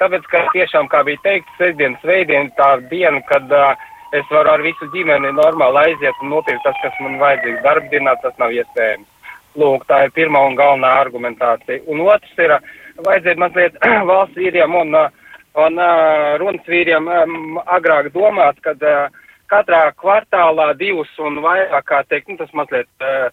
tāpēc, 0.00 0.24
ka 0.32 0.40
tiešām, 0.54 0.88
kā 0.88 1.02
bija 1.04 1.20
teikt, 1.26 1.50
sestdien, 1.58 1.98
svētdien, 2.00 2.48
tā 2.56 2.70
diena, 2.88 3.20
kad 3.28 3.52
uh, 3.52 3.74
es 4.16 4.24
varu 4.32 4.54
ar 4.54 4.64
visu 4.64 4.88
ģimeni 4.94 5.34
normāli 5.36 5.82
aiziet 5.82 6.24
un 6.24 6.32
nopirkt 6.32 6.64
tas, 6.64 6.78
kas 6.80 6.96
man 7.04 7.18
vajadzīgs 7.20 7.60
darbdienā, 7.66 8.16
tas 8.24 8.38
nav 8.40 8.54
iespējams. 8.56 9.08
Lūk, 9.60 9.84
tā 9.90 10.06
ir 10.06 10.14
pirmā 10.16 10.46
un 10.48 10.56
galvenā 10.56 10.94
argumentācija. 11.02 11.82
Un 11.92 12.00
otrs 12.06 12.40
ir, 12.40 12.56
vajadzētu 12.96 13.44
mazliet 13.44 13.76
valsts 14.08 14.40
vīriem 14.40 14.78
un, 14.80 14.96
un 15.66 15.82
uh, 15.84 16.38
runas 16.40 16.64
vīriem 16.64 17.12
um, 17.12 17.60
agrāk 17.76 18.08
domāt, 18.16 18.64
kad 18.64 18.80
uh, 18.80 19.12
katrā 19.52 19.86
kvartālā 20.00 20.72
divus 20.80 21.10
un 21.20 21.40
vairāk, 21.44 21.84
kā 21.88 22.02
teikt, 22.08 22.32
nu, 22.32 22.38
tas 22.40 22.52
mazliet 22.56 22.88
uh, 23.04 23.28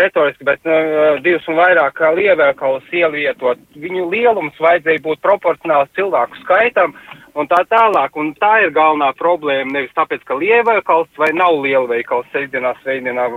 retoriski, 0.00 0.46
bet 0.46 0.62
uh, 0.68 1.18
divus 1.24 1.46
un 1.50 1.58
vairāk 1.58 2.00
lieveikalus 2.16 2.88
ievietot. 2.94 3.60
Viņu 3.82 4.08
lielums 4.12 4.58
vajadzēja 4.62 5.04
būt 5.04 5.22
proporcionāls 5.26 5.92
cilvēku 5.98 6.42
skaitam 6.44 6.96
un 7.36 7.50
tā 7.50 7.60
tālāk. 7.70 8.16
Un 8.16 8.32
tā 8.40 8.52
ir 8.64 8.74
galvenā 8.76 9.12
problēma. 9.18 9.74
Nevis 9.76 9.94
tāpēc, 9.98 10.24
ka 10.26 10.38
lielveikals 10.40 11.10
vai 11.20 11.32
nav 11.36 11.60
lielveikals 11.64 12.28
sestdienā, 12.34 12.74
svētdienā, 12.82 13.28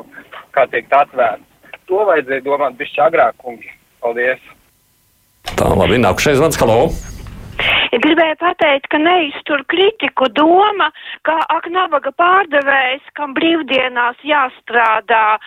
kā 0.55 0.65
teikt, 0.71 0.93
atvērts. 0.95 1.45
To 1.89 2.05
vajadzēja 2.05 2.45
domāt 2.45 2.77
bišķi 2.79 3.05
agrāk, 3.07 3.37
kungi. 3.41 3.71
Paldies! 4.03 4.41
Tā, 5.57 5.71
labi, 5.73 5.97
nākušais 5.99 6.37
zvans, 6.39 6.59
halo! 6.61 6.83
Gribēju 8.05 8.37
pateikt, 8.39 8.87
ka 8.91 9.01
neiztur 9.01 9.65
kritiku 9.71 10.29
doma, 10.31 10.89
ka 11.27 11.37
ak 11.57 11.69
nabaga 11.73 12.13
pārdevējs, 12.15 13.13
kam 13.19 13.35
brīvdienās 13.37 14.19
jāstrādā. 14.23 15.39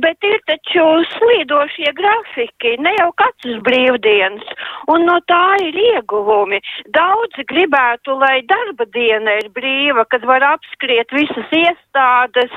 Bet 0.00 0.24
ir 0.24 0.38
taču 0.48 0.84
slīdošie 1.12 1.90
grafiki, 1.96 2.70
ne 2.80 2.94
jau 2.96 3.10
katrs 3.20 3.58
brīvdienas, 3.66 4.46
un 4.88 5.04
no 5.04 5.18
tā 5.28 5.42
ir 5.60 5.76
ieguvumi. 5.82 6.62
Daudzi 6.96 7.44
gribētu, 7.50 8.16
lai 8.22 8.38
darba 8.48 8.86
diena 8.96 9.36
ir 9.42 9.50
brīva, 9.54 10.06
kad 10.08 10.24
var 10.24 10.46
apskriet 10.54 11.12
visas 11.12 11.52
iestādes, 11.52 12.54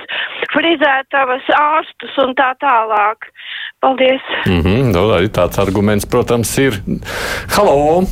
frizētavas 0.54 1.52
ārstus 1.58 2.16
un 2.24 2.32
tā 2.40 2.54
tālāk. 2.64 3.28
Paldies! 3.84 4.24
Mm 4.46 4.62
-hmm, 4.62 4.94
no, 4.96 5.04
tāds 5.28 5.60
arguments, 5.60 6.06
protams, 6.06 6.58
ir. 6.58 6.80
Halo! 7.58 8.08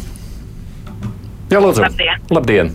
Jā, 1.52 1.62
lūdzu. 1.62 1.86
Labdien. 1.86 2.28
Labdien. 2.34 2.74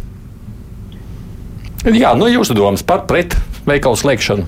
Jā, 1.96 2.14
nu 2.14 2.28
jūsu 2.30 2.54
domas 2.54 2.84
par 2.86 3.06
pret 3.10 3.34
veikalu 3.66 3.98
slēgšanu. 3.98 4.46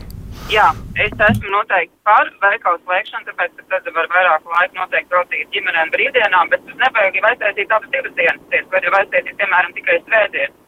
Jā, 0.53 0.67
es 1.01 1.13
esmu 1.17 1.49
noteikti 1.49 1.95
par 2.05 2.29
veikalu 2.43 2.79
slēgšanu, 2.83 3.25
tāpēc, 3.31 3.63
tad 3.73 3.87
var 3.97 4.09
vairāk 4.13 4.51
laika 4.53 4.77
noteikti 4.77 5.17
veltīt 5.17 5.55
ģimenēm 5.55 5.93
brīvdienām, 5.95 6.51
bet 6.53 6.67
nevajag 6.83 7.17
jau 7.17 7.25
aiztaisīt 7.31 7.73
abas 7.73 7.93
divas 7.95 8.15
dienas, 8.19 8.67
var 8.75 8.87
jau 8.87 8.93
aiztaisīt, 9.01 9.39
piemēram, 9.41 9.73
tikai 9.79 9.97
svētdien. 10.03 10.59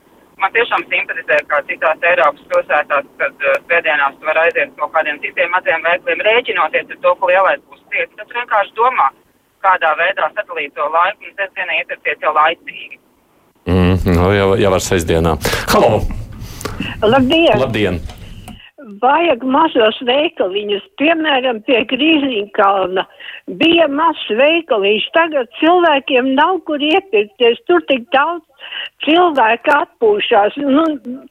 Man 0.40 0.56
tiešām 0.56 0.82
simpatizē, 0.90 1.36
kā 1.50 1.60
citās 1.68 2.08
Eiropas 2.10 2.48
pilsētās, 2.50 3.12
kad 3.20 3.44
uh, 3.44 3.60
svētdienās 3.68 4.16
var 4.26 4.40
aiziet 4.46 4.72
kaut 4.80 4.96
kādiem 4.96 5.20
citiem 5.22 5.52
maziem 5.54 5.84
veikliem, 5.84 6.24
rēķinoties 6.26 6.90
ar 6.96 7.00
to, 7.04 7.14
ka 7.20 7.30
lielais 7.30 7.62
būs 7.68 7.84
ciets. 7.92 8.16
Tas 8.18 8.34
vienkārši 8.40 8.74
domā, 8.80 9.12
kādā 9.62 9.92
veidā 10.00 10.32
sadalīt 10.32 10.74
to 10.74 10.88
laiku, 10.96 11.28
un 11.28 11.36
sestdienā 11.38 11.82
ietarpiet 11.82 12.24
jau 12.24 12.34
laicīgi. 12.40 13.03
Mm, 13.66 13.96
nu, 14.04 14.24
jau, 14.36 14.48
jau 14.60 14.72
ar 14.76 14.82
sestdienā. 14.84 15.38
Halo! 15.72 16.02
Labdien! 17.00 17.56
Labdien. 17.60 18.00
Vajag 18.84 19.44
mazos 19.48 19.96
veikaliņus, 20.04 20.82
piemēram, 21.00 21.62
pie 21.64 21.78
Grīziņkalna. 21.88 23.04
Bija 23.60 23.86
mazs 23.88 24.26
veikaliņš, 24.36 25.06
tagad 25.16 25.48
cilvēkiem 25.60 26.34
nav 26.36 26.58
kur 26.68 26.82
iepirkties, 26.84 27.62
tur 27.68 27.80
tik 27.88 28.04
daudz 28.12 28.44
cilvēku 29.06 29.72
atpūšās. 29.72 30.58
Nu, 30.60 30.84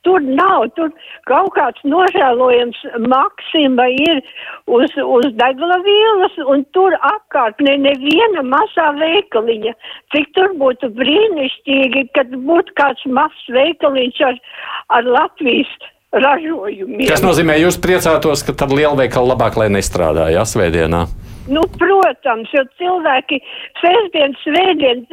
tur 0.08 0.26
nav, 0.26 0.66
tur 0.78 0.90
kaut 1.30 1.54
kāds 1.58 1.86
nožēlojams 1.86 2.82
maksima 3.06 3.86
ir 4.02 4.24
uz, 4.66 4.90
uz 4.98 5.30
degla 5.38 5.78
vielas, 5.86 6.42
un 6.50 6.66
tur 6.74 6.98
apkārt 7.14 7.62
ne 7.62 7.78
neviena 7.86 8.46
mazā 8.50 8.90
veikaliņa. 8.98 9.78
Cik 10.16 10.34
tur 10.38 10.58
būtu 10.58 10.90
brīnišķīgi, 10.98 12.08
kad 12.18 12.34
būtu 12.50 12.78
kāds 12.82 13.06
mazs 13.06 13.50
veikaliņš 13.54 14.24
ar, 14.32 14.46
ar 14.98 15.14
Latvijas 15.22 15.74
ražojumiem. 16.14 17.10
Tas 17.10 17.24
nozīmē, 17.26 17.58
jūs 17.64 17.80
priecātos, 17.82 18.46
ka 18.46 18.56
tad 18.64 18.74
lielveikali 18.76 19.34
labāk, 19.34 19.58
lai 19.60 19.70
nestrādā, 19.74 20.30
jā, 20.34 20.46
svētdienā. 20.48 21.06
Nu, 21.52 21.66
protams, 21.76 22.48
jo 22.56 22.64
cilvēki 22.80 23.42
sestdien, 23.82 24.36
svētdien 24.46 25.04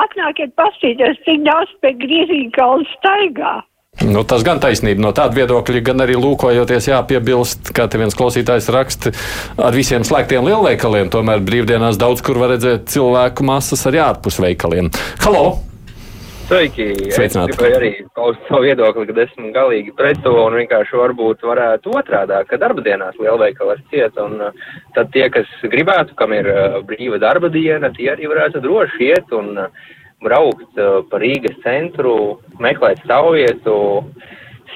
atnākiet 0.00 0.54
pastīties, 0.56 1.18
cik 1.26 1.42
daudz 1.44 1.72
pie 1.84 1.92
grīzīga 2.00 2.52
kalna 2.56 2.94
staigā. 2.94 3.56
Nu, 4.04 4.22
tas 4.28 4.42
gan 4.44 4.60
taisnība 4.60 5.00
no 5.00 5.12
tāda 5.16 5.32
viedokļa, 5.38 5.80
gan 5.84 6.04
arī 6.04 6.18
lūkojoties, 6.20 6.90
jāpiebilst, 6.90 7.70
kā 7.76 7.86
te 7.88 8.00
viens 8.00 8.16
klausītājs 8.16 8.68
raksta, 8.72 9.12
ar 9.56 9.76
visiem 9.76 10.04
slēgtiem 10.04 10.44
lielveikaliem. 10.48 11.08
Tomēr 11.12 11.40
brīvdienās 11.44 12.00
daudz 12.00 12.24
kur 12.24 12.40
var 12.42 12.52
redzēt 12.54 12.90
cilvēku 12.92 13.48
masas 13.48 13.86
arī 13.88 14.04
ārpus 14.04 14.40
veikaliem. 14.44 14.92
Halo! 15.24 15.46
Sveiki! 16.46 16.84
Sveicināti. 17.10 17.50
Es 17.50 17.58
gribēju 17.58 17.76
arī 17.80 17.88
paust 18.14 18.42
savu 18.46 18.68
viedokli, 18.68 19.06
ka 19.08 19.22
esmu 19.24 19.48
galīgi 19.54 19.90
pret 19.98 20.20
to 20.22 20.30
un 20.44 20.54
vienkārši 20.54 21.00
varbūt 21.00 21.40
varētu 21.42 21.90
otrādā, 21.98 22.44
ka 22.46 22.58
darba 22.62 22.84
dienās 22.86 23.18
lielveikalas 23.18 23.80
ciet 23.90 24.14
un 24.22 24.38
uh, 24.46 24.68
tad 24.94 25.10
tie, 25.16 25.24
kas 25.34 25.50
gribētu, 25.66 26.14
kam 26.20 26.36
ir 26.36 26.46
uh, 26.52 26.76
brīva 26.86 27.18
darba 27.18 27.50
diena, 27.50 27.90
tie 27.96 28.12
arī 28.12 28.30
varētu 28.30 28.62
droši 28.62 29.08
iet 29.08 29.34
un 29.34 29.58
uh, 29.64 29.88
braukt 30.22 30.78
pa 31.10 31.18
Rīgas 31.20 31.58
centru, 31.64 32.14
meklēt 32.62 33.02
stāvvietu, 33.02 33.74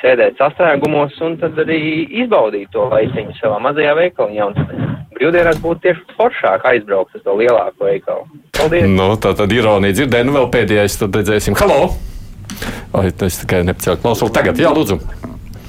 sēdēt 0.03 0.41
sastrēgumos 0.41 1.17
un 1.25 1.37
tad 1.41 1.59
arī 1.63 1.81
izbaudīt 2.23 2.71
to 2.75 2.89
laiciņu 2.91 3.37
savā 3.39 3.61
mazajā 3.67 3.95
veikaliņā. 3.99 4.51
Un 4.51 5.01
brīvdienās 5.17 5.61
būtu 5.63 5.85
tieši 5.87 6.17
foršāk 6.19 6.67
aizbraukt 6.73 7.17
uz 7.19 7.25
to 7.27 7.37
lielāko 7.41 7.89
veikalu. 7.89 8.29
Paldies! 8.57 8.89
Nu, 8.89 9.13
tā 9.21 9.35
tad 9.39 9.53
ironija 9.53 9.99
dzirdēja, 9.99 10.29
nu 10.29 10.37
vēl 10.39 10.49
pēdējais, 10.55 11.01
tad 11.03 11.21
redzēsim. 11.21 11.59
Halo! 11.61 11.91
Ai, 12.97 13.11
es 13.11 13.43
tikai 13.45 13.63
nepacēlu 13.69 14.01
klausulu. 14.03 14.33
Tagad, 14.35 14.59
jā, 14.59 14.73
lūdzu. 14.75 14.99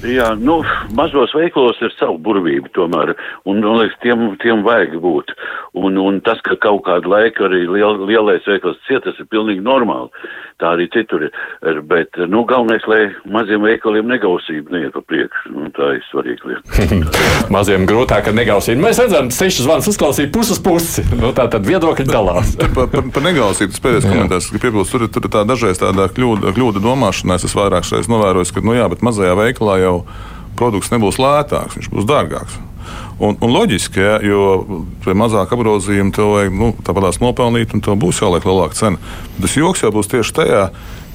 Jā, 0.02 0.32
nu, 0.38 0.60
mazos 0.98 1.34
veikalos 1.36 1.78
ir 1.84 1.92
savu 1.94 2.18
burvību 2.22 2.72
tomēr, 2.74 3.14
un, 3.46 3.60
man 3.62 3.78
liekas, 3.82 3.98
tiem, 4.02 4.24
tiem 4.42 4.64
vajag 4.66 4.96
būt. 5.02 5.30
Un, 5.78 5.96
un 6.00 6.18
tas, 6.26 6.40
ka 6.44 6.58
kaut 6.60 6.82
kādu 6.88 7.12
laiku 7.12 7.46
arī 7.46 7.62
liel, 7.70 8.02
lielais 8.08 8.44
veikals 8.48 8.80
ciet, 8.88 9.04
tas 9.06 9.18
ir 9.22 9.28
pilnīgi 9.30 9.62
normāli. 9.64 10.10
Tā 10.60 10.74
arī 10.76 10.84
citur 10.94 11.24
ir. 11.26 11.32
Bet, 11.90 12.14
nu, 12.30 12.44
galvenais, 12.46 12.84
lai 12.86 13.00
maziem 13.34 13.64
veikaliem 13.66 14.06
negausība 14.10 14.76
neiet 14.76 14.92
pa 14.94 15.00
priekšu. 15.10 15.54
Nu, 15.56 15.70
tā 15.74 15.88
ir 15.96 16.04
svarīga 16.06 16.50
lieta. 16.50 17.00
Maziem 17.56 17.86
grūtāk 17.88 18.28
ar 18.30 18.36
negausību. 18.36 18.84
Mēs 18.84 19.00
redzam, 19.02 19.32
sešas 19.34 19.66
zvanus 19.66 19.88
uzklausīja 19.90 20.30
puses 20.34 20.60
pusi. 20.62 21.02
Nu, 21.18 21.32
tā 21.34 21.48
tad 21.50 21.66
viedokļi 21.66 22.06
dalās. 22.06 22.54
Par 22.76 22.86
pa, 22.92 23.02
pa 23.02 23.24
negausību 23.24 23.74
tas 23.74 23.82
pēdējais 23.82 24.06
komentārs, 24.06 24.50
ka 24.52 24.62
piebilst, 24.62 24.94
tur, 24.94 25.08
ir 25.08 25.34
tā 25.34 25.42
dažreiz 25.48 25.82
tāda 25.82 26.06
kļūda, 26.14 26.54
kļūda 26.54 26.84
domāšanā. 26.84 27.40
Es 27.40 27.48
esmu 27.48 27.64
vairākas 27.64 27.92
reizes 27.96 28.12
novērojis, 28.12 28.54
ka, 28.54 28.62
nu 28.64 28.76
jā, 28.78 28.86
bet 28.92 29.02
mazajā 29.04 29.34
veikalā 29.40 29.80
jau 29.82 29.91
produkts 30.58 30.92
nebūs 30.92 31.20
lētāks, 31.22 31.78
viņš 31.78 31.90
būs 31.92 32.08
dārgāks. 32.08 32.58
Un, 33.22 33.36
un 33.38 33.52
loģiski, 33.54 34.00
ja, 34.02 34.16
jo 34.24 34.40
pie 35.04 35.14
mazāka 35.16 35.54
apgrozījuma 35.54 36.14
tev 36.16 36.32
vajag 36.32 36.56
nu, 36.58 36.72
tāpatās 36.82 37.20
nopelnīt, 37.22 37.74
un 37.76 37.84
tev 37.84 37.98
būs 38.02 38.18
jāliek 38.22 38.46
lielāka 38.48 38.78
cena. 38.78 39.12
Tas 39.38 39.54
joks 39.56 39.84
jau 39.84 39.92
būs 39.94 40.10
tieši 40.10 40.34
tajā, 40.40 40.64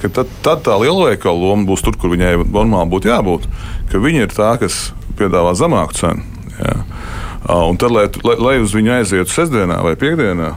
ka 0.00 0.10
tad, 0.20 0.32
tad 0.46 0.64
tā 0.66 0.78
lielveikala 0.80 1.36
loma 1.36 1.68
būs 1.68 1.84
tur, 1.84 1.98
kur 2.00 2.14
viņai 2.14 2.38
normāli 2.46 2.92
būtu 2.94 3.12
jābūt. 3.12 3.48
Ka 3.92 4.00
viņa 4.00 4.24
ir 4.24 4.32
tā, 4.32 4.54
kas 4.62 4.88
piedāvā 5.20 5.52
zemāku 5.58 5.98
cenu. 5.98 6.24
Ja. 6.58 6.78
Un 7.48 7.78
tad, 7.80 7.90
lai, 7.90 8.04
lai, 8.26 8.34
lai 8.44 8.54
uz 8.60 8.74
viņu 8.76 8.90
aizietu 8.98 9.32
sestdienā 9.32 9.78
vai 9.80 9.94
piekdienā, 9.96 10.50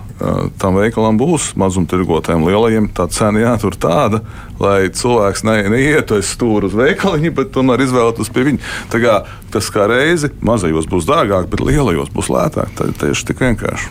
tam 0.59 0.75
veikalam 0.75 1.15
būs 1.15 1.53
mazumtirgotājiem 1.59 2.43
lielajiem 2.49 2.89
tā 2.97 3.05
cena 3.15 3.39
jātur 3.39 3.77
tāda, 3.79 4.19
lai 4.59 4.89
cilvēks 4.91 5.45
ne, 5.47 5.55
neietu 5.71 6.17
aiz 6.17 6.33
stūra 6.35 6.67
uz 6.67 6.75
veikaliņu, 6.75 7.31
bet 7.37 7.53
tomēr 7.55 7.85
izvēlētos 7.85 8.31
pie 8.35 8.43
viņa. 8.49 8.73
Tā 8.91 8.99
kā, 9.05 9.15
tas 9.55 9.71
kā 9.71 9.87
reizi 9.87 10.33
mazajos 10.43 10.89
būs 10.91 11.07
dārgāk, 11.07 11.47
bet 11.53 11.63
lielajos 11.63 12.11
būs 12.11 12.27
lētāk. 12.33 12.75
Tā 12.75 12.89
ir 12.91 12.99
tieši 13.05 13.29
tik 13.31 13.45
vienkārši. 13.45 13.87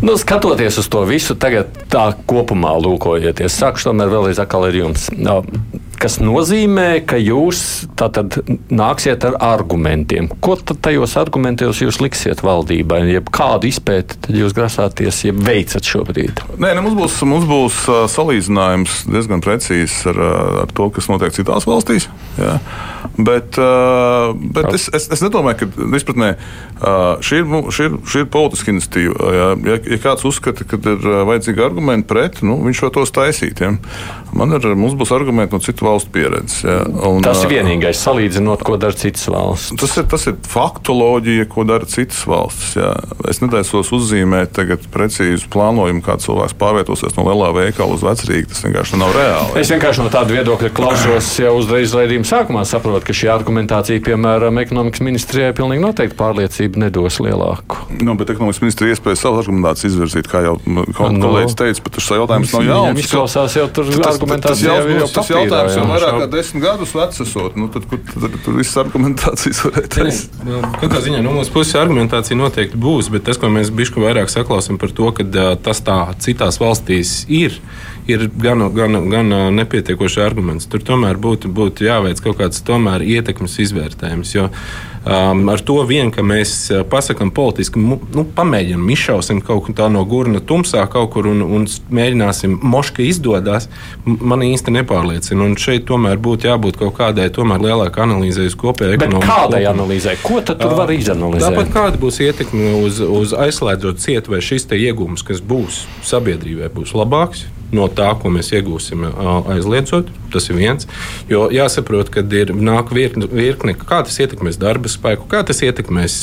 Nu, 0.00 0.16
skatoties 0.16 0.80
uz 0.80 0.88
to 0.88 1.04
visu, 1.04 1.36
tagad 1.36 1.76
tā 1.92 2.08
kopumā 2.24 2.72
lūkojieties. 2.80 3.60
Sākšu 3.60 3.90
tomēr 3.90 4.16
vēlreiz 4.16 4.40
ar 4.40 4.80
jums 4.80 5.10
kas 6.00 6.16
nozīmē, 6.22 7.02
ka 7.08 7.18
jūs 7.20 7.86
tātad 7.98 8.38
nāksiet 8.72 9.24
ar 9.28 9.36
argumentiem. 9.44 10.30
Ko 10.42 10.56
tad 10.56 10.80
tajos 10.84 11.16
argumentos 11.20 11.82
jūs 11.82 12.00
liksiet 12.02 12.42
valdībai? 12.46 13.02
Jeb 13.10 13.28
kādu 13.34 13.68
izpēti 13.70 14.36
jūs 14.40 14.54
grasāties, 14.56 15.22
ja 15.26 15.34
veicat 15.36 15.86
šobrīd? 15.86 16.40
Nē, 16.56 16.72
ne, 16.72 16.84
mums 16.84 16.96
būs, 16.98 17.18
mums 17.28 17.48
būs 17.50 17.82
salīdzinājums 18.14 19.02
diezgan 19.10 19.44
precīzs 19.44 20.00
ar, 20.10 20.22
ar 20.64 20.72
to, 20.76 20.88
kas 20.94 21.10
notiek 21.12 21.36
citās 21.36 21.68
valstīs. 21.68 22.08
Jā. 22.40 22.56
Bet, 23.20 23.56
bet 24.54 24.68
es, 24.72 24.86
es, 24.96 25.08
es 25.12 25.22
nedomāju, 25.24 25.66
ka 25.66 25.88
izpratnē 25.98 26.30
šī 27.26 27.42
ir, 27.42 27.48
šī 27.74 27.88
ir, 27.88 27.96
šī 28.08 28.22
ir 28.24 28.28
politiska 28.32 28.72
iniciatīva. 28.72 29.32
Ja, 29.36 29.48
ja, 29.72 29.78
ja 29.92 29.98
kāds 30.00 30.24
uzskata, 30.28 30.64
ka 30.68 30.78
ir 30.80 31.08
vajadzīgi 31.28 31.64
argumenti 31.64 32.08
pret, 32.08 32.40
nu, 32.46 32.56
viņš 32.64 32.84
var 32.86 32.94
tos 32.96 33.12
taisīt. 33.16 33.60
Ja. 33.60 33.74
Man 34.36 34.56
ir, 34.56 34.68
mums 34.78 34.96
būs 34.96 35.12
argumenti 35.16 35.56
no 35.56 35.60
citu 35.64 35.84
valstu 35.84 35.89
pieredzes. 36.12 36.62
Ja. 36.66 36.82
Un, 37.08 37.20
tas 37.24 37.42
ir 37.44 37.52
vienīgais, 37.52 38.00
salīdzinot, 38.00 38.64
ko 38.66 38.76
dara 38.80 38.96
citas 38.96 39.26
valsts. 39.30 39.74
Tas 39.80 39.96
ir, 40.00 40.06
tas 40.10 40.26
ir 40.30 40.36
faktoloģija, 40.50 41.46
ko 41.50 41.64
dara 41.68 41.88
citas 41.90 42.22
valstis. 42.28 42.74
Ja. 42.78 42.92
Es 43.30 43.42
netaisos 43.42 43.92
uzzīmēt 43.96 44.58
precīzu 44.94 45.50
plānojumu, 45.52 46.02
kā 46.04 46.16
cilvēks 46.22 46.56
pārvietosies 46.60 47.16
no 47.18 47.26
lielā 47.28 47.50
veikala 47.56 47.96
uz 47.96 48.04
vecrīgu. 48.06 48.50
Tas 48.52 48.64
vienkārši 48.66 49.00
nav 49.00 49.14
reāli. 49.16 49.60
Es 49.62 49.72
vienkārši 49.72 50.04
no 50.04 50.12
tāda 50.12 50.36
viedokļa 50.36 50.72
klausos 50.76 51.32
jau 51.44 51.54
uzreiz 51.58 51.94
raidījuma 51.96 52.28
sākumā 52.28 52.64
saprotu, 52.68 53.04
ka 53.08 53.16
šī 53.16 53.30
argumentācija, 53.34 54.02
piemēram, 54.06 54.60
ekonomikas 54.62 55.04
ministrijai 55.06 55.52
pilnīgi 55.56 55.84
noteikti 55.84 56.18
pārliecību 56.18 56.84
nedos 56.84 57.20
lielāku. 57.24 57.80
Nu, 58.00 58.16
bet 58.18 58.32
ekonomikas 58.34 58.62
ministrija 58.64 58.96
iespēja 58.96 59.22
savu 59.24 59.40
argumentāciju 59.42 59.92
izvirzīt, 59.92 60.30
kā 60.30 60.44
jau 60.46 60.56
kolēģis 60.60 61.54
no. 61.54 61.58
teica, 61.62 61.84
bet 61.86 61.96
tas 61.96 62.10
jautājums 62.20 62.54
nav 62.56 62.66
jauns. 62.68 63.02
Izklausās 63.04 63.56
jau 63.58 63.66
tur 63.74 63.90
tas, 63.90 64.20
tas, 64.44 64.62
jau, 64.64 64.76
tas 65.14 65.32
jautājums 65.32 65.79
jau 65.80 65.88
vairāk 65.90 66.18
kā 66.22 66.30
desmit 66.30 66.64
gadus 66.64 66.94
vecs 66.96 67.22
esot. 67.24 67.58
Nu, 67.58 67.68
tad, 67.72 67.86
kur, 67.90 68.00
tad, 68.12 68.38
tur 68.44 68.58
viss 68.60 68.78
argumentācijas 68.80 69.62
varētu 69.66 70.06
būt. 70.06 70.74
Katrā 70.82 71.04
ziņā 71.06 71.22
no 71.26 71.36
mūsu 71.38 71.54
puses 71.54 71.76
argumentācija 71.80 72.38
noteikti 72.38 72.80
būs, 72.80 73.10
bet 73.12 73.26
tas, 73.28 73.40
ko 73.40 73.50
mēs 73.52 73.72
bišku 73.74 74.02
vairāk 74.04 74.32
saklausām 74.32 74.80
par 74.80 74.94
to, 74.96 75.10
ka 75.16 75.26
tas 75.64 75.82
tā 75.86 76.02
citās 76.22 76.60
valstīs 76.62 77.24
ir 77.28 77.58
ir 78.10 78.26
gan, 78.42 78.62
gan, 78.74 78.96
gan 79.10 79.34
nepietiekoši 79.54 80.22
arguments. 80.24 80.68
Tur 80.70 80.82
tomēr 80.84 81.18
būtu, 81.20 81.50
būtu 81.52 81.86
jāveic 81.86 82.22
kaut 82.24 82.40
kāds 82.40 82.62
tomēr 82.66 83.04
ietekmes 83.06 83.58
izvērtējums. 83.66 84.34
Jo 84.34 84.48
um, 85.04 85.48
ar 85.48 85.62
to 85.64 85.76
vien, 85.88 86.10
ka 86.14 86.24
mēs 86.26 86.54
pasakām 86.90 87.32
politiski, 87.34 87.80
nu, 87.80 88.24
pamēģinām, 88.36 88.88
izšausim 88.94 89.42
kaut 89.44 89.68
ko 89.68 89.88
no 89.92 90.04
gurna 90.08 90.40
tumsā 90.40 90.86
kaut 90.90 91.12
kur 91.14 91.28
un, 91.30 91.42
un 91.44 91.66
mēģināsim, 91.66 92.58
moška 92.62 93.04
izdodas, 93.06 93.68
man 94.04 94.44
īsti 94.46 94.74
nepārliecina. 94.80 95.46
Un 95.46 95.56
šeit 95.60 95.86
tomēr 95.90 96.20
būtu 96.22 96.50
jābūt 96.50 96.80
kaut 96.80 96.96
kādai 96.98 97.30
tomēr 97.34 97.62
lielākai 97.68 98.04
analīzei 98.06 98.48
uz 98.50 98.58
kopēju 98.60 98.98
ekonomiku. 98.98 99.30
Kādai 99.30 99.62
analīzei? 99.70 100.18
Ko 100.24 100.42
tad 100.44 100.60
tur 100.62 100.76
var 100.78 100.92
izanalizēt? 100.94 101.48
Tāpat 101.48 101.72
kāda 101.76 102.02
būs 102.02 102.20
ietekme 102.24 102.74
uz, 102.82 103.00
uz 103.04 103.36
aizslēdzot 103.36 104.02
cietu 104.02 104.36
vai 104.36 104.44
šis 104.44 104.68
iegūms, 104.70 105.24
kas 105.26 105.40
būs 105.44 105.84
sabiedrībai, 106.06 106.70
būs 106.74 106.94
labāks 106.96 107.48
no 107.76 107.86
tā, 107.92 108.10
ko 108.20 108.30
mēs 108.32 108.50
iegūsim 108.56 109.06
aizliedzot. 109.54 110.10
Tas 110.30 110.46
ir 110.46 110.58
viens. 110.60 110.86
Jo 111.30 111.48
jāsaprot, 111.50 112.10
ka 112.14 112.22
ir 112.22 112.52
nāk 112.54 112.92
virkne, 112.94 113.26
virkne 113.30 113.74
kā 113.74 114.02
tas 114.06 114.18
ietekmēs 114.22 114.60
darba 114.62 114.90
spēku, 114.90 115.26
kā 115.30 115.42
tas 115.46 115.62
ietekmēs 115.66 116.20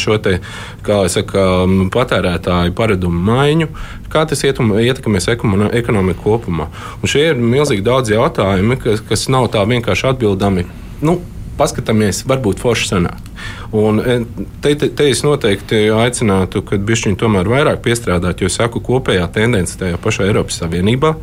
šo 0.00 0.18
te, 0.20 0.38
saka, 1.12 1.46
patērētāju 1.94 2.74
paradumu 2.76 3.22
maiņu, 3.30 3.70
kā 4.12 4.26
tas 4.28 4.44
ietekmēs 4.44 5.30
ekonomiku 5.32 6.26
kopumā. 6.26 6.68
Un 7.00 7.12
šie 7.12 7.30
ir 7.30 7.40
milzīgi 7.40 7.86
daudz 7.86 8.12
jautājumi, 8.12 8.76
kas, 8.84 9.00
kas 9.08 9.30
nav 9.32 9.48
tā 9.54 9.64
vienkārši 9.68 10.12
atbildami. 10.12 10.68
Nu, 11.00 11.20
paskatāmies, 11.56 12.24
varbūt 12.28 12.60
forši 12.60 12.90
sanāk. 12.92 13.32
Un 13.74 13.98
e, 14.00 14.18
te, 14.62 14.74
te, 14.78 14.88
te 14.94 15.08
es 15.10 15.22
noteikti 15.26 15.86
aicinātu, 15.94 16.62
ka 16.66 16.78
bišķiņi 16.78 17.18
tomēr 17.18 17.48
vairāk 17.50 17.80
piestrādāt, 17.84 18.42
jo 18.44 18.50
saku, 18.52 18.82
kopējā 18.84 19.26
tendence 19.34 19.78
tajā 19.80 19.98
pašā 20.02 20.28
Eiropas 20.28 20.60
Savienībā 20.62 21.14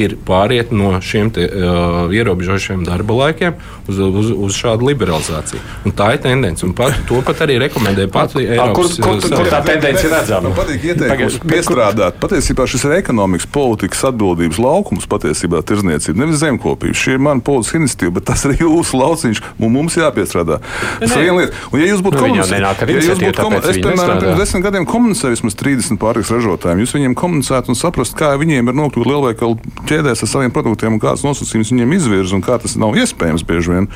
ir 0.00 0.16
pāriet 0.26 0.72
no 0.74 0.94
šiem 1.04 1.30
te, 1.34 1.46
uh, 1.46 2.10
ierobežošiem 2.12 2.82
darba 2.86 3.16
laikiem 3.20 3.56
uz, 3.88 4.00
uz, 4.02 4.32
uz 4.32 4.58
šādu 4.58 4.88
liberalizāciju. 4.90 5.62
Un 5.86 5.96
tā 5.96 6.12
ir 6.16 6.22
tendence, 6.24 6.66
un 6.66 6.74
pat, 6.76 6.96
to 7.08 7.20
pat 7.26 7.44
arī 7.46 7.58
rekomendē 7.62 8.08
pati 8.12 8.44
Eiropas 8.46 8.96
Savienība. 8.96 9.20
Kur, 9.20 9.28
kur, 9.28 9.38
kur 9.42 9.52
tā 9.52 9.62
tendence 9.66 10.06
ir 10.06 10.14
redzama? 10.16 10.50
Man 10.50 10.58
patīk 10.58 10.88
ieteikums 10.90 11.38
piestrādāt. 11.46 12.18
Patiesībā 12.22 12.66
šis 12.70 12.86
ir 12.88 12.96
ekonomikas 12.98 13.48
politikas 13.52 14.02
atbildības 14.10 14.60
laukums, 14.62 15.08
patiesībā 15.10 15.62
tirzniecība, 15.66 16.24
nevis 16.24 16.42
zemkopība. 16.42 16.98
Šī 16.98 17.16
ir 17.16 17.22
mana 17.22 17.44
politiska 17.44 17.80
iniciatīva, 17.80 18.16
bet 18.18 18.28
tas 18.30 18.44
ir 18.48 18.56
jūsu 18.60 18.98
lauciņš, 19.00 19.42
un 19.58 19.74
mums 19.74 19.98
jāpiestrādā. 19.98 20.60
Tas 21.00 21.14
ir 21.16 21.26
viena 21.26 21.38
lieta. 21.40 21.62
Un, 21.70 21.80
ja 21.82 21.91
jūs 21.92 22.02
būtu 22.04 22.18
nu, 22.18 22.22
komunicējis, 22.24 22.82
ja 22.82 23.02
jūs 23.06 23.20
būtu 23.22 23.44
komunicējis, 23.44 23.78
es, 23.78 23.84
piemēram, 23.86 24.20
pirms 24.22 24.40
desmit 24.40 24.64
gadiem 24.66 24.86
komunicēju 24.88 25.36
vismaz 25.36 25.56
30 25.60 26.00
pārtiks 26.02 26.32
ražotājiem, 26.34 26.82
jūs 26.82 26.94
viņiem 26.96 27.16
komunicētu 27.18 27.72
un 27.72 27.78
saprastu, 27.78 28.18
kā 28.18 28.32
viņiem 28.40 28.72
ir 28.72 28.78
nokļūt 28.78 29.10
lielveikalu 29.10 29.58
ķēdēs 29.90 30.24
ar 30.24 30.30
saviem 30.30 30.54
produktiem 30.54 30.96
un 30.96 31.02
kādas 31.02 31.24
nosacījumus 31.26 31.72
viņiem 31.74 31.94
izvirza 31.98 32.36
un 32.38 32.44
kā 32.44 32.58
tas 32.62 32.76
nav 32.80 32.96
iespējams 32.98 33.46
bieži 33.48 33.74
vien. 33.76 33.88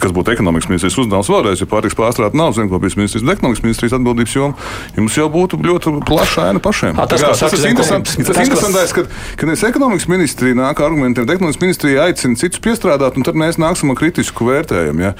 Kas 0.00 0.14
būtu 0.16 0.34
ekonomikas 0.34 0.70
ministrijas 0.70 0.98
uzdevums 1.02 1.30
vēlreiz, 1.32 1.62
ja 1.62 1.70
pārtiks 1.70 1.98
pārstrāde 1.98 2.38
nav 2.38 2.54
zemkopības 2.56 2.98
ministrijas, 2.98 3.26
bet 3.26 3.38
ekonomikas 3.38 3.64
ministrijas 3.66 3.96
atbildības 3.98 4.36
joma, 4.36 4.68
jums 4.96 5.18
jau 5.20 5.28
būtu 5.32 5.60
ļoti 5.66 5.94
plaša 6.08 6.48
aina 6.50 6.62
pašiem. 6.62 6.96
A, 6.96 7.08
tas, 7.10 7.22
kā, 7.22 7.32
tas, 7.34 7.44
tas, 7.52 7.66
interesanti, 7.68 8.16
tas 8.22 8.40
interesantais, 8.42 8.94
ka, 8.96 9.06
ka 9.36 9.48
nevis 9.48 9.64
ekonomikas 9.68 10.08
ministrija 10.12 10.58
nāk 10.58 10.80
ar 10.80 10.90
argumentiem, 10.90 11.28
ekonomikas 11.28 11.62
ministrija 11.62 12.08
aicina 12.08 12.38
citus 12.40 12.62
piestrādāt, 12.64 13.18
un 13.18 13.26
tad 13.26 13.38
mēs 13.38 13.60
nāksim 13.60 13.92
ar 13.92 14.00
kritisku 14.00 14.48
vērtējumu. 14.48 15.08
Ja? 15.08 15.14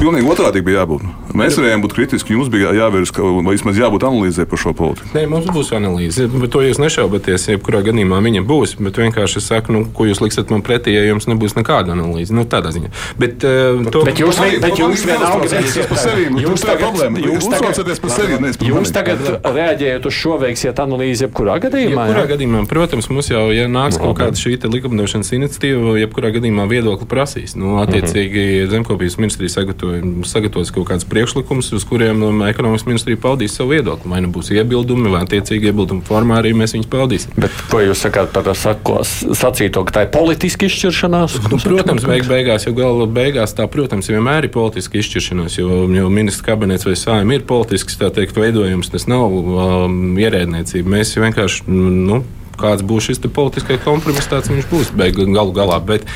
Pilnīgi 0.00 0.30
otrādi 0.32 0.62
bija 0.64 0.80
jābūt. 0.80 1.02
Mēs 1.36 1.58
varējām 1.60 1.82
būt 1.84 1.92
kritiski, 1.92 2.32
jums 2.32 2.48
bija 2.48 2.70
jāvērš, 2.72 3.10
ka 3.12 3.26
vismaz 3.44 3.76
jābūt 3.76 4.06
analīzē 4.08 4.46
par 4.48 4.60
šo 4.62 4.72
politiku. 4.76 5.10
Nē, 5.12 5.26
mums 5.28 5.50
būs 5.52 5.74
analīze. 5.76 6.24
Bet 6.32 6.54
to 6.54 6.62
jūs 6.64 6.80
nešaubaties. 6.80 7.44
Jebkurā 7.52 7.82
gadījumā 7.84 8.22
viņa 8.24 8.40
būs. 8.48 8.72
Bet 8.80 8.96
vienkārši 8.96 9.36
es 9.42 9.48
saku, 9.50 9.74
nu, 9.76 9.82
ko 9.92 10.06
jūs 10.08 10.22
liksiet 10.24 10.48
man 10.54 10.64
pretī, 10.64 10.94
ja 10.96 11.02
jums 11.04 11.28
nebūs 11.28 11.52
nekāda 11.58 11.92
analīze. 11.92 12.32
Nu, 12.32 12.46
tādā 12.48 12.72
ziņā. 12.72 12.88
Bet, 13.20 13.44
uh, 13.44 13.82
to... 13.92 14.02
bet 14.08 14.22
jūs, 14.22 14.40
vienalga 14.40 15.50
neesat 15.52 15.92
par 15.92 16.00
sevi. 16.00 16.26
Jūs 16.46 16.64
tagad, 16.64 16.86
problēma. 16.86 17.20
Jūs 17.26 17.50
uztraucaties 17.50 18.02
par 18.06 18.14
sevi. 18.16 18.40
Jūs 18.70 18.94
tagad 18.96 19.30
reaģējat 19.44 20.08
uz 20.08 20.16
šo 20.16 20.40
veiksiet 20.40 20.80
analīzi 20.80 21.26
jebkurā 21.26 21.58
gadījumā? 21.66 22.08
Jebkurā 22.08 22.24
gadījumā, 22.32 22.64
protams, 22.72 23.10
mums 23.12 23.28
jau, 23.28 23.44
ja 23.52 23.68
nāks 23.68 24.00
kaut 24.00 24.16
kāda 24.22 24.40
šī 24.40 24.56
likumdošanas 24.64 25.34
iniciatīva, 25.36 25.98
jebkurā 26.00 26.32
gadījumā 26.38 26.64
viedokli 26.72 27.08
prasīs. 27.10 27.56
Nu, 27.60 27.76
attiecīgi, 27.84 28.64
zemkopības 28.72 29.20
ministrija 29.20 29.58
sagatavo 29.60 29.89
sagatavots 30.28 30.72
kaut 30.74 30.88
kāds 30.90 31.06
priekšlikums, 31.08 31.70
uz 31.76 31.86
kuriem 31.88 32.22
um, 32.26 32.42
ekonomikas 32.46 32.86
ministrija 32.88 33.20
paudīs 33.20 33.56
savu 33.58 33.74
viedokli. 33.74 34.10
Vai 34.10 34.22
nu 34.24 34.30
būs 34.34 34.52
iebildumi, 34.54 35.10
vai 35.12 35.22
attiecīgi 35.26 35.70
iebildumu 35.70 36.04
formā 36.06 36.40
arī 36.40 36.52
mēs 36.56 36.74
viņus 36.76 36.90
paudīsim. 36.90 37.36
Bet 37.40 37.54
ko 37.70 37.82
jūs 37.84 38.04
sakāt 38.06 38.32
par 38.34 38.50
sacīto, 38.56 39.84
ka 39.88 39.96
tā 39.96 40.06
ir 40.06 40.12
politiska 40.14 40.68
izšķiršanās? 40.68 41.38
Nu, 41.50 41.60
protams, 41.62 42.06
beig 42.08 42.26
beigās, 42.30 42.66
jo 42.68 42.74
gala 42.76 43.06
beigās 43.10 43.54
tā, 43.58 43.66
protams, 43.70 44.10
vienmēr 44.12 44.48
ir 44.48 44.54
politiska 44.54 45.00
izšķiršanās, 45.00 45.60
jo, 45.60 45.84
jo 45.94 46.10
ministra 46.12 46.52
kabinets 46.52 46.88
vai 46.88 46.96
sājumi 46.98 47.38
ir 47.38 47.46
politisks, 47.48 47.98
tā 48.00 48.10
teikt, 48.14 48.38
veidojums, 48.40 48.92
tas 48.92 49.08
nav 49.10 49.32
um, 49.34 50.18
ierēdniecība. 50.20 50.96
Mēs 50.98 51.16
vienkārši, 51.20 51.66
nu, 51.70 52.22
kāds 52.60 52.84
būs 52.86 53.10
šis 53.10 53.22
politiskais 53.26 53.82
kompromiss, 53.84 54.30
tāds 54.30 54.52
viņš 54.52 54.70
būs 54.70 54.94
galu 55.36 55.54
galā. 55.56 55.80
Bet 55.84 56.06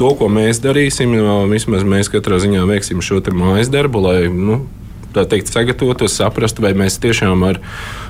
to, 0.00 0.12
ko 0.18 0.30
mēs 0.32 0.62
darīsim, 0.64 1.16
vismaz 1.50 1.86
mēs 1.88 2.12
katrā 2.12 2.40
ziņā 2.42 2.64
veiksim 2.70 3.02
šo 3.04 3.22
mājas 3.34 3.72
darbu, 3.72 4.04
lai 4.04 4.18
nu, 4.28 4.62
teikt, 5.14 5.52
sagatavotos, 5.52 6.16
saprast, 6.18 6.58
vai 6.62 6.74
mēs 6.76 6.98
tiešām 7.02 7.44
ar, 7.46 7.60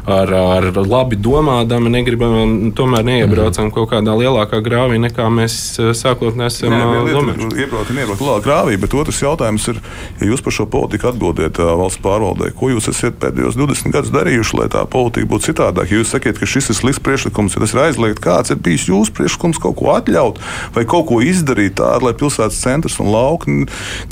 ar, 0.07 0.33
ar 0.33 0.67
labi 0.85 1.17
domādami 1.17 1.93
negribam, 1.93 2.71
tomēr 2.77 3.05
neiebraucam 3.07 3.69
mm. 3.69 3.75
kaut 3.75 3.91
kādā 3.93 4.15
lielākā 4.19 4.61
grāvī, 4.65 4.99
nekā 5.03 5.29
mēs 5.33 5.57
eh, 5.81 5.93
sākotnēji 5.97 6.53
esam 6.53 6.75
domājuši. 6.75 7.65
Iebraukt 7.65 7.93
un 7.93 8.01
iebraukt 8.03 8.25
lielā 8.25 8.37
grāvī, 8.45 8.77
bet 8.81 8.97
otrs 8.97 9.23
jautājums 9.25 9.69
ir, 9.73 9.81
ja 10.21 10.29
jūs 10.29 10.45
par 10.45 10.57
šo 10.57 10.69
politiku 10.71 11.09
atbildiet 11.11 11.61
valsts 11.61 12.03
pārvaldē, 12.05 12.51
ko 12.59 12.71
jūs 12.75 12.91
esat 12.93 13.17
pēdējos 13.23 13.57
20 13.61 13.95
gadus 13.95 14.13
darījuši, 14.15 14.59
lai 14.61 14.69
tā 14.73 14.85
politika 14.91 15.31
būtu 15.33 15.51
citādāka? 15.51 15.93
Ja 15.95 16.03
jūs 16.03 16.13
sakiet, 16.13 16.41
ka 16.41 16.49
šis 16.49 16.71
ir 16.75 16.79
slikts 16.81 17.03
priekšlikums, 17.05 17.57
ja 17.57 17.65
tas 17.65 17.75
ir 17.75 17.83
aizliegts, 17.87 18.25
kāds 18.25 18.53
ir 18.53 18.61
bijis 18.65 18.89
jūsu 18.91 19.15
priekšlikums 19.17 19.63
kaut 19.63 19.79
ko 19.81 19.95
atļaut 19.97 20.41
vai 20.77 20.85
kaut 20.89 21.09
ko 21.09 21.21
izdarīt 21.25 21.79
tādu, 21.81 22.09
lai 22.09 22.15
pilsētas 22.19 22.61
centrs 22.61 23.01
un 23.01 23.11
lauki, 23.15 23.57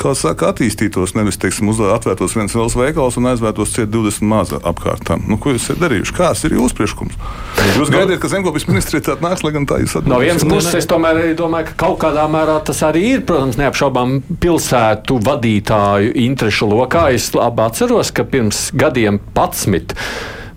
kā 0.01 0.15
saka, 0.17 0.53
attīstītos, 0.53 1.17
nevis, 1.19 1.41
teiksim, 1.43 1.69
atvērtos 1.73 2.37
viens 2.37 2.55
liels 2.57 2.77
veikals 2.79 3.19
un 3.21 3.29
aizvērtos 3.33 3.75
ciet 3.75 3.93
20 3.93 4.27
maza 4.29 4.61
apkārtām. 4.69 5.25
Nu, 5.29 5.39
ko 5.41 5.55
jūs 5.55 5.67
esat 5.67 5.82
darījuši? 5.83 6.15
Kāds 6.17 6.45
ir 6.47 6.57
jūsu 6.57 6.79
priekšlikums? 6.79 7.17
Jūs 7.77 7.91
no, 7.91 7.95
gaidiet, 7.95 8.19
ka 8.23 8.31
zemkopības 8.33 8.69
ministrija 8.71 9.07
tāda 9.11 9.29
nāks, 9.29 9.45
lai 9.47 9.55
gan 9.55 9.69
tā 9.69 9.79
jūs 9.83 9.97
atbildēsiet. 9.99 10.13
No 10.13 10.21
vienas 10.23 10.47
puses, 10.49 10.77
es 10.81 10.91
tomēr 10.91 11.23
domāju, 11.39 11.71
ka 11.71 11.79
kaut 11.85 11.99
kādā 12.05 12.27
mērā 12.31 12.59
tas 12.67 12.83
arī 12.87 13.05
ir, 13.17 13.25
protams, 13.29 13.59
neapšaubām 13.61 14.21
pilsētu 14.43 15.19
vadītāju 15.29 16.15
interešu 16.27 16.71
lokā. 16.73 17.09
Es 17.17 17.31
labi 17.37 17.67
atceros, 17.67 18.15
ka 18.15 18.27
pirms 18.29 18.71
gadiem 18.79 19.21
11 19.35 19.97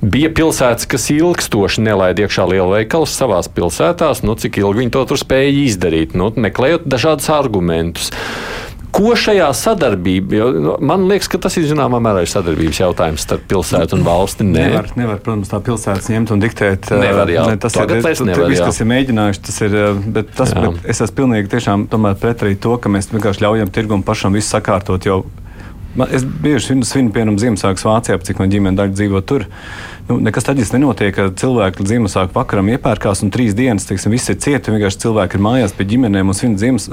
bija 0.06 0.30
pilsētas, 0.36 0.88
kas 0.90 1.08
ilgstoši 1.14 1.84
nelaida 1.86 2.26
iekšā 2.26 2.46
lielveikalus 2.52 3.16
savā 3.18 3.42
pilsētā. 3.56 4.12
Nu, 4.26 4.36
cik 4.40 4.60
ilgi 4.62 4.84
viņi 4.84 4.94
to 4.94 5.04
tur 5.10 5.22
spēja 5.22 5.54
izdarīt, 5.66 6.16
nu, 6.18 6.32
meklējot 6.36 6.88
dažādus 6.90 7.32
argumentus. 7.34 8.12
Ko 8.96 9.12
šajā 9.20 9.50
sadarbībā, 9.60 10.38
jo 10.38 10.50
nu, 10.56 10.74
man 10.80 11.04
liekas, 11.10 11.28
ka 11.32 11.40
tas 11.44 11.58
ir 11.60 11.68
zināmā 11.68 12.00
mērā 12.04 12.24
sadarbības 12.32 12.80
jautājums 12.80 13.26
starp 13.28 13.44
pilsētu 13.52 13.98
un 13.98 14.06
valsti. 14.08 14.48
Nē, 14.48 14.68
nevar, 14.70 14.92
nevar 14.96 15.22
protams, 15.26 15.52
tā 15.52 15.60
pilsētas 15.66 16.08
ņemt 16.14 16.32
un 16.36 16.44
diktēt. 16.44 16.92
Nevar, 17.02 17.32
jā, 17.34 17.48
ne, 17.52 17.60
tas 17.60 17.76
Tagad 17.76 18.00
ir 18.00 18.46
viss, 18.54 18.64
kas 18.64 18.80
ir 18.80 18.92
mēģinājuši. 18.94 19.46
Tas 19.50 19.64
ir, 19.68 19.80
bet 20.16 20.32
tas, 20.38 20.56
bet 20.56 20.88
es 20.88 21.04
esmu 21.04 21.20
pilnīgi 21.24 21.52
tiešām 21.52 21.90
pret 22.22 22.46
arī 22.46 22.56
to, 22.56 22.78
ka 22.80 22.92
mēs 22.92 23.12
vienkārši 23.12 23.44
ļaujam 23.44 23.74
tirgum 23.76 24.06
pašam 24.08 24.38
visu 24.38 24.56
sakārtot. 24.56 25.10
Jo 25.10 25.26
Man, 25.96 26.12
es 26.12 26.26
bieži 26.28 26.68
svinu, 26.68 26.84
svinu 26.84 27.12
piemēram, 27.16 27.38
Ziemassvētku 27.40 27.88
Vācijā, 27.88 28.18
cik 28.28 28.42
man 28.42 28.52
ģimene 28.52 28.76
daļa 28.76 28.96
dzīvo 28.98 29.22
tur. 29.24 29.46
Nu, 30.06 30.20
nekas 30.22 30.46
tāds 30.46 30.70
nenotiek, 30.70 31.18
cilvēki 31.42 31.82
Ziemassvētku 31.90 32.38
vakaram 32.38 32.68
iepērkās 32.76 33.24
un 33.26 33.32
trīs 33.34 33.56
dienas, 33.58 33.88
teiksim, 33.90 34.14
viss 34.14 34.30
ir 34.30 34.38
cieti. 34.38 34.70
Vienkārši 34.70 35.02
cilvēki 35.02 35.40
ir 35.40 35.42
mājās 35.42 35.74
pie 35.74 35.88
ģimenēm 35.96 36.30
un 36.30 36.38
svin 36.38 36.54
ziemas, 36.62 36.86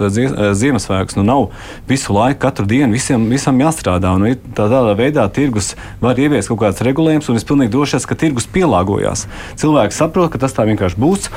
Ziemassvētkus. 0.57 1.19
Nu, 1.21 1.27
nav 1.29 1.51
visu 1.91 2.17
laiku, 2.17 2.41
katru 2.47 2.65
dienu 2.71 2.97
visiem, 2.97 3.29
visam 3.29 3.61
jāstrādā. 3.61 4.15
Un, 4.17 4.31
tā, 4.57 4.65
tādā 4.65 4.97
veidā 4.97 5.27
tirgus 5.29 5.75
var 6.01 6.17
ieviest 6.17 6.49
kaut 6.49 6.63
kāds 6.65 6.81
regulējums, 6.89 7.29
un 7.29 7.37
es 7.37 7.45
pilnīgi 7.45 7.75
došos, 7.77 8.09
ka 8.09 8.17
tirgus 8.17 8.49
pielāgojās. 8.49 9.27
Cilvēki 9.61 9.99
saprot, 9.99 10.33
ka 10.33 10.41
tas 10.47 10.57
tā 10.57 10.65
vienkārši 10.73 11.05
būs 11.05 11.29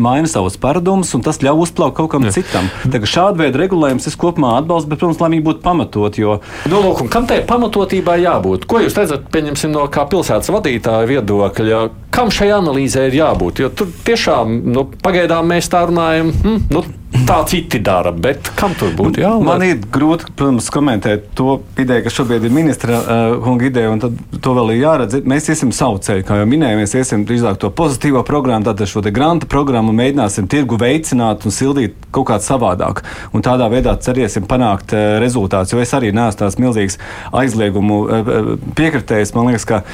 maina 0.00 0.30
savus 0.30 0.56
paradumus, 0.60 1.12
un 1.16 1.24
tas 1.24 1.40
ļauj 1.44 1.64
uzplaukt 1.66 1.96
kaut 1.98 2.10
kam 2.14 2.26
Jā. 2.28 2.34
citam. 2.38 2.70
Šāda 3.04 3.44
veida 3.44 3.60
regulējums 3.60 4.08
es 4.10 4.16
kopumā 4.18 4.56
atbalstu, 4.60 4.90
bet, 4.90 5.00
protams, 5.02 5.20
lai 5.22 5.30
viņi 5.34 5.44
būtu 5.46 5.62
pamatot. 5.64 6.18
Jo... 6.18 6.38
Nu, 6.70 6.80
lūk, 6.84 7.04
kam 7.12 7.28
tai 7.30 7.40
pamatotībā 7.46 8.16
jābūt? 8.22 8.66
Ko 8.70 8.82
jūs 8.82 8.96
redzat, 8.98 9.28
pieņemsim 9.34 9.74
no 9.74 9.86
kā 9.92 10.06
pilsētas 10.10 10.50
vadītāja 10.54 11.08
viedokļa? 11.10 11.84
Kam 12.14 12.32
šai 12.34 12.50
analīzē 12.56 13.08
ir 13.10 13.18
jābūt? 13.20 13.64
Jo 13.64 13.70
tur 13.74 13.90
tiešām 14.06 14.60
nu, 14.74 14.86
pagaidām 15.04 15.48
mēs 15.50 15.70
tā 15.72 15.84
runājam. 15.90 16.32
Hm, 16.44 16.60
nu, 16.74 16.84
tā 17.22 17.36
citi 17.48 17.78
dara, 17.84 18.10
bet 18.12 18.50
kam 18.58 18.74
tur 18.78 18.92
būtu 18.96 19.22
jābūt? 19.22 19.46
Man 19.46 19.62
ir 19.64 19.78
grūti, 19.92 20.32
protams, 20.36 20.66
komentēt 20.74 21.28
to 21.38 21.60
ideju, 21.80 22.04
kas 22.06 22.16
šobrīd 22.18 22.46
ir 22.46 22.54
ministra 22.54 22.98
uh, 23.00 23.62
ideja, 23.64 23.92
un 23.94 24.02
to 24.02 24.54
vēl 24.56 24.74
ir 24.74 24.80
jāredz. 24.82 25.20
Mēs 25.30 25.48
iesim 25.52 25.70
savu 25.74 26.00
ceļu, 26.04 26.24
kā 26.26 26.40
jau 26.40 26.48
minēju, 26.50 26.80
mēs 26.82 26.96
iesim 26.98 27.24
drīzāk 27.28 27.60
to 27.62 27.70
pozitīvo 27.74 28.24
programmu, 28.26 28.66
tātad 28.66 28.90
šo 28.90 29.04
granta 29.14 29.48
programmu 29.50 29.94
mēģināsim 29.96 30.48
tirgu 30.50 30.78
veicināt 30.80 31.46
un 31.46 31.54
sildīt 31.54 32.08
kaut 32.14 32.28
kā 32.32 32.40
savādāk. 32.42 33.04
Un 33.34 33.46
tādā 33.46 33.70
veidā 33.72 33.94
cerēsim 34.04 34.48
panākt 34.50 34.96
uh, 34.96 35.16
rezultātus, 35.22 35.74
jo 35.74 35.82
es 35.84 35.94
arī 35.96 36.10
neesmu 36.14 36.42
tāds 36.42 36.58
milzīgs 36.60 36.98
aizliegumu 37.30 38.00
uh, 38.02 38.42
piekritējs. 38.74 39.36
Man 39.38 39.52
liekas, 39.52 39.68
ka 39.70 39.84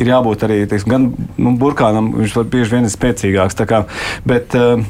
ir 0.00 0.12
jābūt 0.14 0.48
arī 0.48 0.62
teiksim, 0.70 0.96
gan 0.96 1.12
nu, 1.36 1.54
burkānam, 1.60 2.14
viņš 2.16 2.40
bieži 2.48 2.78
vien 2.78 2.88
ir 2.88 2.96
spēcīgāks. 2.96 3.60
Kā, 3.68 3.84
bet, 4.26 4.56
uh, 4.58 4.80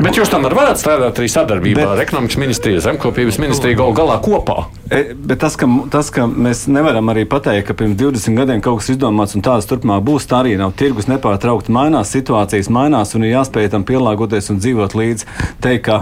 Bet 0.00 0.16
jūs 0.16 0.30
tomēr 0.32 0.54
varat 0.56 0.80
strādāt 0.80 1.18
arī 1.20 1.28
sadarbībā 1.28 1.82
bet, 1.82 1.90
ar 1.92 2.00
ekonomikas 2.00 2.38
ministriju, 2.40 2.80
zemkopības 2.80 3.36
ministriju 3.42 3.76
galu 3.82 3.96
galā 3.98 4.16
kopā. 4.24 4.62
E, 4.88 5.12
bet 5.12 5.42
tas 5.42 5.58
ka, 5.60 5.68
tas, 5.92 6.08
ka 6.14 6.24
mēs 6.24 6.64
nevaram 6.72 7.12
arī 7.12 7.26
pateikt, 7.28 7.66
ka 7.68 7.76
pirms 7.76 7.98
20 8.00 8.40
gadiem 8.40 8.62
kaut 8.64 8.80
kas 8.80 8.94
izdomāts 8.94 9.36
un 9.36 9.44
tāds 9.44 9.68
turpmāk 9.68 10.00
būs, 10.06 10.28
tā 10.30 10.40
arī 10.40 10.56
nav. 10.56 10.72
Tirgus 10.80 11.10
nepārtraukti 11.10 11.74
mainās, 11.76 12.14
situācijas 12.16 12.72
mainās 12.72 13.12
un 13.12 13.28
ir 13.28 13.34
jāspēj 13.34 13.74
tam 13.76 13.84
pielāgoties 13.84 14.48
un 14.54 14.62
dzīvot 14.64 14.96
līdzi. 14.96 15.28
Teikt, 15.60 15.84
ka, 15.90 16.00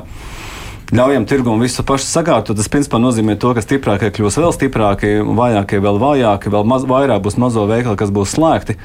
ļaujam 0.94 1.26
tirgumu 1.28 1.66
visu 1.66 1.82
pašu 1.82 2.06
sakārtot. 2.06 2.54
Tas 2.56 2.70
principā 2.70 3.02
nozīmē 3.02 3.34
to, 3.42 3.50
ka 3.56 3.66
stiprākie 3.66 4.14
kļūs 4.14 4.38
vēl 4.38 4.54
stiprāki, 4.54 5.16
vājākie 5.26 5.82
vēl 5.82 5.98
vājāki, 6.06 6.54
vēl 6.54 6.70
maz, 6.70 6.86
vairāk 6.86 7.26
būs 7.26 7.42
mazo 7.42 7.66
veikalu, 7.66 7.98
kas 7.98 8.14
būs 8.14 8.38
slēgti. 8.38 8.78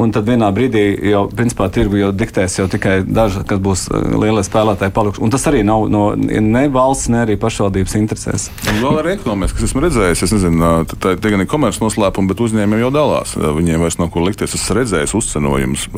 Un 0.00 0.14
tad 0.14 0.28
vienā 0.28 0.48
brīdī 0.56 0.84
jau 1.10 1.26
principā, 1.28 1.68
tirgu 1.72 1.98
jau 2.00 2.10
diktēs 2.16 2.56
jau 2.60 2.66
tikai 2.70 3.00
daži, 3.04 3.42
kas 3.48 3.60
būs 3.62 3.86
uh, 3.90 4.14
lielie 4.22 4.44
spēlētāji 4.46 4.94
palikuši. 4.96 5.22
Un 5.26 5.34
tas 5.34 5.44
arī 5.50 5.60
nav 5.66 5.86
no 5.92 6.04
ne 6.16 6.64
valsts, 6.72 7.10
ne 7.12 7.22
arī 7.26 7.36
pašvaldības 7.40 7.96
interesēs. 8.00 8.48
Un 8.72 8.80
vēl 8.84 9.02
arī 9.02 9.14
ekonomiski, 9.18 9.58
kas 9.58 9.70
esmu 9.70 9.84
redzējis, 9.84 10.24
es 10.26 10.34
nezinu, 10.38 10.72
tā 10.96 11.14
ir 11.16 11.36
gan 11.36 11.46
komerces 11.50 11.82
noslēpuma, 11.84 12.32
bet 12.32 12.40
uzņēmumi 12.46 12.84
jau 12.86 12.92
dalās. 12.94 13.36
Viņiem 13.36 13.84
vairs 13.84 14.00
nav 14.00 14.12
ko 14.14 14.24
likties. 14.24 14.54
Es 14.56 14.64
esmu 14.64 14.80
redzējis 14.80 15.16
uzcenojumus, 15.20 15.88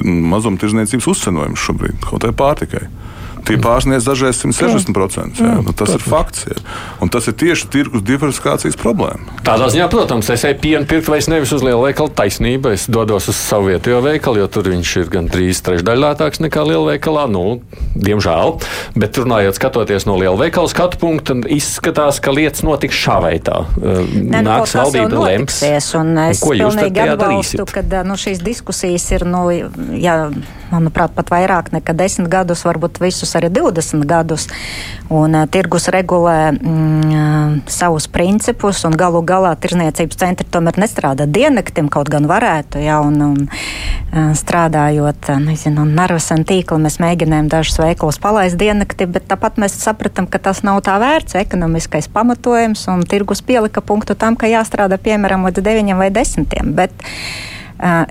mazumtirdzniecības 0.00 1.10
uzcenojumus 1.12 1.66
šobrīd 1.68 2.00
kaut 2.00 2.22
kādai 2.22 2.32
pārtikai 2.36 2.86
tie 3.46 3.58
pārsniedz 3.62 4.06
dažreiz 4.06 4.40
160%. 4.42 5.40
Jā, 5.40 5.48
jā, 5.48 5.58
nu, 5.64 5.72
tas 5.74 5.90
protams. 5.90 5.96
ir 5.96 6.06
fakts. 6.06 6.44
Jā. 6.50 6.58
Un 7.02 7.12
tas 7.12 7.28
ir 7.30 7.36
tieši 7.38 7.68
tirgus 7.72 8.04
diversifikācijas 8.06 8.78
problēma. 8.80 9.38
Tādā 9.46 9.68
ziņā, 9.72 9.88
protams, 9.92 10.30
es 10.34 10.44
eju 10.48 10.58
pienu 10.62 10.88
pirkt 10.90 11.10
vairs 11.10 11.28
nevis 11.32 11.54
uz 11.54 11.64
lielu 11.64 11.80
veikalu 11.84 12.12
taisnību. 12.18 12.74
Es 12.76 12.86
dodos 12.92 13.28
uz 13.32 13.38
savu 13.38 13.72
vietējo 13.72 14.02
veikalu, 14.04 14.42
jo 14.42 14.50
tur 14.52 14.70
viņš 14.72 14.94
ir 15.02 15.12
gan 15.12 15.30
trīs 15.32 15.62
trešdaļā 15.66 16.02
lētāks 16.06 16.42
nekā 16.44 16.64
lielveikalā. 16.68 17.26
Nu, 17.32 17.60
diemžēl. 17.94 18.56
Bet 18.98 19.18
runājot, 19.20 19.58
skatoties 19.58 20.06
no 20.08 20.18
liela 20.20 20.36
veikala 20.38 20.70
skatu 20.70 21.00
punkta, 21.02 21.36
izskatās, 21.52 22.20
ka 22.22 22.34
lietas 22.34 22.64
notiks 22.66 22.98
šā 22.98 23.18
veidā. 23.24 23.62
Ne, 23.78 24.42
nu, 24.42 24.44
Nāks 24.48 24.76
valdība 24.78 25.26
lems. 25.26 25.60
Un 25.62 25.72
es 25.72 25.92
un 25.98 26.12
ko 26.42 26.54
jūs 26.56 26.76
pilnīgi 26.78 27.04
atbalstu, 27.04 27.66
ka 27.70 27.84
nu, 28.06 28.16
šīs 28.20 28.42
diskusijas 28.44 29.08
ir, 29.14 29.26
nu, 29.28 29.44
jā, 29.98 30.16
manuprāt, 30.72 31.14
pat 31.16 31.32
vairāk 31.32 31.72
nekā 31.74 31.94
desmit 31.96 32.30
gadus, 32.32 32.64
varbūt 32.66 33.00
visus 33.02 33.31
arī 33.38 33.50
20 33.52 34.06
gadus. 34.08 34.48
Un, 35.12 35.34
uh, 35.36 35.46
tirgus 35.50 35.88
regulē 35.92 36.52
mm, 36.54 37.62
savus 37.70 38.08
principus, 38.08 38.82
un 38.88 38.96
galu 38.98 39.22
galā 39.26 39.52
tirzniecības 39.60 40.18
centri 40.18 40.46
tomēr 40.48 40.78
nestrādā 40.80 41.26
diennaktim, 41.28 41.90
kaut 41.92 42.10
gan 42.12 42.28
varētu, 42.30 42.80
ja, 42.82 43.00
un, 43.04 43.20
un 43.20 43.40
uh, 43.46 44.32
strādājot, 44.38 45.32
nezinu, 45.44 45.84
narvesen 45.88 46.46
tīklu, 46.48 46.80
mēs 46.82 46.98
mēģinājām 47.02 47.50
dažus 47.52 47.80
veikalus 47.82 48.20
palaist 48.22 48.58
diennakti, 48.60 49.08
bet 49.10 49.28
tāpat 49.30 49.60
mēs 49.62 49.76
sapratām, 49.82 50.28
ka 50.30 50.40
tas 50.42 50.62
nav 50.66 50.80
tā 50.86 50.98
vērts, 51.02 51.36
ekonomiskais 51.42 52.08
pamatojums, 52.12 52.86
un 52.92 53.04
tirgus 53.08 53.44
pielika 53.44 53.84
punktu 53.84 54.16
tam, 54.18 54.36
ka 54.38 54.50
jāstrādā 54.50 54.98
piemēram 55.02 55.46
līdz 55.48 55.64
9 55.64 55.98
vai 55.98 56.10
10. 56.14 56.74
Bet, 56.76 56.94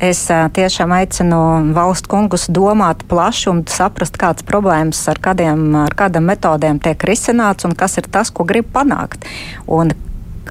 Es 0.03 0.25
tiešām 0.27 0.91
aicinu 0.91 1.37
valstu 1.71 2.11
kungus 2.11 2.49
domāt 2.51 3.05
plaši 3.07 3.47
un 3.53 3.61
saprast, 3.71 4.17
kādas 4.19 4.43
problēmas 4.43 4.99
ar, 5.07 5.21
kādiem, 5.23 5.63
ar 5.85 5.95
kādām 5.95 6.27
metodēm 6.27 6.81
tiek 6.83 7.05
risināts 7.07 7.63
un 7.67 7.77
kas 7.79 7.95
ir 8.01 8.09
tas, 8.11 8.33
ko 8.35 8.43
grib 8.47 8.67
panākt. 8.75 9.23
Un 9.71 9.93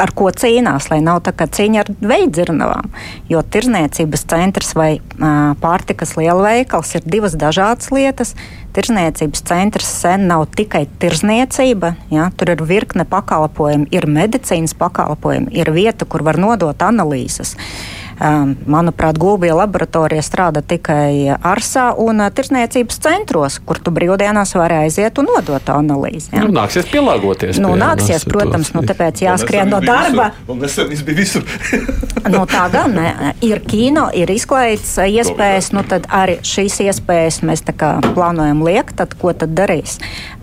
ar 0.01 0.15
ko 0.17 0.31
cīnās, 0.33 0.89
lai 0.89 1.03
nav 1.05 1.21
tā 1.27 1.35
kā 1.37 1.45
cīņa 1.53 1.83
ar 1.83 1.93
veidzirnavām. 2.01 2.89
Jo 3.29 3.43
tirzniecības 3.45 4.25
centrs 4.33 4.73
vai 4.79 4.95
uh, 4.97 5.53
pārtikas 5.61 6.17
lielveikals 6.17 6.95
ir 6.97 7.05
divas 7.05 7.37
dažādas 7.37 7.93
lietas. 7.93 8.33
Tirzniecības 8.73 9.45
centrs 9.51 9.93
sen 10.01 10.29
nav 10.31 10.47
tikai 10.57 10.87
tirzniecība, 11.03 11.97
ja, 12.09 12.31
tur 12.39 12.55
ir 12.55 12.65
virkne 12.65 13.05
pakalpojumu, 13.05 13.91
ir 13.93 14.09
medicīnas 14.09 14.77
pakalpojumu, 14.79 15.53
ir 15.53 15.75
vieta, 15.75 16.09
kur 16.09 16.25
var 16.25 16.41
nodot 16.41 16.89
analīzes. 16.89 17.59
Uh, 17.59 18.00
manuprāt, 18.21 19.19
Gulbija 19.21 19.55
laboratorija 19.57 20.23
strādā 20.25 20.63
tikai 20.67 21.37
Arsā 21.37 21.91
un 21.99 22.21
tirsniecības 22.35 23.01
centros, 23.01 23.59
kur 23.65 23.81
tu 23.81 23.93
brīvdienās 23.95 24.53
vari 24.59 24.83
aiziet 24.85 25.19
un 25.23 25.31
nodot 25.31 25.73
analīzi. 25.73 26.35
Ja? 26.35 26.45
Nu, 26.45 26.53
nāksies 26.61 26.89
pielāgoties. 26.93 27.61
Nu, 27.63 27.73
nāksies, 27.81 28.27
protams, 28.29 28.75
nu, 28.77 28.85
tāpēc 28.87 29.25
jāskrien 29.25 29.73
no 29.73 29.81
darba. 29.85 30.31
Nu, 32.31 32.43
tā 32.47 32.67
gan 32.71 32.93
ne. 32.95 33.33
ir 33.43 33.63
kino, 33.65 34.05
ir 34.15 34.31
izklaides 34.31 34.93
iespējas, 35.01 35.71
nu 35.75 35.83
tad 35.89 36.05
arī 36.13 36.37
šīs 36.47 36.77
iespējas 36.85 37.41
mēs 37.47 37.65
plānojam 37.65 38.61
liekt, 38.67 38.99
tad 39.01 39.17
ko 39.19 39.33
tad 39.33 39.55
darīs? 39.57 39.97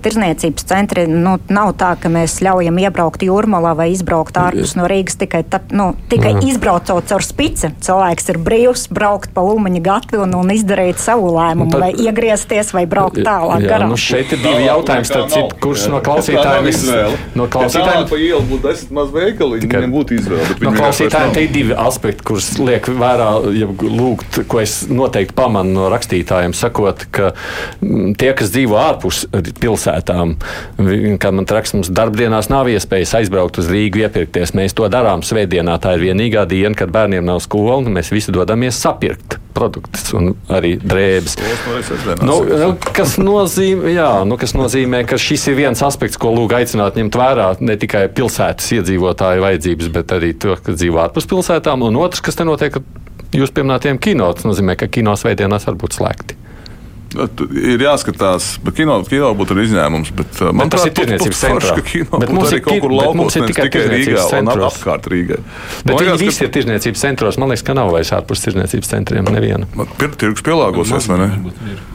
Tirzniecības 0.08 0.64
centri 0.64 1.04
nu, 1.12 1.34
nav 1.52 1.74
tā, 1.76 1.90
ka 2.00 2.08
mēs 2.08 2.38
ļaujam 2.46 2.78
iebraukt 2.80 3.26
jūrmalā 3.28 3.74
vai 3.76 3.90
izbraukt 3.92 4.38
ārpus 4.40 4.78
no 4.80 4.88
Rīgas 4.88 5.18
tikai, 5.20 5.42
ta, 5.44 5.60
nu, 5.76 5.90
tikai 6.08 6.38
izbraucot 6.48 7.10
caur 7.10 7.26
spici. 7.26 7.74
Cilvēks 7.84 8.32
ir 8.32 8.40
brīvs 8.40 8.86
braukt 8.94 9.34
pa 9.36 9.44
Ulmaņa 9.44 9.82
gatvi 9.84 10.22
un, 10.24 10.36
un 10.38 10.54
izdarīt 10.54 11.02
savu 11.04 11.34
lēmumu, 11.36 11.74
tad, 11.74 11.84
vai 11.84 11.90
iegriezties 12.08 12.72
vai 12.76 12.86
braukt 12.88 13.20
tālāk. 13.20 13.66
Jā, 13.66 13.72
garām. 13.74 13.92
nu 13.92 14.00
šeit 14.00 14.32
ir 14.32 14.40
divi 14.46 14.70
jautājumi, 14.70 15.10
starp 15.10 15.34
citu, 15.34 15.60
kurš 15.66 15.88
no 15.92 16.00
klausītājiem 16.06 16.70
ir. 16.72 17.18
No 17.36 17.50
klausītājiem 17.52 18.08
pa 18.08 18.22
ielu 18.22 18.42
būtu 18.48 18.64
desmit 18.64 18.96
maz 18.96 19.12
veikali, 19.12 19.60
viņiem 19.66 19.98
būtu 19.98 20.18
izvēle. 20.22 20.58
No 20.64 20.74
klausītājiem 20.78 21.36
te 21.36 21.44
ir 21.44 21.54
divi 21.58 21.76
aspekti, 21.84 22.24
kurus 22.32 22.54
liek 22.62 22.88
vērā, 22.88 23.30
ja 23.60 23.68
lūgt, 23.68 24.40
ko 24.48 24.64
es 24.64 24.80
noteikti 24.88 25.36
pamanu 25.36 25.76
no 25.76 25.92
rakstītājiem, 25.92 26.56
sakot, 26.56 27.08
ka 27.12 27.34
mm, 27.84 28.16
tie, 28.20 28.32
kas 28.38 28.56
dzīvo 28.56 28.80
ārpus 28.80 29.26
pilsētām, 29.98 31.18
kā 31.22 31.32
man 31.36 31.46
traks, 31.50 31.74
mums 31.76 31.92
darbdienās 31.92 32.50
nav 32.50 32.70
iespējas 32.72 33.16
aizbraukt 33.22 33.60
uz 33.60 33.70
Rīgu 33.72 34.06
iepirkties. 34.06 34.56
Mēs 34.58 34.76
to 34.78 34.88
darām 34.90 35.24
svētdienā. 35.26 35.78
Tā 35.82 35.98
ir 35.98 36.08
vienīgā 36.08 36.48
diena, 36.48 36.76
kad 36.78 36.92
bērniem 36.94 37.26
nav 37.26 37.42
skolas 37.44 37.58
skolu, 37.58 37.94
mēs 37.94 38.12
visi 38.14 38.32
dodamies 38.32 38.78
sapirkt 38.78 39.38
produktus 39.58 40.12
un 40.14 40.36
arī 40.54 40.76
drēbes. 40.78 41.38
Nu, 42.22 42.44
nu, 42.46 42.70
kas, 42.94 43.18
nozīmē, 43.18 43.90
jā, 43.96 44.10
nu, 44.30 44.38
kas 44.38 44.54
nozīmē, 44.54 45.04
ka 45.10 45.18
šis 45.18 45.48
ir 45.50 45.58
viens 45.58 45.82
aspekts, 45.82 46.20
ko 46.22 46.32
lūk 46.36 46.54
aicināt 46.60 47.00
ņemt 47.00 47.18
vērā 47.18 47.48
ne 47.66 47.78
tikai 47.82 48.06
pilsētas 48.14 48.70
iedzīvotāju 48.78 49.46
vajadzības, 49.46 49.92
bet 49.96 50.14
arī 50.20 50.34
to, 50.38 50.56
kas 50.62 50.78
dzīvo 50.78 51.02
ārpus 51.08 51.30
pilsētām. 51.30 51.88
Un 51.88 51.98
otrs, 52.04 52.22
kas 52.22 52.38
te 52.38 52.46
notiek, 52.46 52.78
jūs 53.34 53.54
pieminētiem 53.56 53.98
kino, 53.98 54.30
tas 54.38 54.46
nozīmē, 54.46 54.78
ka 54.78 54.92
kino 54.92 55.18
svētdienās 55.18 55.66
var 55.66 55.82
būt 55.82 55.98
slēgti. 55.98 56.38
Ir 57.16 57.82
jāskatās, 57.82 58.50
bet 58.66 58.76
kino, 58.82 58.98
kino 59.08 59.30
būtu 59.38 59.56
arī 59.56 59.64
izņēmums. 59.70 60.10
Bet, 60.18 60.40
uh, 60.44 60.52
man 60.56 60.72
tas 60.72 60.84
ir 60.88 60.94
tirdzniecības 60.98 61.40
centrā. 61.40 61.76
Kino 61.88 62.20
bet 62.20 62.34
mums 62.36 62.52
ir 62.52 62.62
kaut 62.66 62.82
kur 62.84 62.94
laukos, 62.94 63.38
ne 63.40 63.48
tikai, 63.48 63.68
tikai 63.70 63.84
Rīgā 63.94 64.26
un 64.42 64.52
ap, 64.52 64.64
apkārt 64.68 65.08
Rīgai. 65.12 65.40
Bet 65.86 65.94
man 65.94 66.04
viņi 66.04 66.18
visi 66.20 66.44
ir 66.44 66.52
tirdzniecības 66.58 67.06
centros. 67.06 67.40
Man 67.40 67.54
liekas, 67.54 67.64
ka 67.68 67.78
nav 67.78 67.94
vairs 67.96 68.12
ārpus 68.18 68.44
tirdzniecības 68.44 68.92
centriem 68.92 69.30
neviena. 69.32 69.70
Tirgus 70.20 70.44
pielāgosies, 70.46 71.08
vai 71.12 71.22
ne? 71.24 71.30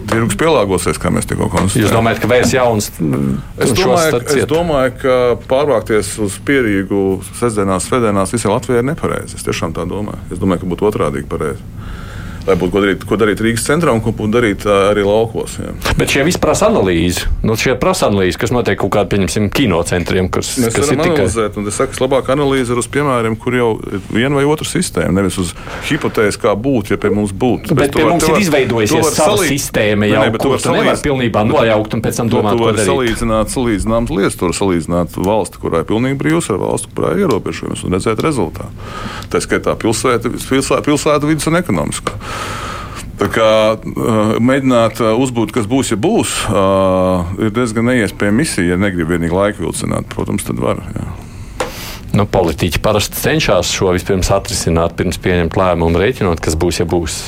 Tirgus 0.09 0.39
pielāgosies, 0.41 1.01
kā 1.03 1.13
mēs 1.13 1.29
tikko 1.29 1.51
konstatējām. 1.53 1.85
Jūs 1.85 1.95
domājat, 1.95 2.23
ka 2.25 2.33
vairs 2.33 2.57
jauns? 2.57 2.91
Es 3.61 3.77
domāju, 3.77 4.23
es 4.33 4.49
domāju, 4.49 4.97
ka 5.05 5.19
pārvākties 5.51 6.17
uz 6.25 6.41
pierīgu 6.47 7.21
sestdienās, 7.37 7.91
svētdienās 7.91 8.33
visai 8.35 8.55
Latvijai 8.55 8.83
ir 8.83 8.91
nepareizi. 8.95 9.37
Es 9.39 9.47
tiešām 9.47 9.77
tā 9.77 9.85
domāju. 9.89 10.25
Es 10.33 10.41
domāju, 10.43 10.65
ka 10.65 10.73
būtu 10.73 10.89
otrādi 10.91 11.27
pareizi 11.29 11.82
lai 12.47 12.57
būtu 12.59 12.73
ko 12.75 12.83
darīt, 12.83 13.05
ko 13.09 13.19
darīt 13.21 13.43
Rīgas 13.45 13.67
centrā 13.67 13.95
un 13.95 14.03
ko 14.05 14.13
darīt 14.33 14.65
arī 14.69 15.05
laukos. 15.07 15.59
Jā. 15.61 15.73
Bet 15.99 16.13
šie 16.13 16.25
visi 16.27 16.41
prasa 16.43 16.69
analīzi. 16.71 17.27
Nu, 17.47 17.57
šie 17.59 17.75
prasa 17.81 18.09
analīzi, 18.11 18.39
kas 18.41 18.53
notiek 18.55 18.79
kaut 18.81 18.93
kādā, 18.95 19.11
pieņemsim, 19.13 19.49
kinocentriem, 19.55 20.31
kas, 20.33 20.55
Mēs 20.63 20.75
kas 20.75 20.91
ir 20.91 21.01
tikai. 21.01 21.17
Analizēt, 21.23 21.59
un 21.61 21.71
es 21.71 21.79
saku, 21.79 21.99
labāk 22.03 22.31
analīze 22.35 22.75
ir 22.75 22.81
uz 22.83 22.89
piemēriem, 22.93 23.37
kur 23.41 23.57
jau 23.57 23.71
ir 23.87 24.03
viena 24.13 24.39
vai 24.39 24.45
otra 24.49 24.67
sistēma, 24.69 25.15
nevis 25.21 25.39
uz 25.43 25.53
hipotēzi, 25.91 26.41
kā 26.43 26.55
būtu, 26.59 26.95
ja 26.95 27.01
pie 27.03 27.13
mums 27.15 27.35
būtu. 27.35 27.77
Bet, 27.77 27.93
bet 27.93 27.97
pie 27.99 28.07
mums 28.09 28.27
var, 28.27 28.39
ir 28.39 28.47
izveidojusies 28.47 29.11
sava 29.13 29.37
salī... 29.37 29.51
sistēma, 29.55 30.09
jau 30.11 30.25
ne, 30.25 30.33
ko 30.37 30.55
tu 30.57 30.63
salīdz... 30.67 30.83
nevar 30.83 31.03
pilnībā 31.07 31.45
nojaukt 31.49 31.97
un 31.99 32.05
pēc 32.05 32.21
tam 32.23 32.33
domāt, 32.33 32.59
ko 32.59 32.71
darīt. 32.73 32.89
Salīdzināt, 32.89 33.53
salīdzināmas 33.55 34.15
lietas, 34.17 34.39
tur 34.41 34.57
salīdzināt 34.57 35.19
valsti, 35.21 35.63
kurā 35.63 35.83
ir 35.83 35.89
pilnīgi 35.91 36.19
brīvs, 36.21 36.51
ar 36.53 36.61
valsti, 36.63 36.93
kurā 36.97 37.15
ir 37.17 37.27
ierobežojums 37.27 37.85
un 37.87 37.97
redzēt 37.97 38.23
rezultātu. 38.25 38.91
Tā 39.33 39.43
skaitā 39.43 39.77
pilsēta, 39.79 40.33
pilsēta, 40.33 40.83
pilsēta 40.87 41.29
vidus 41.29 41.49
un 41.51 41.61
ekonomiskā. 41.61 42.17
Tā 43.23 43.29
kā 43.31 43.49
uh, 43.77 44.37
mēģināt 44.43 45.03
uh, 45.03 45.13
uzbūt, 45.23 45.53
kas 45.55 45.69
būs, 45.71 45.93
ja 45.93 45.99
būs, 46.01 46.33
uh, 46.51 47.29
ir 47.39 47.53
diezgan 47.55 47.87
neiespējama 47.91 48.41
misija. 48.41 48.73
Ja 48.73 48.81
negrib 48.81 49.13
vienīgi 49.13 49.37
laiku 49.37 49.67
vilcināt, 49.67 50.09
protams, 50.11 50.47
tad 50.49 50.59
var. 50.63 50.83
Jā. 50.97 51.07
Nu, 52.13 52.27
politiķi 52.29 52.83
parasti 52.85 53.17
cenšas 53.23 53.71
šo 53.73 53.95
vispirms 53.95 54.29
atrisināt, 54.35 54.97
pirms 54.99 55.21
pieņemt 55.23 55.55
lēmumu, 55.57 56.01
rēķinot, 56.03 56.43
kas 56.45 56.59
būs, 56.61 56.83
ja 56.83 56.89
būs. 56.89 57.23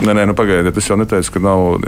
Nē, 0.00 0.14
nē, 0.16 0.24
nu, 0.30 0.36
pagaidiet, 0.38 0.76
es 0.80 0.86
jau 0.88 0.96
neteicu, 0.96 1.34
ka 1.34 1.42
nav, 1.44 1.82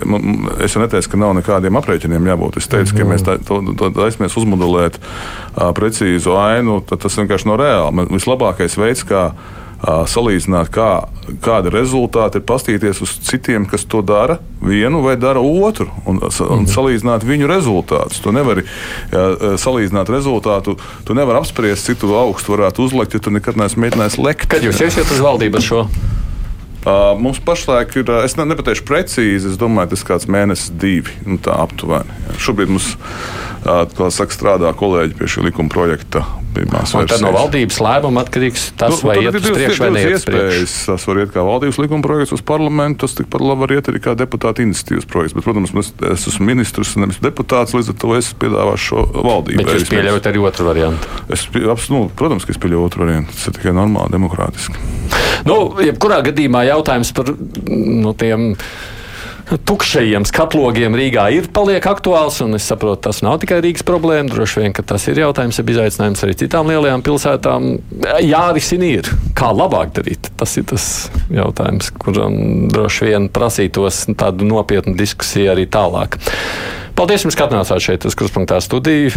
es 0.60 0.74
jau 0.74 0.82
neteicu, 0.82 1.14
ka 1.14 1.20
nav 1.22 1.32
nekādiem 1.38 1.78
aprēķiniem 1.80 2.28
jābūt. 2.28 2.58
Es 2.60 2.68
teicu, 2.68 2.92
mm 2.92 2.98
ka 2.98 3.08
mēs 3.08 3.24
tā, 3.24 3.38
to, 3.46 3.62
to 3.78 3.88
taismies 3.96 4.36
uzmodelēt 4.36 4.98
uh, 4.98 5.70
precīzu 5.76 6.34
ainu, 6.36 6.82
tad 6.84 7.06
tas 7.06 7.16
vienkārši 7.20 7.48
nav 7.48 7.60
reāli. 7.62 8.08
Vislabākais 8.12 8.76
veids, 8.80 9.06
kā 9.08 9.30
salīdzināt, 9.82 10.68
kā, 10.70 10.90
kāda 11.42 11.70
rezultāti 11.72 12.40
ir 12.40 12.46
pastīties 12.46 13.02
uz 13.04 13.14
citiem, 13.26 13.66
kas 13.68 13.84
to 13.88 14.02
dara 14.06 14.38
vienu 14.62 15.02
vai 15.04 15.14
dara 15.20 15.42
otru, 15.42 15.88
un, 16.06 16.20
un 16.22 16.62
mhm. 16.62 16.70
salīdzināt 16.72 17.26
viņu 17.26 17.50
rezultātus. 17.50 18.22
Tu 18.22 18.34
nevari 18.34 18.64
jā, 18.64 19.56
salīdzināt 19.60 20.10
rezultātu, 20.12 20.76
tu 21.06 21.18
nevari 21.18 21.42
apspriest, 21.42 21.88
cik 21.88 22.02
tu 22.02 22.12
augstu 22.18 22.56
varētu 22.56 22.86
uzlikt, 22.86 23.16
ja 23.16 23.22
tu 23.22 23.34
nekad 23.34 23.60
neesi 23.60 23.80
mēģinājis 23.82 24.18
lekt. 24.22 24.50
Kad 24.52 24.66
jūs 24.66 24.82
iesiet 24.84 25.10
uz 25.10 25.22
valdību 25.22 25.60
ar 25.60 25.66
šo? 25.68 25.86
Uh, 26.82 27.12
mums 27.14 27.38
pašlaik 27.38 27.92
ir, 28.00 28.08
es 28.26 28.34
ne, 28.34 28.42
nepateikšu 28.50 28.82
precīzi, 28.88 29.52
es 29.52 29.58
domāju, 29.60 29.92
tas 29.92 30.02
ir 30.02 30.08
kāds 30.08 30.26
mēnesis, 30.26 30.72
divi, 30.82 31.14
nu, 31.22 31.36
tā 31.38 31.54
aptuveni. 31.62 32.16
Šobrīd 32.42 32.72
mums, 32.74 32.88
uh, 32.96 33.51
saka, 33.62 34.34
strādā 34.34 34.72
kolēģi 34.76 35.18
pie 35.18 35.28
šī 35.30 35.48
likuma 35.48 35.72
projekta. 35.72 36.24
Tad 36.52 37.14
no 37.24 37.30
valdības 37.32 37.78
lēmuma 37.80 38.26
atkarīgs 38.26 38.66
tas, 38.76 38.92
nu, 38.92 39.08
vai 39.08 39.14
iet 39.24 39.38
uz 39.38 39.46
priekšu 39.46 39.84
vai 39.86 39.88
neiet 39.94 40.18
uz 40.18 40.26
priekšu. 40.26 40.66
Tas 40.90 41.06
var 41.08 41.20
iet 41.22 41.32
kā 41.32 41.44
valdības 41.46 41.78
likuma 41.80 42.04
projekts 42.04 42.34
uz 42.36 42.42
parlamentu, 42.44 43.06
tas 43.06 43.16
tikpat 43.16 43.40
labi 43.40 43.64
var 43.64 43.74
iet 43.78 43.88
arī 43.88 44.02
kā 44.04 44.12
deputāta 44.18 44.64
iniciatīvas 44.64 45.08
projekts. 45.08 45.36
Bet, 45.38 45.46
protams, 45.46 45.72
es, 45.80 45.92
es 46.12 46.28
esmu 46.34 46.50
ministrs, 46.50 46.92
nevis 47.00 47.22
deputāts, 47.24 47.72
līdz 47.78 47.94
ar 47.94 47.98
to 48.04 48.12
es 48.18 48.32
piedāvāšu 48.42 48.88
šo 48.90 49.06
valdību. 49.16 49.62
Bet 49.62 49.78
jūs 49.78 49.88
pieļaujat 49.94 50.28
arī 50.28 50.44
otru 50.44 50.68
variantu? 50.68 51.12
Es, 51.32 51.46
nu, 51.88 52.04
protams, 52.20 52.44
ka 52.44 52.52
es 52.52 52.60
pieļauju 52.60 52.88
otru 52.90 53.06
variantu. 53.06 53.32
Tas 53.38 53.48
ir 53.48 53.56
tikai 53.56 53.76
normāli, 53.78 54.12
demokrātiski. 54.12 54.88
Nu, 55.48 55.58
jebkurā 55.80 56.20
gadījumā 56.28 56.66
jautājums 56.68 57.14
par 57.16 57.32
nu, 57.32 58.12
tiem 58.18 58.52
tukšajiem 59.56 60.24
skatlogiem 60.28 60.96
Rīgā 60.96 61.26
ir 61.36 61.48
paliek 61.54 61.84
aktuāls. 61.88 62.40
Es 62.56 62.66
saprotu, 62.70 63.02
tas 63.08 63.22
nav 63.24 63.38
tikai 63.42 63.60
Rīgas 63.64 63.84
problēma. 63.86 64.30
Droši 64.32 64.62
vien, 64.62 64.74
tas 64.74 65.06
ir 65.10 65.22
jautājums, 65.22 65.58
ir 65.60 65.72
izaicinājums 65.74 66.24
arī 66.26 66.36
citām 66.42 66.70
lielajām 66.72 67.04
pilsētām. 67.06 67.70
Jārisina 68.24 68.90
ir, 69.00 69.10
kā 69.38 69.52
labāk 69.54 69.94
darīt. 69.98 70.30
Tas 70.40 70.56
ir 70.60 70.68
tas 70.72 70.86
jautājums, 71.32 71.92
kuram 72.02 72.68
droši 72.72 73.10
vien 73.10 73.28
prasītos 73.32 74.04
tādu 74.18 74.48
nopietnu 74.48 74.96
diskusiju 74.98 75.52
arī 75.54 75.68
tālāk. 75.70 76.18
Paldies 76.92 77.24
jums, 77.24 77.36
ka 77.38 77.46
atnācāt 77.48 77.80
šeit 77.82 78.04
uz 78.04 78.14
Kruspunkta 78.18 78.58
studiju. 78.62 79.10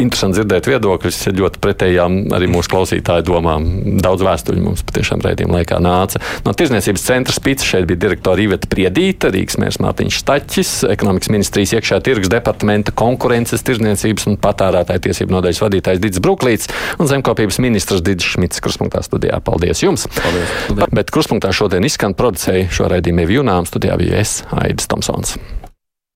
Interesanti 0.00 0.38
dzirdēt 0.38 0.68
viedokļus, 0.70 1.18
ļoti 1.36 1.60
pretējām 1.62 2.16
arī 2.32 2.48
mūsu 2.50 2.72
klausītāju 2.72 3.26
domām. 3.28 3.66
Daudz 4.02 4.24
vēstuļu 4.24 4.64
mums 4.64 4.84
patiešām 4.88 5.20
raidījuma 5.24 5.60
laikā 5.60 5.78
nāca. 5.84 6.22
No 6.46 6.54
Tirzniecības 6.56 7.04
centra 7.04 7.36
spīca 7.36 7.68
šeit 7.68 7.86
bija 7.90 8.00
direktora 8.06 8.42
Iveta 8.42 8.70
Priedīta, 8.72 9.30
Rīgas 9.34 9.60
mērs 9.60 9.80
Mārtiņš 9.84 10.20
Staķis, 10.22 10.74
ekonomikas 10.94 11.32
ministrijas 11.34 11.76
iekšā 11.76 12.00
tirgus 12.06 12.32
departamenta 12.32 12.94
konkurences, 12.96 13.64
tirzniecības 13.68 14.28
un 14.32 14.40
patērētāju 14.42 15.06
tiesību 15.08 15.36
nodaļas 15.36 15.62
vadītājs 15.66 16.02
Dits 16.02 16.22
Bruklīts 16.24 16.70
un 16.96 17.10
zemkopības 17.12 17.60
ministrs 17.62 18.04
Dits 18.06 18.34
Šmits 18.34 18.64
Kruspunktā 18.64 19.04
studijā. 19.04 19.42
Paldies 19.44 19.84
jums! 19.84 20.08
Paldies. 20.16 20.88
Bet 20.96 21.12
Kruspunktā 21.12 21.52
šodien 21.54 21.84
izskan 21.84 22.16
producēja 22.16 22.70
šo 22.72 22.88
raidījumu 22.92 23.26
Evjunām 23.26 23.68
studijā 23.68 24.00
bija 24.00 24.22
es, 24.24 24.40
Aidis 24.64 24.88
Tomsons. 24.88 25.36